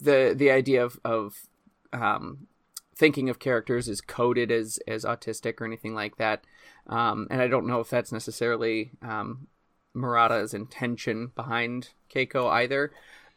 the 0.00 0.34
the 0.36 0.50
idea 0.50 0.84
of 0.84 0.98
of 1.04 1.46
um, 1.92 2.48
thinking 2.96 3.30
of 3.30 3.38
characters 3.38 3.88
as 3.88 4.00
coded 4.00 4.50
as 4.50 4.78
as 4.88 5.04
autistic 5.04 5.60
or 5.60 5.64
anything 5.64 5.94
like 5.94 6.16
that. 6.16 6.44
Um, 6.88 7.26
and 7.30 7.40
I 7.40 7.48
don't 7.48 7.66
know 7.66 7.80
if 7.80 7.90
that's 7.90 8.12
necessarily 8.12 8.92
um, 9.02 9.46
Murata's 9.96 10.52
intention 10.54 11.32
behind 11.34 11.90
Keiko 12.14 12.50
either. 12.50 12.92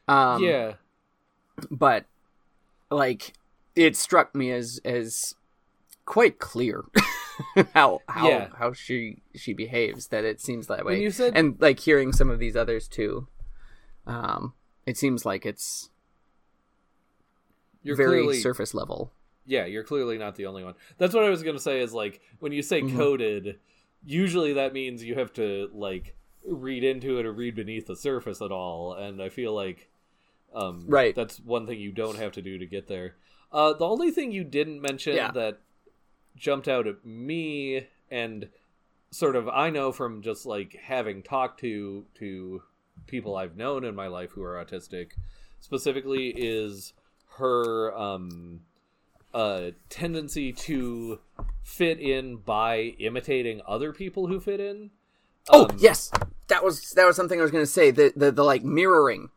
Um, 0.07 0.43
yeah. 0.43 0.74
but 1.72 2.05
like 2.91 3.34
it 3.76 3.95
struck 3.95 4.34
me 4.36 4.51
as 4.51 4.80
as 4.84 5.36
quite 6.05 6.39
clear 6.39 6.84
how 7.76 7.99
how 8.07 8.28
Yeah. 8.28 8.47
how 8.57 8.74
she 8.74 9.22
she 9.36 9.53
behaves 9.53 10.07
that 10.07 10.24
it 10.26 10.41
seems 10.41 10.66
that 10.68 10.84
way 10.86 10.93
When 10.93 11.01
you 11.01 11.12
said- 11.12 11.34
and 11.38 11.55
like 11.60 11.80
hearing 11.80 12.12
some 12.12 12.30
of 12.32 12.39
these 12.39 12.55
others 12.55 12.88
too 12.88 13.28
um 14.07 14.53
it 14.88 14.97
seems 14.97 15.24
like 15.26 15.45
it's 15.45 15.91
You're 17.84 17.95
very 17.95 18.22
clearly 18.24 18.39
surface 18.41 18.74
level 18.74 19.14
yeah, 19.45 19.66
you're 19.66 19.84
clearly 19.84 20.20
not 20.20 20.36
the 20.36 20.45
only 20.45 20.64
one. 20.64 20.76
That's 20.99 21.16
what 21.16 21.24
I 21.24 21.30
was 21.32 21.41
gonna 21.41 21.57
say. 21.57 21.82
Is 21.82 21.91
like 21.91 22.22
when 22.39 22.51
you 22.51 22.62
say 22.62 22.84
Mhm. 22.84 22.95
coded, 22.95 23.57
usually 24.05 24.53
that 24.53 24.74
means 24.74 25.03
you 25.03 25.16
have 25.16 25.34
to 25.34 25.70
like 25.74 26.16
read 26.46 26.84
into 26.84 27.20
it 27.20 27.26
or 27.26 27.32
read 27.32 27.56
beneath 27.56 27.88
the 27.88 27.96
surface 27.96 28.42
at 28.42 28.52
all. 28.52 28.94
And 28.94 29.22
I 29.22 29.30
feel 29.30 29.54
like, 29.54 29.90
um, 30.54 30.86
Right. 30.88 31.14
that's 31.16 31.40
one 31.40 31.68
thing 31.68 31.80
you 31.80 31.92
don't 31.92 32.18
have 32.18 32.32
to 32.34 32.42
do 32.42 32.58
to 32.58 32.66
get 32.66 32.88
there. 32.88 33.16
Uh, 33.52 33.74
the 33.74 33.86
only 33.88 34.12
thing 34.12 34.32
you 34.32 34.44
didn't 34.44 34.82
mention 34.82 35.16
Yeah. 35.16 35.32
that 35.32 35.60
jumped 36.36 36.68
out 36.68 36.88
at 36.88 37.04
me 37.06 37.88
and 38.10 38.50
sort 39.12 39.36
of 39.36 39.50
I 39.50 39.70
know 39.72 39.92
from 39.92 40.22
just 40.22 40.46
like 40.46 40.74
having 40.76 41.24
talked 41.24 41.60
to 41.62 42.06
to 42.16 42.62
people 43.08 43.36
I've 43.36 43.58
known 43.58 43.84
in 43.84 43.96
my 43.96 44.08
life 44.08 44.32
who 44.32 44.44
are 44.44 44.64
autistic 44.64 45.14
specifically 45.60 46.30
is 46.30 46.94
her 47.38 47.94
um 47.98 48.62
uh 49.34 49.72
tendency 49.90 50.54
to 50.54 51.20
fit 51.64 52.00
in 52.00 52.38
by 52.38 52.96
imitating 53.00 53.62
other 53.68 53.92
people 53.94 54.28
who 54.28 54.40
fit 54.40 54.60
in. 54.60 54.92
Oh 55.50 55.66
Um, 55.70 55.78
yes. 55.80 56.12
That 56.47 56.64
was 56.64 56.91
that 56.91 57.06
was 57.06 57.16
something 57.16 57.39
i 57.39 57.43
was 57.43 57.52
going 57.52 57.62
to 57.64 57.70
say 57.72 57.91
the, 57.91 58.12
the 58.16 58.32
the 58.32 58.43
like 58.43 58.64
mirroring. 58.64 59.30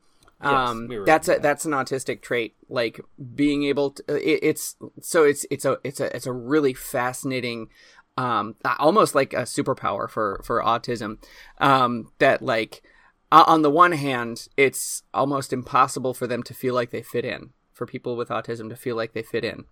Yes, 0.42 0.50
um 0.52 0.88
mirroring, 0.88 1.04
that's 1.06 1.28
a 1.28 1.32
yeah. 1.32 1.38
that's 1.38 1.64
an 1.64 1.72
autistic 1.72 2.20
trait 2.22 2.54
like 2.68 3.00
being 3.34 3.64
able 3.64 3.90
to 3.92 4.02
it, 4.16 4.40
it's 4.42 4.76
so 5.00 5.24
it's 5.24 5.44
it's 5.50 5.64
a 5.64 5.78
it's 5.84 6.00
a 6.00 6.14
it's 6.16 6.26
a 6.26 6.32
really 6.32 6.74
fascinating 6.74 7.68
um 8.16 8.56
almost 8.78 9.14
like 9.14 9.32
a 9.34 9.42
superpower 9.42 10.08
for 10.10 10.40
for 10.44 10.62
autism 10.62 11.18
um 11.58 12.10
that 12.18 12.42
like 12.42 12.82
o- 13.30 13.44
on 13.46 13.62
the 13.62 13.70
one 13.70 13.92
hand 13.92 14.48
it's 14.56 15.02
almost 15.14 15.52
impossible 15.52 16.12
for 16.14 16.26
them 16.26 16.42
to 16.42 16.54
feel 16.54 16.74
like 16.74 16.90
they 16.90 17.02
fit 17.02 17.24
in 17.24 17.50
for 17.72 17.86
people 17.86 18.16
with 18.16 18.28
autism 18.30 18.68
to 18.68 18.76
feel 18.76 18.96
like 18.96 19.12
they 19.12 19.22
fit 19.22 19.44
in 19.44 19.64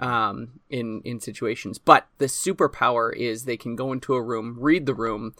um 0.00 0.60
in 0.68 1.00
in 1.04 1.18
situations. 1.20 1.78
But 1.78 2.06
the 2.18 2.26
superpower 2.26 3.14
is 3.16 3.44
they 3.44 3.56
can 3.56 3.74
go 3.76 3.92
into 3.92 4.14
a 4.14 4.22
room 4.22 4.56
read 4.60 4.84
the 4.84 4.94
room 4.94 5.34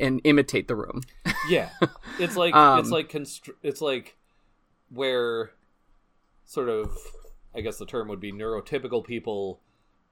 and 0.00 0.20
imitate 0.24 0.68
the 0.68 0.76
room 0.76 1.02
Yeah, 1.48 1.70
it's 2.18 2.36
like 2.36 2.54
Um, 2.54 2.78
it's 2.80 2.90
like 2.90 3.10
constr- 3.10 3.56
it's 3.62 3.80
like 3.80 4.16
where 4.90 5.50
sort 6.44 6.68
of 6.68 6.96
I 7.54 7.60
guess 7.60 7.78
the 7.78 7.86
term 7.86 8.08
would 8.08 8.20
be 8.20 8.32
neurotypical 8.32 9.04
people 9.04 9.60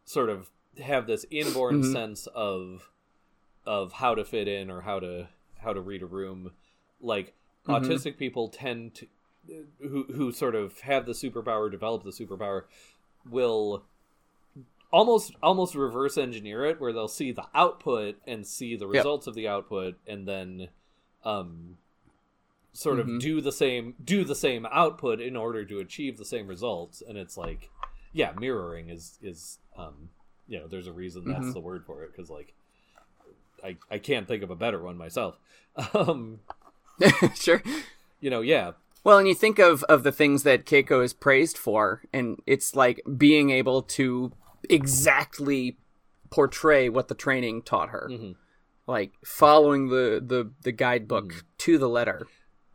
sort 0.04 0.30
of 0.30 0.50
have 0.82 1.06
this 1.06 1.26
inborn 1.30 1.80
Mhm. 1.82 1.92
sense 1.92 2.26
of 2.28 2.90
of 3.66 3.92
how 3.94 4.14
to 4.14 4.24
fit 4.24 4.48
in 4.48 4.70
or 4.70 4.82
how 4.82 4.98
to 5.00 5.28
how 5.58 5.72
to 5.72 5.80
read 5.80 6.02
a 6.02 6.06
room. 6.06 6.52
Like 7.00 7.34
Mhm. 7.66 7.80
autistic 7.80 8.16
people 8.18 8.48
tend 8.48 8.94
to 8.96 9.06
who 9.80 10.04
who 10.04 10.32
sort 10.32 10.54
of 10.54 10.80
have 10.80 11.04
the 11.06 11.12
superpower, 11.12 11.70
develop 11.70 12.04
the 12.04 12.10
superpower, 12.10 12.64
will 13.28 13.84
almost 14.92 15.34
almost 15.42 15.74
reverse 15.74 16.16
engineer 16.18 16.64
it 16.66 16.80
where 16.80 16.92
they'll 16.92 17.08
see 17.08 17.32
the 17.32 17.46
output 17.54 18.16
and 18.26 18.46
see 18.46 18.76
the 18.76 18.86
Yep. 18.86 18.94
results 18.94 19.26
of 19.26 19.34
the 19.34 19.48
output 19.48 19.96
and 20.06 20.28
then 20.28 20.68
um 21.24 21.78
sort 22.74 22.98
of 23.00 23.06
Mhm. 23.06 23.20
do 23.20 23.40
the 23.40 23.52
same 23.52 23.94
do 24.02 24.24
the 24.24 24.34
same 24.34 24.66
output 24.70 25.20
in 25.20 25.36
order 25.36 25.64
to 25.64 25.78
achieve 25.80 26.16
the 26.18 26.24
same 26.24 26.46
results 26.46 27.02
and 27.06 27.16
it's 27.18 27.36
like 27.36 27.70
yeah 28.12 28.32
mirroring 28.38 28.88
is 28.90 29.18
is 29.22 29.58
um 29.76 30.10
you 30.46 30.58
know 30.58 30.66
there's 30.68 30.86
a 30.86 30.92
reason 30.92 31.24
that's 31.24 31.46
Mhm. 31.46 31.52
the 31.54 31.60
word 31.60 31.84
for 31.84 32.02
it 32.04 32.12
because 32.12 32.30
like 32.30 32.54
I, 33.64 33.76
I 33.90 33.98
can't 33.98 34.26
think 34.26 34.42
of 34.42 34.50
a 34.50 34.56
better 34.56 34.82
one 34.82 34.96
myself 34.98 35.38
um 35.94 36.40
sure 37.34 37.62
you 38.20 38.30
know 38.30 38.40
yeah 38.42 38.72
Well, 39.04 39.18
and 39.18 39.26
you 39.26 39.34
think 39.34 39.58
of 39.58 39.82
of 39.84 40.02
the 40.04 40.12
things 40.12 40.42
that 40.44 40.64
Keiko 40.64 41.02
is 41.02 41.12
praised 41.12 41.58
for, 41.58 42.02
and 42.12 42.40
it's 42.46 42.76
like 42.76 43.00
being 43.16 43.50
able 43.50 43.82
to 43.98 44.30
exactly 44.68 45.76
portray 46.30 46.88
what 46.88 47.08
the 47.08 47.14
training 47.14 47.62
taught 47.62 47.90
her, 47.90 48.08
mhm. 48.10 48.36
like 48.86 49.12
following 49.24 49.88
the 49.88 50.22
the 50.24 50.50
the 50.62 50.72
guidebook 50.72 51.32
Mhm. 51.32 51.42
to 51.58 51.78
the 51.78 51.88
letter, 51.88 52.26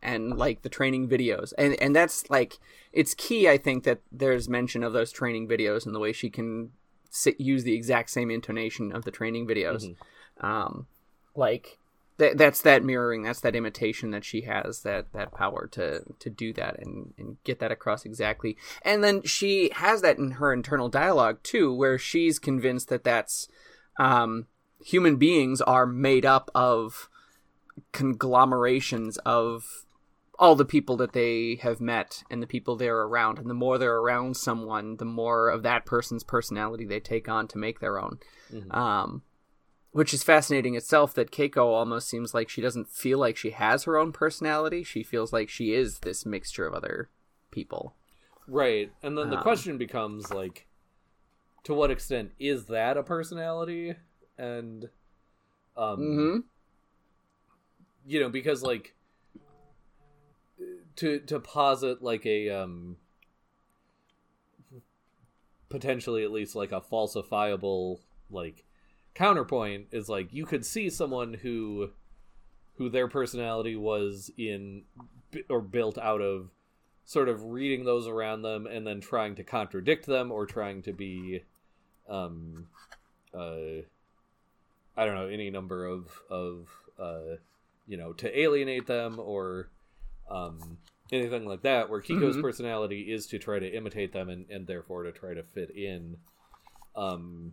and 0.02 0.36
like 0.36 0.62
the 0.62 0.68
training 0.68 1.08
videos, 1.08 1.52
and 1.58 1.74
and 1.82 1.94
that's 1.94 2.28
like 2.30 2.58
it's 2.92 3.14
key. 3.14 3.48
I 3.48 3.58
think 3.58 3.84
that 3.84 4.00
there's 4.12 4.48
mention 4.48 4.82
of 4.82 4.92
those 4.92 5.12
training 5.12 5.48
videos 5.48 5.86
and 5.86 5.94
the 5.94 5.98
way 5.98 6.12
she 6.12 6.30
can 6.30 6.72
sit, 7.10 7.40
use 7.40 7.64
the 7.64 7.74
exact 7.74 8.10
same 8.10 8.30
intonation 8.30 8.92
of 8.92 9.04
the 9.04 9.10
training 9.10 9.46
videos, 9.46 9.94
um, 10.40 10.86
like 11.34 11.78
that 12.18 12.36
that's 12.36 12.62
that 12.62 12.84
mirroring 12.84 13.22
that's 13.22 13.40
that 13.40 13.56
imitation 13.56 14.10
that 14.10 14.24
she 14.24 14.42
has 14.42 14.82
that 14.82 15.12
that 15.12 15.32
power 15.32 15.68
to 15.72 16.02
to 16.18 16.28
do 16.28 16.52
that 16.52 16.78
and 16.80 17.14
and 17.16 17.36
get 17.44 17.60
that 17.60 17.72
across 17.72 18.04
exactly. 18.04 18.56
And 18.82 19.02
then 19.02 19.22
she 19.22 19.70
has 19.74 20.02
that 20.02 20.18
in 20.18 20.32
her 20.32 20.52
internal 20.52 20.88
dialogue 20.88 21.42
too 21.42 21.72
where 21.72 21.98
she's 21.98 22.38
convinced 22.38 22.88
that 22.88 23.04
that's 23.04 23.48
um 23.98 24.46
human 24.84 25.16
beings 25.16 25.60
are 25.60 25.86
made 25.86 26.26
up 26.26 26.50
of 26.54 27.08
conglomerations 27.92 29.16
of 29.18 29.84
all 30.38 30.54
the 30.54 30.64
people 30.64 30.96
that 30.96 31.12
they 31.14 31.58
have 31.62 31.80
met 31.80 32.22
and 32.30 32.40
the 32.40 32.46
people 32.46 32.76
they're 32.76 33.02
around. 33.02 33.38
And 33.38 33.50
the 33.50 33.54
more 33.54 33.76
they're 33.76 33.96
around 33.96 34.36
someone 34.36 34.96
the 34.96 35.04
more 35.04 35.48
of 35.48 35.62
that 35.64 35.84
person's 35.84 36.22
personality 36.24 36.84
they 36.84 37.00
take 37.00 37.28
on 37.28 37.48
to 37.48 37.58
make 37.58 37.80
their 37.80 37.98
own. 38.00 38.18
Mhm. 38.52 38.74
um 38.74 39.22
which 39.92 40.12
is 40.14 40.22
fascinating 40.22 40.74
itself 40.74 41.14
that 41.14 41.30
Keiko 41.30 41.64
almost 41.66 42.08
seems 42.08 42.34
like 42.34 42.48
she 42.48 42.60
doesn't 42.60 42.88
feel 42.88 43.18
like 43.18 43.36
she 43.36 43.50
has 43.50 43.84
her 43.84 43.96
own 43.96 44.12
personality. 44.12 44.84
She 44.84 45.02
feels 45.02 45.32
like 45.32 45.48
she 45.48 45.72
is 45.72 46.00
this 46.00 46.24
mixture 46.26 46.66
of 46.66 46.74
other 46.74 47.10
people. 47.50 47.94
right 48.46 48.92
and 49.02 49.16
then 49.18 49.30
the 49.30 49.36
Um, 49.36 49.42
question 49.42 49.78
becomes 49.78 50.30
like 50.32 50.66
to 51.64 51.74
what 51.74 51.90
extent 51.90 52.32
is 52.38 52.66
that 52.66 52.96
a 52.96 53.02
personality 53.02 53.94
and 54.38 54.88
um 55.76 56.00
Mm-hmm. 56.00 56.38
you 58.06 58.20
know 58.20 58.28
because 58.28 58.62
like 58.62 58.94
to 60.96 61.20
to 61.20 61.38
posit 61.40 62.02
like 62.02 62.24
a 62.26 62.50
um 62.50 62.96
potentially 65.68 66.24
at 66.24 66.30
least 66.32 66.54
like 66.54 66.72
a 66.72 66.80
falsifiable 66.80 67.98
like 68.30 68.64
counterpoint 69.14 69.86
is 69.90 70.08
like 70.08 70.32
you 70.32 70.46
could 70.46 70.64
see 70.64 70.88
someone 70.90 71.34
who 71.34 71.90
who 72.76 72.88
their 72.88 73.08
personality 73.08 73.74
was 73.76 74.30
in 74.38 74.82
or 75.50 75.60
built 75.60 75.98
out 75.98 76.20
of 76.20 76.50
sort 77.04 77.28
of 77.28 77.42
reading 77.44 77.84
those 77.84 78.06
around 78.06 78.42
them 78.42 78.66
and 78.66 78.86
then 78.86 79.00
trying 79.00 79.34
to 79.34 79.42
contradict 79.42 80.06
them 80.06 80.30
or 80.30 80.46
trying 80.46 80.82
to 80.82 80.92
be 80.92 81.42
um 82.08 82.66
uh 83.34 83.82
I 84.96 85.04
don't 85.04 85.14
know 85.14 85.28
any 85.28 85.50
number 85.50 85.84
of 85.86 86.08
of 86.30 86.68
uh 86.98 87.36
you 87.86 87.96
know 87.96 88.12
to 88.14 88.38
alienate 88.40 88.86
them 88.86 89.18
or 89.18 89.68
um 90.30 90.78
anything 91.10 91.46
like 91.46 91.62
that 91.62 91.88
where 91.88 92.02
Keiko's 92.02 92.36
Mhm. 92.36 92.42
personality 92.42 93.12
is 93.12 93.26
to 93.28 93.38
try 93.38 93.58
to 93.58 93.68
imitate 93.68 94.12
them 94.12 94.28
and, 94.28 94.44
and 94.50 94.66
therefore 94.66 95.04
to 95.04 95.12
try 95.12 95.34
to 95.34 95.42
fit 95.42 95.70
in 95.70 96.16
um 96.94 97.52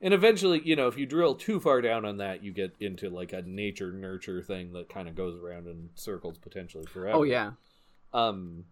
and 0.00 0.14
eventually 0.14 0.60
you 0.64 0.76
know 0.76 0.88
if 0.88 0.96
you 0.96 1.06
drill 1.06 1.34
too 1.34 1.58
far 1.60 1.80
down 1.80 2.04
on 2.04 2.18
that 2.18 2.42
you 2.42 2.52
get 2.52 2.74
into 2.80 3.10
like 3.10 3.32
a 3.32 3.42
nature 3.42 3.92
nurture 3.92 4.42
thing 4.42 4.72
that 4.72 4.88
kind 4.88 5.08
of 5.08 5.14
goes 5.14 5.38
around 5.42 5.66
in 5.66 5.90
circles 5.94 6.38
potentially 6.38 6.86
forever 6.86 7.18
Oh 7.18 7.22
yeah. 7.24 7.52
um 8.12 8.64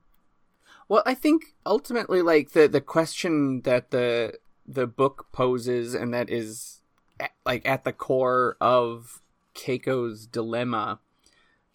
Well, 0.88 1.02
I 1.04 1.14
think 1.14 1.54
ultimately, 1.64 2.22
like 2.22 2.52
the 2.52 2.68
the 2.68 2.80
question 2.80 3.62
that 3.62 3.90
the 3.90 4.34
the 4.66 4.86
book 4.86 5.26
poses, 5.32 5.94
and 5.94 6.12
that 6.14 6.30
is 6.30 6.80
at, 7.18 7.32
like 7.44 7.66
at 7.66 7.84
the 7.84 7.92
core 7.92 8.56
of 8.60 9.20
Keiko's 9.54 10.26
dilemma, 10.26 11.00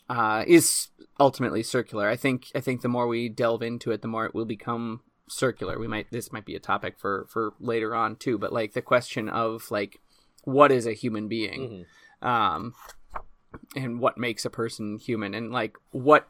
uh, 0.09 0.43
is 0.47 0.89
ultimately 1.19 1.63
circular. 1.63 2.07
I 2.07 2.15
think 2.15 2.51
I 2.55 2.59
think 2.61 2.81
the 2.81 2.89
more 2.89 3.07
we 3.07 3.29
delve 3.29 3.61
into 3.61 3.91
it, 3.91 4.01
the 4.01 4.07
more 4.07 4.25
it 4.25 4.33
will 4.33 4.45
become 4.45 5.01
circular. 5.31 5.79
We 5.79 5.87
might 5.87 6.11
this 6.11 6.31
might 6.31 6.45
be 6.45 6.55
a 6.55 6.59
topic 6.59 6.99
for 6.99 7.25
for 7.29 7.53
later 7.59 7.95
on 7.95 8.15
too, 8.15 8.37
but 8.37 8.53
like 8.53 8.73
the 8.73 8.81
question 8.81 9.29
of 9.29 9.69
like 9.71 9.99
what 10.43 10.71
is 10.71 10.85
a 10.85 10.93
human 10.93 11.27
being, 11.27 11.85
mhm. 12.23 12.27
um, 12.27 12.73
and 13.75 13.99
what 13.99 14.17
makes 14.17 14.45
a 14.45 14.49
person 14.49 14.97
human, 14.97 15.33
and 15.33 15.51
like 15.51 15.75
what 15.91 16.27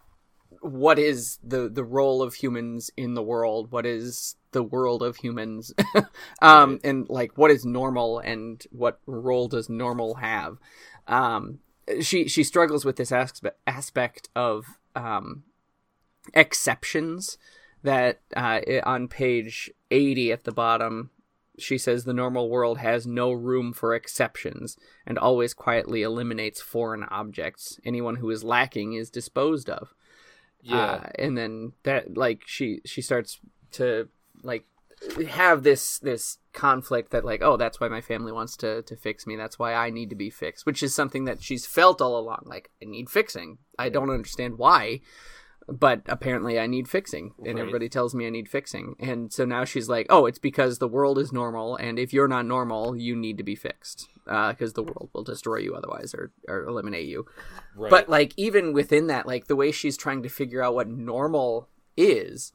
what 0.59 0.99
is 0.99 1.39
the 1.43 1.69
the 1.69 1.83
role 1.83 2.21
of 2.21 2.35
humans 2.35 2.91
in 2.97 3.13
the 3.13 3.23
world 3.23 3.71
what 3.71 3.85
is 3.85 4.35
the 4.51 4.61
world 4.61 5.01
of 5.01 5.15
humans 5.15 5.73
um 6.41 6.71
Right. 6.73 6.79
and 6.83 7.09
like 7.09 7.37
what 7.37 7.51
is 7.51 7.65
normal 7.65 8.19
and 8.19 8.61
what 8.69 8.99
role 9.05 9.47
does 9.47 9.69
normal 9.69 10.15
have 10.15 10.57
um 11.07 11.59
she 12.01 12.27
she 12.27 12.43
struggles 12.43 12.83
with 12.83 12.97
this 12.97 13.11
aspect 13.13 13.57
aspect 13.65 14.29
of 14.35 14.65
um 14.95 15.43
exceptions 16.33 17.37
that 17.83 18.21
uh 18.35 18.59
on 18.83 19.07
page 19.07 19.71
80 19.89 20.31
at 20.31 20.43
the 20.43 20.51
bottom 20.51 21.09
she 21.61 21.77
says 21.77 22.03
the 22.03 22.13
normal 22.13 22.49
world 22.49 22.79
has 22.79 23.05
no 23.05 23.31
room 23.31 23.73
for 23.73 23.93
exceptions 23.93 24.77
and 25.05 25.17
always 25.17 25.53
quietly 25.53 26.01
eliminates 26.01 26.61
foreign 26.61 27.03
objects. 27.03 27.79
Anyone 27.85 28.17
who 28.17 28.29
is 28.29 28.43
lacking 28.43 28.93
is 28.93 29.09
disposed 29.09 29.69
of. 29.69 29.93
Yeah. 30.61 30.77
Uh, 30.77 31.09
and 31.15 31.37
then 31.37 31.73
that 31.83 32.17
like 32.17 32.43
she 32.45 32.81
she 32.85 33.01
starts 33.01 33.39
to 33.71 34.09
like 34.43 34.65
have 35.27 35.63
this 35.63 35.97
this 35.99 36.37
conflict 36.53 37.11
that 37.11 37.25
like 37.25 37.41
oh 37.41 37.57
that's 37.57 37.79
why 37.79 37.87
my 37.87 38.01
family 38.01 38.31
wants 38.31 38.55
to 38.57 38.81
to 38.83 38.95
fix 38.95 39.25
me. 39.25 39.35
That's 39.35 39.57
why 39.57 39.73
i 39.73 39.89
need 39.89 40.09
to 40.09 40.15
be 40.15 40.29
fixed 40.29 40.65
which 40.65 40.83
is 40.83 40.93
something 40.93 41.25
that 41.25 41.41
she's 41.41 41.65
felt 41.65 42.01
all 42.01 42.17
along. 42.17 42.43
Like 42.45 42.69
i 42.81 42.85
need 42.85 43.09
fixing. 43.09 43.57
I 43.77 43.89
don't 43.89 44.11
understand 44.11 44.57
why 44.57 45.01
but 45.67 46.01
apparently 46.07 46.59
i 46.59 46.67
need 46.67 46.87
fixing. 46.87 47.33
And 47.39 47.47
Right. 47.47 47.59
everybody 47.59 47.89
tells 47.89 48.13
me 48.15 48.27
i 48.27 48.29
need 48.29 48.49
fixing. 48.49 48.95
And 48.99 49.31
so 49.31 49.45
now 49.45 49.63
she's 49.65 49.89
like 49.89 50.07
oh 50.09 50.25
it's 50.25 50.39
because 50.39 50.79
the 50.79 50.87
world 50.87 51.17
is 51.17 51.31
normal. 51.31 51.75
And 51.75 51.99
if 51.99 52.13
you're 52.13 52.27
not 52.27 52.45
normal 52.45 52.95
you 52.95 53.15
need 53.15 53.37
to 53.37 53.43
be 53.43 53.55
fixed 53.55 54.07
because 54.25 54.73
the 54.73 54.83
world 54.83 55.09
will 55.13 55.23
destroy 55.23 55.57
you 55.57 55.73
otherwise 55.75 56.13
or, 56.13 56.31
or 56.47 56.63
eliminate 56.63 57.07
you. 57.07 57.25
Right. 57.75 57.89
But 57.89 58.09
like 58.09 58.33
even 58.37 58.73
within 58.73 59.07
that 59.07 59.25
like 59.27 59.47
the 59.47 59.55
way 59.55 59.71
she's 59.71 59.97
trying 59.97 60.23
to 60.23 60.29
figure 60.29 60.63
out 60.63 60.75
what 60.75 60.87
normal 60.87 61.69
is 61.97 62.53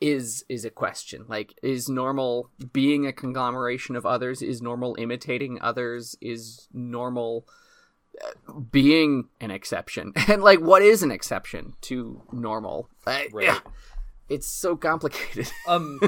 is 0.00 0.44
is 0.48 0.64
a 0.64 0.70
question. 0.70 1.26
Like 1.28 1.54
is 1.62 1.88
normal 1.88 2.50
being 2.72 3.06
a 3.06 3.12
conglomeration 3.12 3.96
of 3.96 4.06
others? 4.06 4.40
Is 4.42 4.62
normal 4.62 4.96
imitating 4.98 5.58
others? 5.60 6.16
Is 6.20 6.68
normal 6.72 7.46
uh, 7.48 7.52
being 8.70 9.28
an 9.40 9.50
exception. 9.50 10.12
And 10.28 10.42
like 10.42 10.60
what 10.60 10.82
is 10.82 11.02
an 11.02 11.10
exception 11.10 11.74
to 11.82 12.22
normal? 12.32 12.88
I- 13.06 13.28
Right. 13.32 13.46
yeah, 13.46 13.60
it's 14.28 14.46
so 14.46 14.76
complicated. 14.76 15.50
Um 15.66 16.00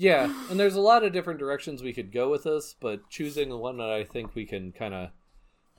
yeah 0.00 0.32
and 0.48 0.60
there's 0.60 0.76
a 0.76 0.80
lot 0.80 1.02
of 1.02 1.12
different 1.12 1.40
directions 1.40 1.82
we 1.82 1.92
could 1.92 2.12
go 2.12 2.30
with 2.30 2.44
this 2.44 2.72
but 2.80 3.10
choosing 3.10 3.48
the 3.48 3.56
one 3.56 3.78
that 3.78 3.90
i 3.90 4.04
think 4.04 4.32
we 4.36 4.46
can 4.46 4.70
kind 4.70 4.94
of 4.94 5.08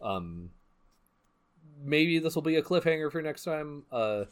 um 0.01 0.49
maybe 1.81 2.19
this 2.19 2.35
will 2.35 2.41
be 2.41 2.57
a 2.57 2.61
cliffhanger 2.61 3.09
for 3.09 3.21
next 3.21 3.45
time 3.45 3.83
uh 3.93 4.25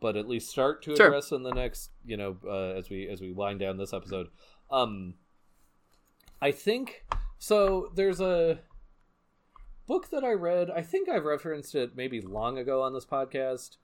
but 0.00 0.16
at 0.16 0.28
least 0.28 0.50
start 0.50 0.82
to 0.82 0.96
Sure. 0.96 1.06
address 1.06 1.30
in 1.30 1.44
the 1.44 1.52
next 1.52 1.90
you 2.04 2.16
know 2.16 2.36
uh, 2.44 2.76
as 2.76 2.90
we 2.90 3.08
as 3.08 3.20
we 3.20 3.30
wind 3.32 3.60
down 3.60 3.76
this 3.76 3.92
episode. 3.92 4.26
Um 4.72 5.14
i 6.42 6.50
think 6.50 7.04
so 7.38 7.92
there's 7.94 8.20
a 8.20 8.58
book 9.88 10.10
that 10.10 10.22
i 10.22 10.30
read 10.32 10.70
i 10.70 10.82
think 10.82 11.08
i've 11.08 11.24
referenced 11.24 11.74
it 11.74 11.96
maybe 11.96 12.20
long 12.20 12.58
ago 12.58 12.82
on 12.82 12.92
this 12.92 13.04
podcast 13.06 13.76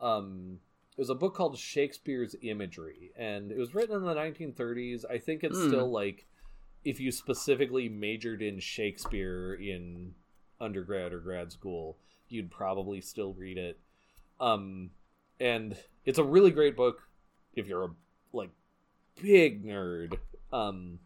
um 0.00 0.58
it 0.96 1.00
was 1.00 1.10
a 1.10 1.14
book 1.16 1.34
called 1.34 1.58
Shakespeare's 1.58 2.36
Imagery, 2.40 3.10
and 3.16 3.50
it 3.50 3.58
was 3.58 3.74
written 3.74 3.96
in 3.96 4.04
the 4.04 4.14
1930s. 4.14 5.04
I 5.10 5.18
think 5.18 5.42
it's 5.42 5.58
Hmm. 5.58 5.66
still 5.66 5.90
like 5.90 6.24
if 6.84 7.00
you 7.00 7.10
specifically 7.10 7.88
majored 7.88 8.40
in 8.42 8.60
Shakespeare 8.60 9.54
in 9.54 10.14
undergrad 10.60 11.12
or 11.12 11.18
grad 11.18 11.50
school, 11.50 11.96
you'd 12.28 12.48
probably 12.48 13.00
still 13.00 13.32
read 13.34 13.58
it. 13.58 13.80
Um, 14.38 14.90
and 15.40 15.76
it's 16.04 16.20
a 16.20 16.24
really 16.24 16.52
great 16.52 16.76
book 16.76 17.02
if 17.56 17.66
you're 17.66 17.86
a 17.86 17.90
like 18.32 18.50
big 19.20 19.64
nerd. 19.64 20.18
Um, 20.52 21.00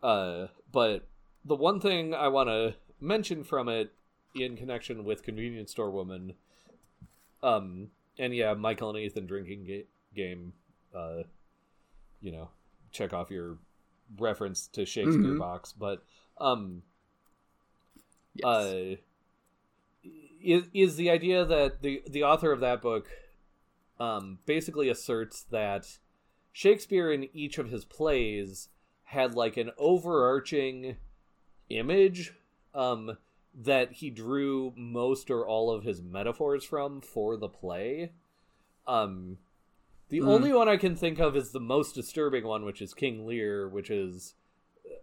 uh, 0.00 0.46
but 0.70 1.08
the 1.44 1.56
one 1.56 1.80
thing 1.80 2.14
I 2.14 2.28
want 2.28 2.50
to 2.50 2.74
mention 3.00 3.44
from 3.44 3.68
it 3.68 3.92
in 4.34 4.56
connection 4.56 5.04
with 5.04 5.22
Convenience 5.22 5.70
Store 5.70 5.90
Woman, 5.90 6.34
um, 7.42 7.88
and 8.18 8.34
yeah, 8.34 8.54
Michael 8.54 8.90
and 8.90 8.98
Ethan 8.98 9.26
drinking 9.26 9.64
ga- 9.64 9.86
game, 10.14 10.52
uh, 10.94 11.22
you 12.20 12.32
know, 12.32 12.48
check 12.92 13.12
off 13.12 13.30
your 13.30 13.58
reference 14.18 14.66
to 14.68 14.84
Shakespeare 14.86 15.34
Mhm. 15.34 15.38
box, 15.38 15.72
but 15.72 16.02
um, 16.38 16.82
yes. 18.34 18.44
uh, 18.44 18.96
is 20.42 20.64
is 20.72 20.96
the 20.96 21.10
idea 21.10 21.44
that 21.44 21.82
the 21.82 22.02
the 22.06 22.22
author 22.22 22.52
of 22.52 22.60
that 22.60 22.80
book 22.82 23.08
um, 23.98 24.38
basically 24.46 24.88
asserts 24.88 25.42
that 25.50 25.98
Shakespeare 26.52 27.10
in 27.10 27.28
each 27.34 27.58
of 27.58 27.70
his 27.70 27.84
plays 27.84 28.68
had 29.04 29.34
like 29.34 29.56
an 29.56 29.70
overarching 29.78 30.96
image 31.70 32.34
um, 32.76 33.16
that 33.54 33.90
he 33.92 34.10
drew 34.10 34.72
most 34.76 35.30
or 35.30 35.46
all 35.46 35.70
of 35.70 35.82
his 35.82 36.02
metaphors 36.02 36.64
from 36.64 37.00
for 37.00 37.36
the 37.36 37.48
play. 37.48 38.12
Um, 38.86 39.38
the 40.08 40.20
Mm. 40.20 40.28
only 40.28 40.52
one 40.52 40.68
I 40.68 40.76
can 40.76 40.94
think 40.94 41.18
of 41.18 41.34
is 41.36 41.50
the 41.50 41.58
most 41.60 41.94
disturbing 41.94 42.44
one, 42.44 42.64
which 42.64 42.80
is 42.82 42.94
King 42.94 43.26
Lear, 43.26 43.68
which 43.68 43.90
is 43.90 44.34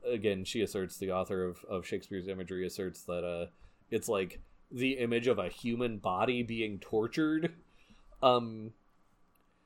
again 0.06 0.46
she 0.46 0.62
asserts 0.62 0.98
the 0.98 1.12
author 1.12 1.44
of, 1.44 1.66
of 1.70 1.86
Shakespeare's 1.86 2.28
imagery 2.30 2.66
asserts 2.66 3.02
that 3.04 3.24
uh 3.26 3.48
it's 3.92 4.08
like 4.08 4.40
the 4.72 4.94
image 4.94 5.28
of 5.28 5.38
a 5.40 5.50
human 5.50 5.98
body 5.98 6.42
being 6.44 6.80
tortured. 6.80 7.54
Um, 8.22 8.74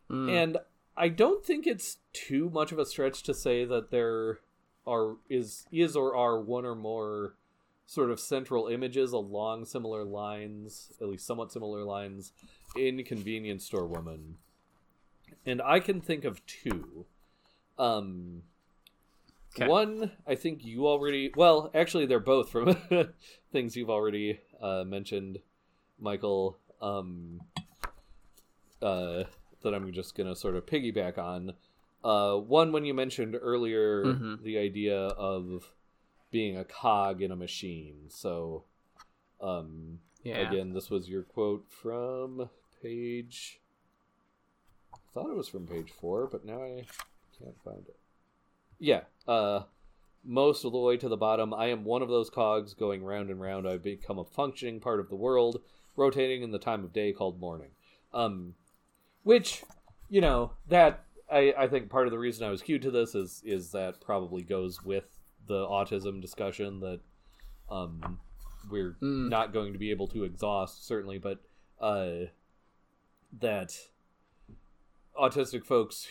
Mm. 0.10 0.30
and 0.30 0.58
I 0.96 1.10
don't 1.10 1.46
think 1.46 1.68
it's 1.68 1.98
too 2.14 2.50
much 2.50 2.72
of 2.72 2.80
a 2.80 2.86
stretch 2.86 3.24
to 3.24 3.34
say 3.34 3.66
that 3.66 3.92
there 3.92 4.40
are 4.88 5.18
is 5.30 5.66
is 5.72 5.96
or 5.98 6.16
are 6.16 6.40
one 6.40 6.66
or 6.66 6.76
more 6.76 7.36
sort 7.88 8.12
of 8.12 8.20
central 8.20 8.68
images 8.68 9.14
along 9.14 9.66
similar 9.66 10.04
lines, 10.04 10.92
at 11.02 11.08
least 11.08 11.26
somewhat 11.26 11.52
similar 11.52 11.84
lines, 11.84 12.34
in 12.76 13.04
Convenience 13.04 13.66
Store 13.66 13.88
Woman. 13.88 14.36
And 15.46 15.62
I 15.62 15.80
can 15.80 16.02
think 16.02 16.24
of 16.26 16.46
two. 16.46 17.06
Um 17.80 18.44
'Kay. 19.56 19.68
one 19.68 20.12
I 20.28 20.36
think 20.36 20.64
you 20.66 20.86
already 20.88 21.32
well, 21.36 21.72
actually 21.74 22.06
they're 22.06 22.20
both 22.20 22.50
from 22.52 22.76
things 23.52 23.76
you've 23.76 23.90
already 23.90 24.40
uh, 24.62 24.84
mentioned, 24.86 25.40
Michael. 26.00 26.58
Um 26.82 27.42
uh 28.82 29.24
that 29.62 29.74
I'm 29.74 29.92
just 29.92 30.16
gonna 30.16 30.36
sort 30.36 30.56
of 30.56 30.66
piggyback 30.66 31.18
on. 31.18 31.54
Uh, 32.04 32.36
one 32.38 32.72
when 32.72 32.86
you 32.86 32.94
mentioned 32.94 33.36
earlier 33.40 34.04
Mhm. 34.06 34.44
the 34.44 34.58
idea 34.58 34.98
of 34.98 35.72
being 36.32 36.58
a 36.58 36.66
cog 36.66 37.22
in 37.22 37.32
a 37.32 37.36
machine. 37.36 38.10
So, 38.10 38.64
um, 39.42 40.00
yeah 40.24 40.50
again, 40.50 40.74
this 40.74 40.90
was 40.90 41.10
your 41.10 41.24
quote 41.24 41.66
from 41.70 42.50
page. 42.82 43.60
I 44.94 44.98
thought 45.14 45.30
it 45.30 45.38
was 45.38 45.48
from 45.48 45.68
page 45.68 45.92
four, 45.92 46.28
but 46.28 46.46
now 46.46 46.62
I 46.62 46.86
can't 47.40 47.62
find 47.64 47.86
it. 47.88 47.98
Yeah. 48.80 49.02
Uh, 49.28 49.64
most 50.24 50.66
of 50.66 50.74
the 50.74 50.78
way 50.78 50.98
to 50.98 51.08
the 51.08 51.18
bottom. 51.18 51.54
I 51.54 51.68
am 51.68 51.86
one 51.86 52.02
of 52.02 52.10
those 52.10 52.30
cogs 52.30 52.74
going 52.74 53.04
round 53.04 53.30
and 53.30 53.40
round. 53.40 53.68
I've 53.68 53.84
become 53.84 54.20
a 54.20 54.26
functioning 54.26 54.80
part 54.80 55.00
of 55.00 55.10
the 55.10 55.16
world, 55.16 55.62
rotating 55.96 56.44
in 56.44 56.52
the 56.52 56.60
time 56.60 56.84
of 56.84 56.94
day 56.94 57.14
called 57.14 57.40
morning. 57.40 57.70
Um, 58.14 58.56
which, 59.24 59.64
you 60.10 60.22
know, 60.22 60.52
that 60.68 61.06
I, 61.32 61.54
I 61.58 61.68
think 61.68 61.90
part 61.90 62.08
of 62.08 62.12
the 62.12 62.20
reason 62.20 62.46
I 62.46 62.52
was 62.52 62.62
cued 62.62 62.82
to 62.84 62.92
this 62.92 63.16
is 63.16 63.42
is 63.46 63.72
that 63.72 64.02
probably 64.02 64.44
goes 64.44 64.84
with 64.84 65.06
the 65.48 65.66
autism 65.66 66.22
discussion 66.22 66.80
that 66.82 67.00
um 67.70 68.20
we're 68.70 68.98
Mm. 69.02 69.30
not 69.30 69.54
going 69.54 69.74
to 69.74 69.80
be 69.80 69.92
able 69.92 70.08
to 70.10 70.24
exhaust 70.24 70.86
certainly, 70.86 71.18
but 71.18 71.40
uh 71.80 72.26
that 73.40 73.74
autistic 75.20 75.66
folks 75.66 76.08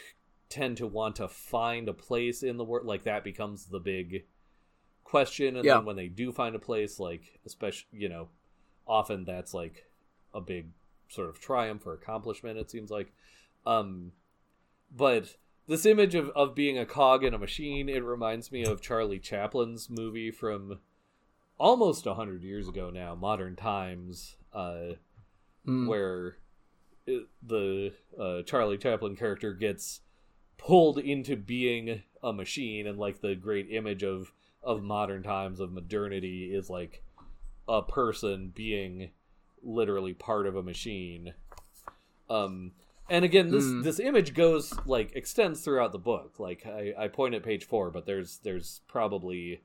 tend 0.48 0.76
to 0.76 0.86
want 0.86 1.16
to 1.16 1.28
find 1.28 1.88
a 1.88 1.92
place 1.92 2.42
in 2.42 2.56
the 2.56 2.64
world 2.64 2.86
like 2.86 3.04
that 3.04 3.24
becomes 3.24 3.66
the 3.66 3.80
big 3.80 4.24
question 5.04 5.56
and 5.56 5.64
Yeah. 5.64 5.74
then 5.76 5.84
when 5.84 5.96
they 5.96 6.08
do 6.08 6.32
find 6.32 6.54
a 6.54 6.58
place 6.60 6.98
like 6.98 7.40
especially 7.46 7.86
you 7.92 8.08
know 8.08 8.28
often 8.86 9.24
that's 9.24 9.54
like 9.54 9.86
a 10.34 10.40
big 10.40 10.70
sort 11.08 11.28
of 11.28 11.40
triumph 11.40 11.86
or 11.86 11.94
accomplishment 11.94 12.58
it 12.58 12.70
seems 12.70 12.90
like 12.90 13.12
um 13.64 14.12
but 14.94 15.36
this 15.68 15.84
image 15.86 16.14
of, 16.14 16.28
of 16.30 16.54
being 16.54 16.78
a 16.78 16.86
cog 16.86 17.24
in 17.24 17.34
a 17.34 17.38
machine 17.38 17.88
it 17.88 18.04
reminds 18.04 18.50
me 18.52 18.64
of 18.64 18.80
charlie 18.80 19.18
chaplin's 19.18 19.88
movie 19.90 20.30
from 20.30 20.78
almost 21.58 22.06
100 22.06 22.42
years 22.42 22.68
ago 22.68 22.90
now 22.90 23.14
modern 23.14 23.56
times 23.56 24.36
uh 24.52 24.92
Mm. 25.66 25.88
where 25.88 26.36
it, 27.08 27.26
the 27.42 27.92
uh, 28.16 28.42
Charlie 28.42 28.78
Chaplin 28.78 29.16
character 29.16 29.52
gets 29.52 30.00
pulled 30.58 30.98
into 30.98 31.34
being 31.34 32.02
a 32.22 32.32
machine, 32.32 32.86
and 32.86 32.98
like 32.98 33.20
the 33.20 33.34
great 33.34 33.68
image 33.70 34.04
of 34.04 34.32
of 34.62 34.82
modern 34.84 35.24
times 35.24 35.58
of 35.58 35.72
modernity 35.72 36.54
is 36.54 36.70
like 36.70 37.02
a 37.68 37.82
person 37.82 38.52
being 38.54 39.10
literally 39.62 40.14
part 40.14 40.46
of 40.46 40.54
a 40.54 40.62
machine. 40.62 41.34
Um, 42.30 42.70
and 43.08 43.24
again, 43.24 43.50
this 43.50 43.64
Mm. 43.64 43.82
this 43.84 44.00
image 44.00 44.34
goes 44.34 44.72
like 44.86 45.14
extends 45.14 45.62
throughout 45.62 45.92
the 45.92 45.98
book. 45.98 46.38
Like 46.38 46.66
I, 46.66 46.94
I 46.98 47.08
point 47.08 47.34
at 47.34 47.42
page 47.42 47.64
four, 47.64 47.90
but 47.90 48.06
there's 48.06 48.38
there's 48.38 48.80
probably 48.88 49.62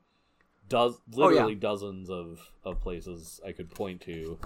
does 0.68 0.94
Oh, 0.94 1.00
yeah. 1.18 1.26
literally 1.26 1.54
dozens 1.54 2.08
of 2.10 2.50
of 2.64 2.80
places 2.80 3.40
I 3.46 3.52
could 3.52 3.70
point 3.70 4.00
to. 4.02 4.38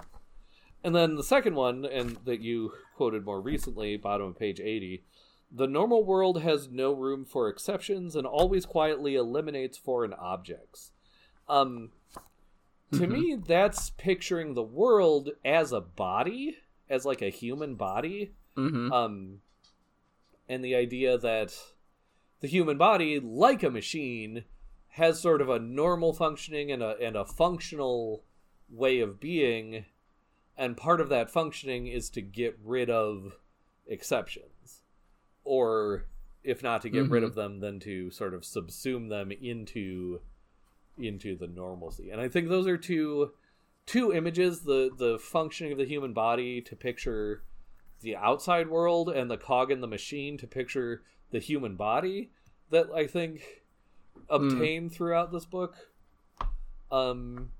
And 0.83 0.95
then 0.95 1.15
the 1.15 1.23
second 1.23 1.55
one, 1.55 1.85
and 1.85 2.17
that 2.25 2.39
you 2.41 2.71
quoted 2.95 3.25
more 3.25 3.41
recently, 3.41 3.97
bottom 3.97 4.27
of 4.27 4.39
page 4.39 4.59
80 4.59 5.03
the 5.49 5.65
normal 5.67 6.03
world 6.03 6.41
has 6.41 6.67
no 6.67 6.91
room 6.91 7.23
for 7.23 7.47
exceptions 7.47 8.17
and 8.17 8.27
always 8.27 8.65
quietly 8.65 9.15
eliminates 9.15 9.77
foreign 9.77 10.11
objects. 10.13 10.91
Um, 11.47 11.91
to 12.91 12.99
Mhm. 13.07 13.09
me, 13.11 13.35
that's 13.35 13.91
picturing 13.91 14.55
the 14.55 14.63
world 14.63 15.29
as 15.45 15.71
a 15.71 15.79
body, 15.79 16.57
as 16.89 17.05
like 17.05 17.21
a 17.21 17.29
human 17.29 17.75
body. 17.75 18.33
Mhm. 18.57 18.91
Um, 18.91 19.41
and 20.49 20.63
the 20.65 20.75
idea 20.75 21.17
that 21.17 21.73
the 22.39 22.47
human 22.47 22.77
body, 22.77 23.19
like 23.19 23.63
a 23.63 23.69
machine, 23.69 24.45
has 24.89 25.19
sort 25.21 25.41
of 25.41 25.49
a 25.49 25.59
normal 25.59 26.11
functioning 26.13 26.71
and 26.71 26.81
a 26.81 26.97
and 26.97 27.15
a 27.15 27.23
functional 27.25 28.23
way 28.69 28.99
of 28.99 29.19
being, 29.19 29.85
and 30.57 30.75
part 30.75 30.99
of 30.99 31.09
that 31.09 31.29
functioning 31.29 31.87
is 31.87 32.09
to 32.09 32.21
get 32.21 32.57
rid 32.63 32.89
of 32.89 33.39
exceptions, 33.85 34.83
or 35.43 36.05
if 36.43 36.63
not 36.63 36.81
to 36.81 36.89
get 36.89 37.09
rid 37.09 37.23
Mhm. 37.23 37.27
of 37.27 37.35
them, 37.35 37.59
then 37.59 37.79
to 37.81 38.09
sort 38.09 38.33
of 38.33 38.41
subsume 38.41 39.09
them 39.09 39.31
into 39.31 40.21
into 40.97 41.35
the 41.35 41.47
normalcy. 41.47 42.09
And 42.09 42.19
I 42.19 42.27
think 42.27 42.49
those 42.49 42.65
are 42.65 42.77
two 42.77 43.33
two 43.85 44.11
images: 44.11 44.63
the 44.63 44.89
the 44.97 45.19
functioning 45.19 45.73
of 45.73 45.77
the 45.77 45.85
human 45.85 46.13
body 46.13 46.59
to 46.61 46.75
picture 46.75 47.43
the 48.01 48.15
outside 48.15 48.69
world, 48.69 49.09
and 49.09 49.29
the 49.29 49.37
cog 49.37 49.71
in 49.71 49.81
the 49.81 49.87
machine 49.87 50.37
to 50.37 50.47
picture 50.47 51.03
the 51.31 51.39
human 51.39 51.75
body. 51.75 52.31
That 52.69 52.87
I 52.93 53.07
think 53.07 53.63
obtain 54.29 54.89
throughout 54.89 55.31
this 55.31 55.45
book. 55.45 55.75
Um, 56.91 57.51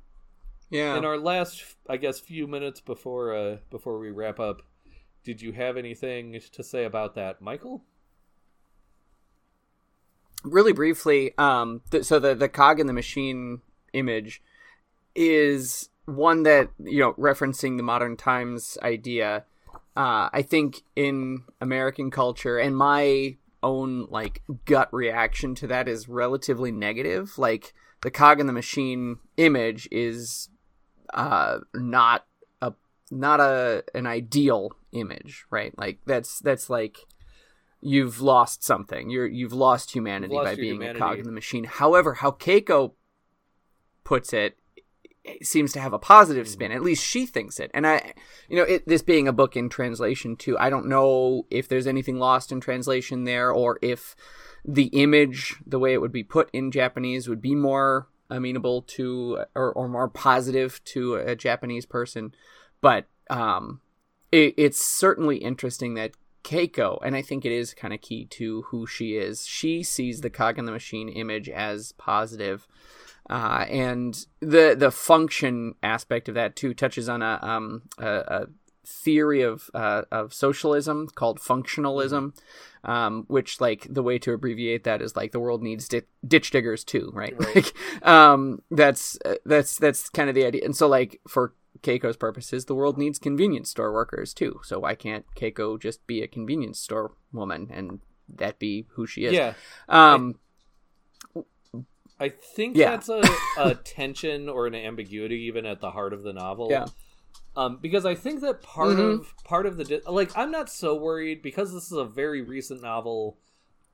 yeah. 0.69 0.97
in 0.97 1.05
our 1.05 1.17
last, 1.17 1.63
I 1.89 1.97
guess, 1.97 2.19
few 2.19 2.47
minutes 2.47 2.81
before 2.81 3.35
uh 3.35 3.57
before 3.69 3.99
we 3.99 4.11
wrap 4.11 4.39
up, 4.39 4.61
did 5.23 5.41
you 5.41 5.51
have 5.53 5.77
anything 5.77 6.39
to 6.51 6.63
say 6.63 6.85
about 6.85 7.15
that, 7.15 7.41
Michael? 7.41 7.83
really 10.43 10.73
briefly 10.73 11.33
um 11.37 11.81
th- 11.91 12.03
so 12.03 12.19
the 12.19 12.35
the 12.35 12.49
cog 12.49 12.79
in 12.79 12.87
the 12.87 12.93
machine 12.93 13.61
image 13.93 14.41
is 15.15 15.89
one 16.05 16.43
that 16.43 16.69
you 16.79 16.99
know 16.99 17.13
referencing 17.13 17.77
the 17.77 17.83
modern 17.83 18.15
times 18.15 18.77
idea 18.81 19.43
uh 19.97 20.29
i 20.31 20.41
think 20.41 20.83
in 20.95 21.43
american 21.59 22.09
culture 22.09 22.57
and 22.57 22.77
my 22.77 23.35
own 23.63 24.05
like 24.09 24.41
gut 24.65 24.87
reaction 24.93 25.55
to 25.55 25.67
that 25.67 25.89
is 25.89 26.07
relatively 26.07 26.71
negative 26.71 27.37
like 27.37 27.73
the 28.01 28.11
cog 28.11 28.39
in 28.39 28.47
the 28.47 28.53
machine 28.53 29.17
image 29.35 29.89
is 29.91 30.49
uh 31.13 31.57
not 31.73 32.25
a 32.61 32.71
not 33.11 33.39
a 33.39 33.83
an 33.93 34.05
ideal 34.05 34.71
image 34.93 35.45
right 35.49 35.77
like 35.77 35.99
that's 36.05 36.39
that's 36.39 36.69
like 36.69 36.99
you've 37.81 38.21
lost 38.21 38.63
something. 38.63 39.09
You're 39.09 39.27
you've 39.27 39.53
lost 39.53 39.91
humanity 39.91 40.33
You've 40.33 40.43
lost 40.43 40.51
by 40.51 40.55
being 40.55 40.73
humanity. 40.75 40.99
a 40.99 41.01
cog 41.01 41.19
in 41.19 41.25
the 41.25 41.31
machine. 41.31 41.63
However, 41.65 42.15
how 42.15 42.31
Keiko 42.31 42.93
puts 44.03 44.33
it, 44.33 44.39
it 44.43 44.57
seems 45.41 45.71
to 45.73 45.79
have 45.79 45.93
a 45.93 45.99
positive 45.99 46.47
spin. 46.47 46.71
At 46.71 46.83
least 46.83 47.03
she 47.03 47.25
thinks 47.25 47.59
it. 47.59 47.71
And 47.73 47.85
I, 47.85 48.13
you 48.49 48.57
know, 48.57 48.63
it, 48.63 48.87
this 48.87 49.01
being 49.01 49.27
a 49.27 49.33
book 49.33 49.55
in 49.55 49.69
translation 49.69 50.35
too, 50.35 50.57
I 50.57 50.69
don't 50.69 50.87
know 50.87 51.45
if 51.49 51.67
there's 51.67 51.87
anything 51.87 52.17
lost 52.17 52.51
in 52.51 52.59
translation 52.59 53.23
there, 53.23 53.51
or 53.51 53.79
if 53.81 54.15
the 54.65 54.87
image, 54.87 55.55
the 55.65 55.79
way 55.79 55.93
it 55.93 56.01
would 56.01 56.11
be 56.11 56.23
put 56.23 56.49
in 56.53 56.71
Japanese, 56.71 57.27
would 57.27 57.41
be 57.41 57.55
more 57.55 58.07
amenable 58.29 58.81
to 58.81 59.43
or, 59.55 59.71
or 59.71 59.87
more 59.87 60.09
positive 60.09 60.83
to 60.85 61.15
a 61.15 61.35
Japanese 61.35 61.85
person. 61.85 62.33
But 62.81 63.07
um, 63.29 63.81
it, 64.31 64.53
it's 64.57 64.81
certainly 64.81 65.37
interesting 65.37 65.93
that 65.95 66.11
Keiko, 66.47 66.99
and 67.03 67.13
I 67.13 67.21
think 67.21 67.45
it 67.45 67.51
is 67.51 67.73
kind 67.73 67.93
of 67.93 67.99
key 67.99 68.23
to 68.25 68.61
who 68.63 68.87
she 68.87 69.17
is. 69.17 69.45
She 69.45 69.83
sees 69.83 70.21
the 70.21 70.29
cog 70.29 70.57
in 70.57 70.63
the 70.63 70.71
machine 70.71 71.09
image 71.09 71.49
as 71.49 71.91
positive, 71.91 72.65
uh, 73.29 73.65
and 73.69 74.25
the 74.39 74.73
the 74.77 74.89
function 74.89 75.75
aspect 75.83 76.29
of 76.29 76.35
that 76.35 76.55
too 76.55 76.73
touches 76.73 77.09
on 77.09 77.21
a 77.21 77.37
um 77.41 77.81
a, 77.97 78.07
a 78.07 78.47
theory 78.85 79.41
of 79.41 79.69
uh, 79.73 80.03
of 80.09 80.33
socialism 80.33 81.09
called 81.13 81.39
functionalism, 81.39 82.33
um, 82.85 83.25
which 83.27 83.59
like 83.59 83.85
the 83.89 84.01
way 84.01 84.17
to 84.17 84.31
abbreviate 84.31 84.85
that 84.85 85.01
is 85.01 85.17
like 85.17 85.33
the 85.33 85.41
world 85.41 85.61
needs 85.61 85.89
di- 85.89 86.03
ditch 86.25 86.51
diggers 86.51 86.85
too, 86.85 87.11
right? 87.13 87.35
Right. 87.37 87.55
Like, 87.55 88.07
um, 88.07 88.61
that's 88.71 89.17
uh, 89.25 89.35
that's 89.45 89.77
that's 89.77 90.09
kind 90.09 90.29
of 90.29 90.35
the 90.35 90.45
idea, 90.45 90.63
and 90.63 90.75
so 90.75 90.87
like 90.87 91.19
for 91.27 91.53
Keiko's 91.81 92.17
purposes, 92.17 92.65
the 92.65 92.75
world 92.75 92.97
needs 92.97 93.19
convenience 93.19 93.69
store 93.69 93.91
workers 93.93 94.33
too. 94.33 94.59
So 94.63 94.79
why 94.79 94.95
can't 94.95 95.25
Keiko 95.35 95.79
just 95.79 96.05
be 96.07 96.21
a 96.21 96.27
convenience 96.27 96.79
store 96.79 97.13
woman 97.31 97.69
and 97.71 97.99
that 98.29 98.59
be 98.59 98.87
who 98.91 99.05
she 99.07 99.25
is? 99.25 99.33
Yeah, 99.33 99.53
Um, 99.89 100.39
I 102.19 102.29
think 102.29 102.75
Yeah. 102.75 102.91
that's 102.91 103.09
a, 103.09 103.23
a 103.57 103.75
tension 103.83 104.49
or 104.49 104.65
an 104.67 104.75
ambiguity 104.75 105.41
even 105.43 105.65
at 105.65 105.81
the 105.81 105.91
heart 105.91 106.13
of 106.13 106.23
the 106.23 106.33
novel. 106.33 106.69
Yeah. 106.71 106.85
Um, 107.55 107.77
because 107.81 108.05
I 108.05 108.15
think 108.15 108.41
that 108.41 108.61
part 108.61 108.97
Mhm. 108.97 109.19
of 109.19 109.33
part 109.43 109.65
of 109.65 109.77
the 109.77 110.01
like 110.07 110.35
I'm 110.37 110.51
not 110.51 110.69
so 110.69 110.95
worried 110.95 111.41
because 111.41 111.73
this 111.73 111.85
is 111.85 111.91
a 111.97 112.05
very 112.05 112.41
recent 112.41 112.81
novel 112.81 113.37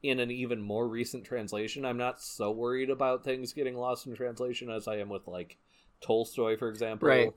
in 0.01 0.19
an 0.19 0.31
even 0.31 0.61
more 0.61 0.88
recent 0.88 1.23
translation. 1.25 1.86
I'm 1.86 1.97
not 1.97 2.21
so 2.21 2.51
worried 2.51 2.89
about 2.89 3.23
things 3.23 3.53
getting 3.53 3.77
lost 3.77 4.05
in 4.05 4.15
translation 4.15 4.69
as 4.69 4.88
I 4.88 4.97
am 4.97 5.07
with 5.09 5.27
like 5.27 5.57
Tolstoy, 6.01 6.57
for 6.57 6.67
example. 6.69 7.07
Right. 7.07 7.34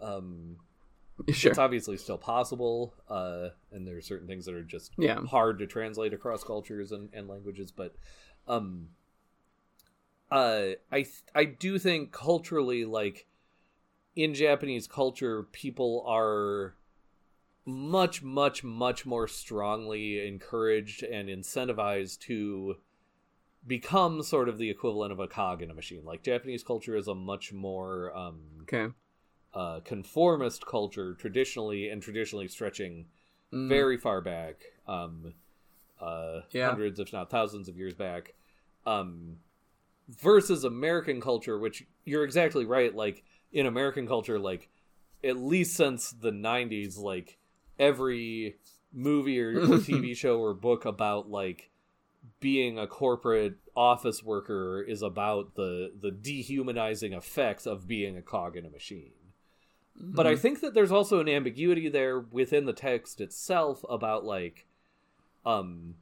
Um, 0.00 0.56
sure. 1.32 1.50
it's 1.50 1.58
obviously 1.58 1.96
still 1.96 2.18
possible, 2.18 2.94
uh, 3.08 3.50
and 3.72 3.86
there 3.86 3.96
are 3.96 4.02
certain 4.02 4.26
things 4.26 4.46
that 4.46 4.54
are 4.54 4.62
just 4.62 4.92
Yeah. 4.98 5.20
hard 5.26 5.58
to 5.58 5.66
translate 5.66 6.12
across 6.14 6.42
cultures 6.44 6.92
and, 6.92 7.10
and 7.12 7.28
languages. 7.28 7.70
But 7.70 7.94
um, 8.48 8.88
uh, 10.30 10.70
I 10.90 11.02
th- 11.02 11.22
I 11.34 11.44
do 11.44 11.78
think 11.78 12.12
culturally, 12.12 12.84
like 12.84 13.26
in 14.16 14.34
Japanese 14.34 14.86
culture, 14.86 15.42
people 15.42 16.04
are 16.06 16.74
much, 17.66 18.22
much, 18.22 18.64
much 18.64 19.04
more 19.06 19.28
strongly 19.28 20.26
encouraged 20.26 21.02
and 21.02 21.28
incentivized 21.28 22.20
to 22.20 22.76
become 23.66 24.22
sort 24.22 24.48
of 24.48 24.58
the 24.58 24.70
equivalent 24.70 25.12
of 25.12 25.20
a 25.20 25.28
cog 25.28 25.62
in 25.62 25.70
a 25.70 25.74
machine. 25.74 26.04
Like 26.04 26.22
Japanese 26.22 26.62
culture 26.62 26.96
is 26.96 27.06
a 27.08 27.14
much 27.14 27.52
more 27.52 28.16
um, 28.16 28.40
Okay. 28.62 28.92
Uh, 29.54 29.80
conformist 29.80 30.66
culture 30.66 31.14
traditionally 31.14 31.88
and 31.88 32.02
traditionally 32.02 32.48
stretching 32.48 33.06
Mm, 33.52 33.68
very 33.68 33.96
far 33.96 34.20
back 34.20 34.62
um, 34.86 35.34
uh, 36.00 36.40
Yeah. 36.52 36.70
hundreds 36.70 37.00
if 37.00 37.12
not 37.12 37.30
thousands 37.30 37.68
of 37.68 37.76
years 37.76 37.94
back 37.94 38.34
um 38.86 39.36
versus 40.08 40.64
American 40.64 41.20
culture, 41.20 41.58
which 41.58 41.84
you're 42.04 42.24
exactly 42.24 42.64
right. 42.64 42.94
Like 42.94 43.22
in 43.52 43.66
American 43.66 44.06
culture, 44.06 44.38
like 44.38 44.68
at 45.24 45.36
least 45.36 45.76
since 45.76 46.10
the 46.10 46.32
'90s, 46.32 46.98
like 46.98 47.38
every 47.78 48.56
movie 48.92 49.40
or, 49.40 49.50
or 49.66 49.78
TV 49.78 50.14
show 50.16 50.38
or 50.40 50.54
book 50.54 50.84
about 50.84 51.30
like 51.30 51.70
being 52.40 52.78
a 52.78 52.86
corporate 52.86 53.56
office 53.76 54.22
worker 54.22 54.82
is 54.82 55.02
about 55.02 55.54
the 55.56 55.92
the 56.00 56.10
dehumanizing 56.10 57.12
effects 57.12 57.66
of 57.66 57.86
being 57.86 58.16
a 58.16 58.22
cog 58.22 58.56
in 58.56 58.66
a 58.66 58.70
machine. 58.70 59.12
But 60.02 60.26
I 60.26 60.34
think 60.34 60.60
that 60.60 60.72
there's 60.72 60.92
also 60.92 61.20
an 61.20 61.28
ambiguity 61.28 61.88
there 61.88 62.18
within 62.18 62.64
the 62.64 62.72
text 62.72 63.20
itself 63.20 63.84
about 63.88 64.24
like 64.24 64.66
um 65.44 65.96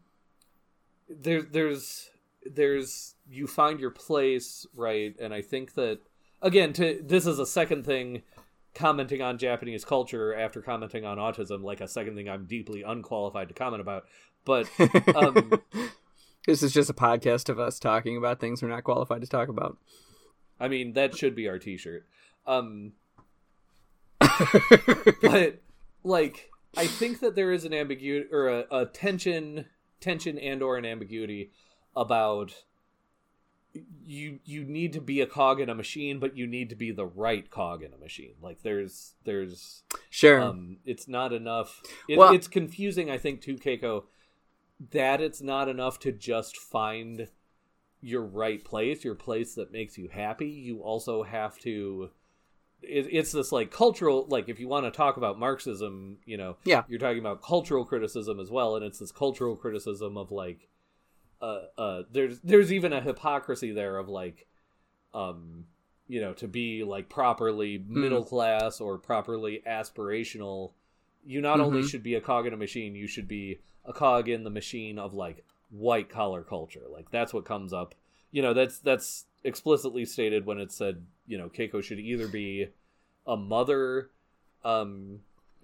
there 1.09 1.43
there's 1.43 2.11
there's 2.45 3.15
you 3.29 3.47
find 3.47 3.81
your 3.81 3.91
place, 3.91 4.67
right? 4.75 5.15
And 5.21 5.35
I 5.35 5.43
think 5.43 5.75
that 5.75 5.99
again 6.41 6.73
to 6.75 7.01
this 7.05 7.27
is 7.27 7.39
a 7.39 7.47
second 7.47 7.85
thing 7.85 8.23
commenting 8.75 9.21
on 9.21 9.39
Japanese 9.39 9.85
culture 9.85 10.35
after 10.35 10.63
commenting 10.63 11.05
on 11.05 11.19
autism, 11.19 11.65
like 11.65 11.81
a 11.81 11.89
second 11.89 12.15
thing 12.15 12.29
I'm 12.29 12.47
deeply 12.47 12.83
unqualified 12.83 13.49
to 13.49 13.55
comment 13.55 13.81
about. 13.81 14.05
But 14.45 14.69
um 15.15 15.61
This 16.47 16.63
is 16.63 16.73
just 16.73 16.89
a 16.89 16.95
podcast 16.95 17.51
of 17.51 17.59
us 17.59 17.79
talking 17.79 18.17
about 18.17 18.41
things 18.41 18.63
we're 18.63 18.69
not 18.69 18.85
qualified 18.85 19.21
to 19.21 19.27
talk 19.27 19.49
about. 19.49 19.77
I 20.61 20.69
mean 20.69 20.93
that 20.93 21.17
should 21.17 21.35
be 21.35 21.49
our 21.49 21.59
t-shirt. 21.59 22.07
Um 22.47 22.93
but 25.23 25.61
like 26.05 26.51
I 26.77 26.87
think 26.87 27.21
that 27.21 27.35
there 27.35 27.53
is 27.53 27.65
an 27.65 27.73
ambiguity 27.75 28.29
or 28.33 28.49
a, 28.49 28.65
a 28.71 28.87
tension 28.87 29.67
tension 30.01 30.39
and 30.39 30.63
or 30.63 30.77
an 30.77 30.85
ambiguity 30.85 31.51
about 31.97 32.55
you 34.05 34.41
you 34.45 34.65
need 34.65 34.93
to 34.95 35.01
be 35.01 35.21
a 35.21 35.27
cog 35.27 35.61
in 35.61 35.69
a 35.69 35.75
machine 35.75 36.19
but 36.19 36.37
you 36.37 36.47
need 36.47 36.71
to 36.71 36.75
be 36.77 36.91
the 36.91 37.07
right 37.07 37.51
cog 37.51 37.83
in 37.83 37.93
a 37.93 37.99
machine. 37.99 38.35
Like 38.41 38.63
there's 38.63 39.15
there's 39.25 39.83
Sure. 40.11 40.41
um 40.41 40.79
it's 40.85 41.07
not 41.09 41.33
enough. 41.33 41.83
It, 42.09 42.19
Well- 42.19 42.33
it's 42.35 42.49
confusing 42.49 43.11
i 43.11 43.19
think 43.19 43.41
to 43.43 43.57
keiko 43.57 44.05
that 44.93 45.21
it's 45.21 45.43
not 45.43 45.69
enough 45.69 45.99
to 46.01 46.13
just 46.13 46.57
find 46.57 47.29
your 48.01 48.23
right 48.23 48.65
place 48.65 49.05
your 49.05 49.17
place 49.17 49.55
that 49.55 49.73
makes 49.73 49.99
you 49.99 50.09
happy. 50.09 50.47
You 50.49 50.79
also 50.81 51.25
have 51.25 51.59
to 51.61 52.11
it's 52.83 53.33
this 53.33 53.51
like 53.53 53.71
cultural 53.71 54.27
like 54.29 54.49
if 54.49 54.61
you 54.61 54.69
want 54.69 54.85
to 54.87 54.91
talk 54.91 55.17
about 55.17 55.39
marxism 55.39 56.19
you 56.25 56.37
know 56.37 56.57
Yeah. 56.65 56.85
you're 56.89 57.01
talking 57.01 57.19
about 57.19 57.43
cultural 57.43 57.85
criticism 57.85 58.39
as 58.39 58.51
well 58.51 58.77
and 58.77 58.85
it's 58.85 58.99
this 59.01 59.11
cultural 59.13 59.57
criticism 59.57 60.17
of 60.17 60.31
like 60.31 60.69
uh 61.43 61.63
uh 61.77 62.03
there's 62.13 62.39
there's 62.41 62.73
even 62.73 62.93
a 62.93 63.01
hypocrisy 63.01 63.73
there 63.73 63.99
of 63.99 64.09
like 64.09 64.47
um 65.15 65.65
you 66.07 66.21
know 66.21 66.33
to 66.35 66.47
be 66.49 66.85
like 66.85 67.09
properly 67.09 67.83
middle 67.87 68.25
class 68.25 68.81
or 68.81 68.99
properly 68.99 69.63
aspirational 69.67 70.73
you 71.25 71.41
not 71.41 71.61
only 71.61 71.81
Mhm. 71.83 71.89
should 71.91 72.03
be 72.03 72.15
a 72.15 72.21
cog 72.21 72.47
in 72.47 72.53
a 72.53 72.57
machine 72.57 72.95
you 72.95 73.07
should 73.07 73.29
be 73.29 73.59
a 73.85 73.93
cog 73.93 74.29
in 74.29 74.45
the 74.45 74.51
machine 74.51 74.99
of 74.99 75.15
like 75.15 75.45
white 75.71 76.09
collar 76.09 76.43
culture 76.43 76.85
like 76.91 77.11
that's 77.11 77.35
what 77.35 77.45
comes 77.45 77.73
up 77.73 77.95
you 78.31 78.41
know 78.43 78.55
that's 78.55 78.79
that's 78.79 79.27
explicitly 79.45 80.05
stated 80.05 80.47
when 80.47 80.59
it 80.59 80.73
said 80.73 81.05
you 81.29 81.39
know 81.39 81.49
keiko 81.49 81.81
should 81.83 82.01
either 82.01 82.27
be 82.27 82.69
a 83.27 83.37
mother 83.37 84.11
um 84.65 85.21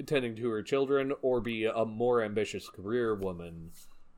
tending 0.06 0.36
to 0.36 0.48
her 0.50 0.62
children 0.62 1.12
or 1.22 1.40
be 1.40 1.64
a 1.64 1.84
more 1.84 2.22
ambitious 2.22 2.68
career 2.68 3.14
woman 3.14 3.70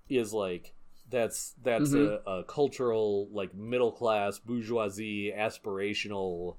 is 0.08 0.32
like 0.32 0.74
that's 1.08 1.54
that's 1.62 1.90
Mhm. 1.92 2.20
a, 2.26 2.30
a 2.30 2.44
cultural 2.44 3.28
like 3.30 3.54
middle 3.54 3.92
class 3.92 4.38
bourgeoisie 4.38 5.32
aspirational 5.32 6.56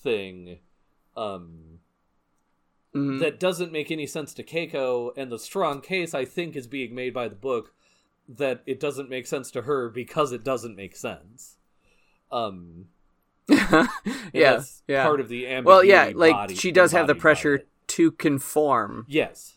thing 0.00 0.58
um 1.16 1.80
Mhm. 2.94 3.20
that 3.20 3.38
doesn't 3.38 3.70
make 3.70 3.90
any 3.90 4.06
sense 4.06 4.32
to 4.34 4.42
Keiko, 4.42 5.12
and 5.16 5.30
the 5.30 5.38
strong 5.38 5.82
case 5.82 6.14
I 6.14 6.24
think 6.24 6.56
is 6.56 6.66
being 6.66 6.94
made 6.94 7.12
by 7.12 7.28
the 7.28 7.34
book 7.34 7.74
that 8.26 8.62
it 8.64 8.80
doesn't 8.80 9.10
make 9.10 9.26
sense 9.26 9.50
to 9.50 9.62
her 9.62 9.90
because 9.90 10.32
it 10.32 10.42
doesn't 10.42 10.74
make 10.74 10.96
sense. 10.96 11.58
Um, 12.32 12.88
yeah. 14.32 14.62
Yeah. 14.86 15.04
part 15.04 15.20
of 15.20 15.28
the 15.28 15.46
ambiguity. 15.46 15.64
well, 15.66 15.84
yeah, 15.84 16.12
like 16.14 16.32
body- 16.32 16.54
she 16.54 16.70
does 16.72 16.92
have 16.92 17.06
the 17.06 17.14
pressure 17.14 17.62
to 17.88 18.10
conform, 18.12 19.06
Yes, 19.08 19.54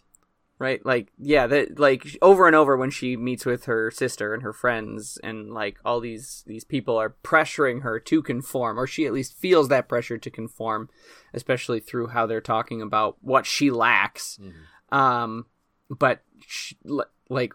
right? 0.59 0.85
Like, 0.85 1.11
yeah, 1.17 1.47
that 1.47 1.79
like 1.79 2.17
over 2.21 2.47
and 2.47 2.55
over 2.55 2.77
when 2.77 2.89
she 2.91 3.17
meets 3.17 3.45
with 3.45 3.65
her 3.65 3.91
sister 3.91 4.33
and 4.33 4.43
her 4.43 4.53
friends, 4.53 5.17
and 5.23 5.51
like 5.53 5.77
all 5.83 5.99
these 5.99 6.43
these 6.47 6.63
people 6.63 6.97
are 6.97 7.15
pressuring 7.23 7.81
her 7.81 7.99
to 7.99 8.21
conform, 8.21 8.79
or 8.79 8.87
she 8.87 9.05
at 9.05 9.13
least 9.13 9.37
feels 9.37 9.67
that 9.69 9.89
pressure 9.89 10.17
to 10.17 10.29
conform, 10.29 10.89
especially 11.33 11.79
through 11.79 12.07
how 12.07 12.25
they're 12.25 12.39
talking 12.41 12.81
about 12.81 13.17
what 13.21 13.45
she 13.45 13.69
lacks. 13.71 14.39
Mhm. 14.41 14.97
Um, 14.97 15.45
but 15.89 16.23
she, 16.47 16.77
li- 16.85 17.03
like, 17.29 17.53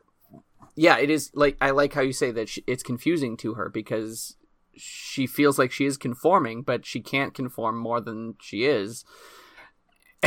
yeah, 0.75 0.99
it 0.99 1.09
is 1.11 1.31
like 1.35 1.57
I 1.61 1.71
like 1.71 1.95
how 1.95 2.03
you 2.03 2.13
say 2.13 2.31
that 2.33 2.49
she, 2.51 2.65
it's 2.67 2.83
confusing 2.83 3.37
to 3.39 3.55
her 3.55 3.69
because 3.71 4.37
she 4.77 5.27
feels 5.27 5.59
like 5.59 5.73
she 5.73 5.85
is 5.85 5.97
conforming, 5.97 6.63
but 6.63 6.85
she 6.87 7.01
can't 7.01 7.35
conform 7.35 7.79
more 7.79 8.01
than 8.01 8.35
she 8.41 8.65
is. 8.65 9.05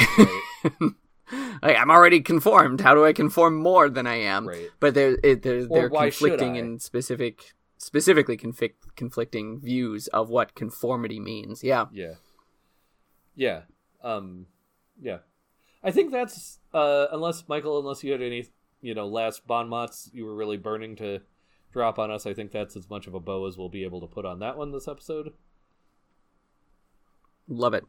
like 1.61 1.77
I'm 1.77 1.91
already 1.91 2.21
conformed. 2.21 2.81
How 2.81 2.95
do 2.95 3.05
I 3.05 3.13
conform 3.13 3.57
more 3.57 3.89
than 3.89 4.07
I 4.07 4.15
am? 4.15 4.47
right. 4.47 4.69
But 4.79 4.93
they're 4.93 5.17
it, 5.23 5.43
they're, 5.43 5.65
they're 5.65 5.89
conflicting 5.89 6.55
in 6.55 6.79
specific, 6.79 7.53
specifically 7.77 8.37
conflict, 8.37 8.95
conflicting 8.95 9.59
views 9.59 10.07
of 10.07 10.29
what 10.29 10.55
conformity 10.55 11.19
means. 11.19 11.63
Yeah. 11.63 11.85
Yeah, 11.91 12.13
yeah, 13.35 13.61
um, 14.03 14.47
yeah. 15.01 15.19
I 15.83 15.91
think 15.91 16.11
that's 16.11 16.59
uh, 16.73 17.07
unless 17.11 17.47
Michael, 17.47 17.79
unless 17.79 18.03
you 18.03 18.11
had 18.11 18.21
any, 18.21 18.47
you 18.81 18.93
know, 18.93 19.07
last 19.07 19.47
bon 19.47 19.69
mots 19.69 20.09
you 20.13 20.25
were 20.25 20.35
really 20.35 20.57
burning 20.57 20.95
to 20.97 21.21
drop 21.71 21.99
on 21.99 22.11
us. 22.11 22.25
I 22.25 22.33
think 22.33 22.51
that's 22.51 22.75
as 22.75 22.89
much 22.89 23.07
of 23.07 23.13
a 23.13 23.19
bow 23.19 23.45
as 23.47 23.57
we'll 23.57 23.69
be 23.69 23.83
able 23.83 24.01
to 24.01 24.07
put 24.07 24.25
on 24.25 24.39
that 24.39 24.57
one 24.57 24.71
this 24.71 24.87
episode. 24.87 25.33
Love 27.47 27.73
it. 27.73 27.83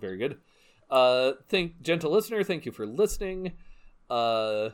Very 0.00 0.18
good. 0.18 0.38
Uh, 0.88 1.32
thank 1.48 1.80
gentle 1.82 2.10
listener, 2.10 2.42
thank 2.42 2.66
you 2.66 2.72
for 2.72 2.86
listening. 2.86 3.52
Uh, 4.08 4.70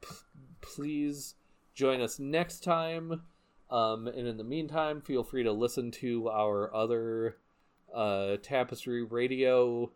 p- 0.00 0.08
please 0.60 1.34
join 1.74 2.00
us 2.00 2.18
next 2.18 2.64
time. 2.64 3.22
Um, 3.70 4.06
and 4.06 4.26
in 4.26 4.36
the 4.36 4.44
meantime, 4.44 5.00
feel 5.00 5.22
free 5.22 5.44
to 5.44 5.52
listen 5.52 5.90
to 5.92 6.28
our 6.30 6.74
other 6.74 7.36
uh, 7.94 8.36
Tapestry 8.42 9.04
Radio 9.04 9.92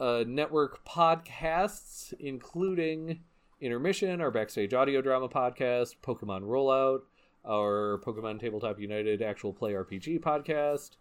uh, 0.00 0.24
network 0.26 0.84
podcasts, 0.86 2.12
including 2.18 3.20
Intermission, 3.62 4.20
our 4.20 4.32
backstage 4.32 4.74
audio 4.74 5.00
drama 5.00 5.28
podcast, 5.28 5.94
Pokemon 6.02 6.42
Rollout, 6.42 7.02
our 7.46 8.00
Pokemon 8.04 8.40
Tabletop 8.40 8.80
United 8.80 9.22
actual 9.22 9.52
play 9.52 9.70
RPG 9.72 10.18
podcast. 10.18 10.96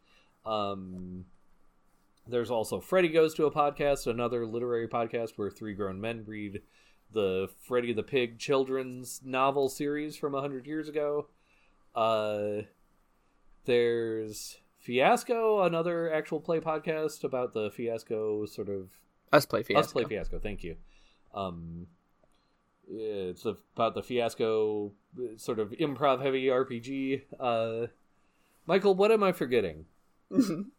Um, 0.45 1.25
there's 2.27 2.51
also 2.51 2.79
Freddy 2.79 3.09
Goes 3.09 3.33
to 3.33 3.47
a 3.47 3.51
Podcast, 3.51 4.05
another 4.05 4.45
literary 4.45 4.87
podcast 4.87 5.31
where 5.37 5.49
three 5.49 5.73
grown 5.73 5.99
men 5.99 6.23
read 6.27 6.61
the 7.11 7.49
Freddy 7.63 7.93
the 7.93 8.03
Pig 8.03 8.37
children's 8.37 9.21
novel 9.25 9.67
series 9.67 10.15
from 10.15 10.33
100 10.33 10.67
years 10.67 10.87
ago. 10.87 11.29
Uh, 11.95 12.61
there's 13.65 14.59
Fiasco, 14.77 15.63
another 15.63 16.13
actual 16.13 16.39
play 16.39 16.59
podcast 16.59 17.23
about 17.23 17.55
the 17.55 17.71
Fiasco 17.71 18.45
sort 18.45 18.69
of 18.69 18.91
Us 19.33 19.47
play 19.47 19.63
fiasco. 19.63 19.79
Us 19.79 19.91
Play 19.93 20.03
Fiasco, 20.03 20.37
thank 20.37 20.63
you. 20.63 20.75
Um, 21.33 21.87
it's 22.91 23.45
about 23.45 23.95
the 23.95 24.03
Fiasco 24.03 24.91
sort 25.37 25.59
of 25.59 25.71
improv 25.71 26.21
heavy 26.21 26.45
RPG. 26.45 27.21
Uh, 27.39 27.87
Michael, 28.65 28.95
what 28.95 29.11
am 29.11 29.23
I 29.23 29.31
forgetting? 29.31 29.85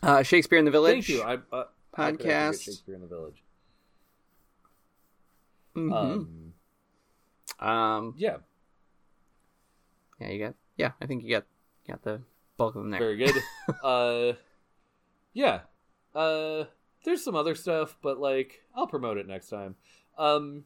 Uh, 0.00 0.22
Shakespeare 0.22 0.58
in 0.58 0.64
the 0.64 0.70
Village. 0.70 1.06
Thank 1.06 1.08
you. 1.08 1.22
I, 1.22 1.38
uh, 1.54 1.64
Podcast. 1.96 2.62
Shakespeare 2.62 2.94
in 2.94 3.00
the 3.00 3.06
Village. 3.06 3.42
Mhm. 5.74 5.92
Um, 7.58 7.68
um, 7.68 8.14
yeah, 8.16 8.36
yeah, 10.20 10.28
you 10.28 10.44
got. 10.44 10.54
Yeah, 10.76 10.92
I 11.00 11.06
think 11.06 11.24
you 11.24 11.30
got 11.30 11.44
got 11.86 12.02
the 12.02 12.20
bulk 12.56 12.74
of 12.74 12.82
them 12.82 12.90
there. 12.90 13.00
very 13.00 13.16
good. 13.16 13.34
uh, 13.82 14.32
yeah. 15.32 15.60
Uh, 16.14 16.64
there's 17.04 17.24
some 17.24 17.34
other 17.34 17.54
stuff, 17.54 17.96
but 18.02 18.18
like 18.18 18.62
I'll 18.74 18.86
promote 18.86 19.16
it 19.18 19.26
next 19.26 19.48
time. 19.48 19.76
Um, 20.18 20.64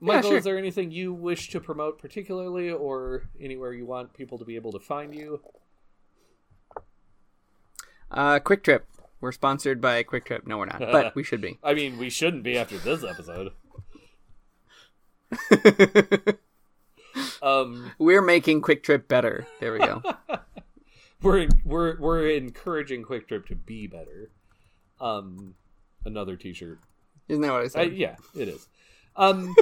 Yeah, 0.00 0.16
Michael, 0.16 0.30
sure. 0.30 0.38
is 0.38 0.44
there 0.44 0.58
anything 0.58 0.90
you 0.90 1.12
wish 1.12 1.50
to 1.50 1.60
promote 1.60 1.98
particularly, 1.98 2.70
or 2.70 3.28
anywhere 3.40 3.72
you 3.72 3.86
want 3.86 4.12
people 4.12 4.38
to 4.38 4.44
be 4.44 4.56
able 4.56 4.72
to 4.72 4.80
find 4.80 5.14
you? 5.14 5.40
Uh, 8.10 8.38
Kwik 8.38 8.62
Trip. 8.62 8.86
We're 9.20 9.32
sponsored 9.32 9.80
by 9.80 10.02
Kwik 10.02 10.24
Trip. 10.26 10.46
No, 10.46 10.58
we're 10.58 10.66
not, 10.66 10.80
but 10.80 11.14
we 11.14 11.22
should 11.24 11.40
be. 11.40 11.58
I 11.64 11.72
mean, 11.74 11.96
we 11.98 12.10
shouldn't 12.10 12.42
be 12.42 12.58
after 12.58 12.76
this 12.78 13.02
episode. 13.04 13.52
Um, 17.42 17.92
We're 17.98 18.22
making 18.22 18.62
Kwik 18.62 18.82
Trip 18.82 19.06
better. 19.06 19.46
There 19.60 19.72
we 19.72 19.78
go. 19.78 20.02
we're 21.22 21.46
we're 21.64 21.98
we're 22.00 22.28
encouraging 22.30 23.04
Kwik 23.04 23.28
Trip 23.28 23.46
to 23.48 23.54
be 23.54 23.86
better. 23.86 24.30
Um, 25.00 25.54
another 26.04 26.36
T-shirt. 26.36 26.78
Isn't 27.28 27.42
that 27.42 27.52
what 27.52 27.60
I 27.62 27.64
I, 27.64 27.68
said? 27.68 27.96
yeah, 27.96 28.16
it 28.34 28.48
is. 28.48 28.68
Um, 29.16 29.54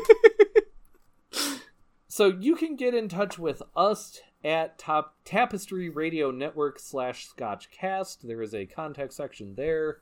so 2.08 2.26
you 2.26 2.56
can 2.56 2.76
get 2.76 2.94
in 2.94 3.08
touch 3.08 3.38
with 3.38 3.62
us 3.76 4.20
at 4.44 4.78
top 4.78 5.14
Tapestry 5.24 5.88
Radio 5.88 6.30
Network 6.30 6.78
slash 6.78 7.28
Scotchcast. 7.30 8.18
There 8.22 8.42
is 8.42 8.54
a 8.54 8.66
contact 8.66 9.12
section 9.12 9.54
there. 9.54 9.98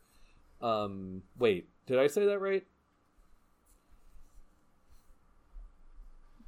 Um, 0.63 1.23
wait, 1.39 1.69
did 1.87 1.99
I 1.99 2.07
say 2.07 2.25
that 2.27 2.39
right? 2.41 2.65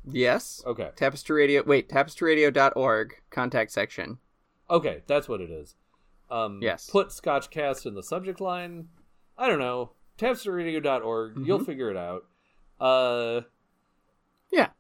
Yes. 0.05 0.63
Okay, 0.67 0.91
Tapestry 0.97 1.37
Radio. 1.43 1.63
Wait, 1.65 1.89
tapestryradio.org 1.89 3.15
contact 3.31 3.71
section. 3.71 4.19
okay, 4.69 5.03
that's 5.07 5.29
what 5.29 5.41
it 5.41 5.51
is. 5.51 5.77
Um, 6.31 6.61
Yes. 6.63 6.89
Put 6.91 7.09
Scotchcast 7.09 7.87
in 7.87 7.95
the 7.95 8.03
subject 8.03 8.41
line. 8.41 8.89
I 9.39 9.49
don't 9.49 9.59
know. 9.59 9.93
Tapestryradio.org. 10.19 11.39
You'll 11.47 11.61
Mhm. 11.61 11.67
figure 11.67 11.91
it 11.91 11.97
out. 11.97 12.25
Uh, 12.81 13.43
Yeah. 14.51 14.71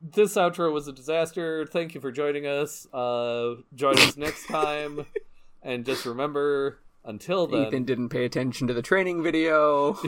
this 0.00 0.34
outro 0.34 0.72
was 0.72 0.88
a 0.88 0.92
disaster. 0.92 1.64
Thank 1.66 1.94
you 1.94 2.00
for 2.00 2.10
joining 2.12 2.46
us. 2.46 2.86
Uh, 2.92 3.56
join 3.74 3.96
us 3.98 4.16
next 4.16 4.46
time, 4.46 5.06
and 5.62 5.84
just 5.84 6.04
remember, 6.06 6.80
until 7.04 7.46
then, 7.46 7.66
Ethan 7.68 7.84
didn't 7.84 8.08
pay 8.10 8.24
attention 8.24 8.66
to 8.68 8.74
the 8.74 8.82
training 8.82 9.22
video. 9.22 9.96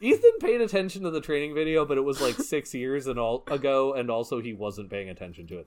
Ethan 0.00 0.32
paid 0.40 0.60
attention 0.60 1.02
to 1.04 1.10
the 1.10 1.20
training 1.20 1.54
video, 1.54 1.84
but 1.86 1.96
it 1.96 2.02
was 2.02 2.20
like 2.20 2.34
six 2.34 2.74
years 2.74 3.06
and 3.06 3.18
all 3.18 3.44
ago, 3.46 3.94
and 3.94 4.10
also 4.10 4.40
he 4.40 4.52
wasn't 4.52 4.90
paying 4.90 5.08
attention 5.08 5.46
to 5.46 5.58
it 5.60 5.66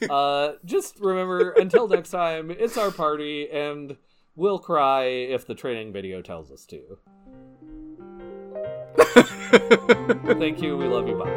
then. 0.00 0.10
uh, 0.10 0.52
just 0.64 0.98
remember, 0.98 1.50
until 1.52 1.86
next 1.86 2.10
time, 2.10 2.50
it's 2.50 2.76
our 2.76 2.90
party, 2.90 3.48
and 3.50 3.96
we'll 4.36 4.58
cry 4.58 5.04
if 5.04 5.46
the 5.46 5.54
training 5.54 5.92
video 5.92 6.22
tells 6.22 6.50
us 6.50 6.66
to. 6.66 6.98
Thank 10.38 10.60
you. 10.62 10.76
We 10.76 10.86
love 10.86 11.06
you. 11.08 11.16
Bye. 11.16 11.30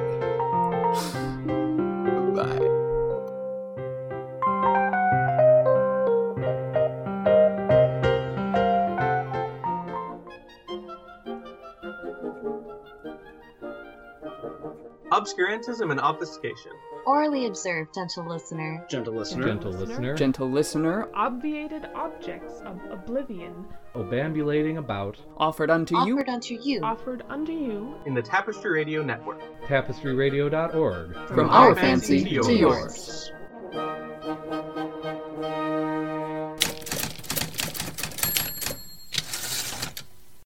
Bye. 2.35 2.67
Obscurantism 15.11 15.91
and 15.91 15.99
obfuscation. 15.99 16.71
Orally 17.07 17.45
observed, 17.45 17.93
gentle 17.93 18.25
listener. 18.27 18.85
Gentle 18.89 19.13
listener. 19.13 19.45
Gentle 19.45 19.71
listener. 19.71 20.13
Gentle 20.13 20.49
listener, 20.49 21.07
Obviated 21.15 21.87
objects 21.95 22.55
of 22.65 22.77
oblivion 22.91 23.65
Obambulating 23.95 24.77
about 24.77 25.17
offered 25.37 25.69
unto 25.71 25.97
you 26.05 26.15
Offered 26.17 26.27
unto 26.29 26.55
you. 26.61 26.81
offered 26.83 27.23
unto 27.29 27.53
you 27.53 27.95
In 28.05 28.13
the 28.13 28.21
Tapestry 28.21 28.71
Radio 28.71 29.01
Network. 29.03 29.41
tapestryradio.org. 29.67 31.15
from 31.29 31.49
our 31.49 31.73
fancy 31.75 32.25
to 32.41 32.53
yours. 32.53 33.31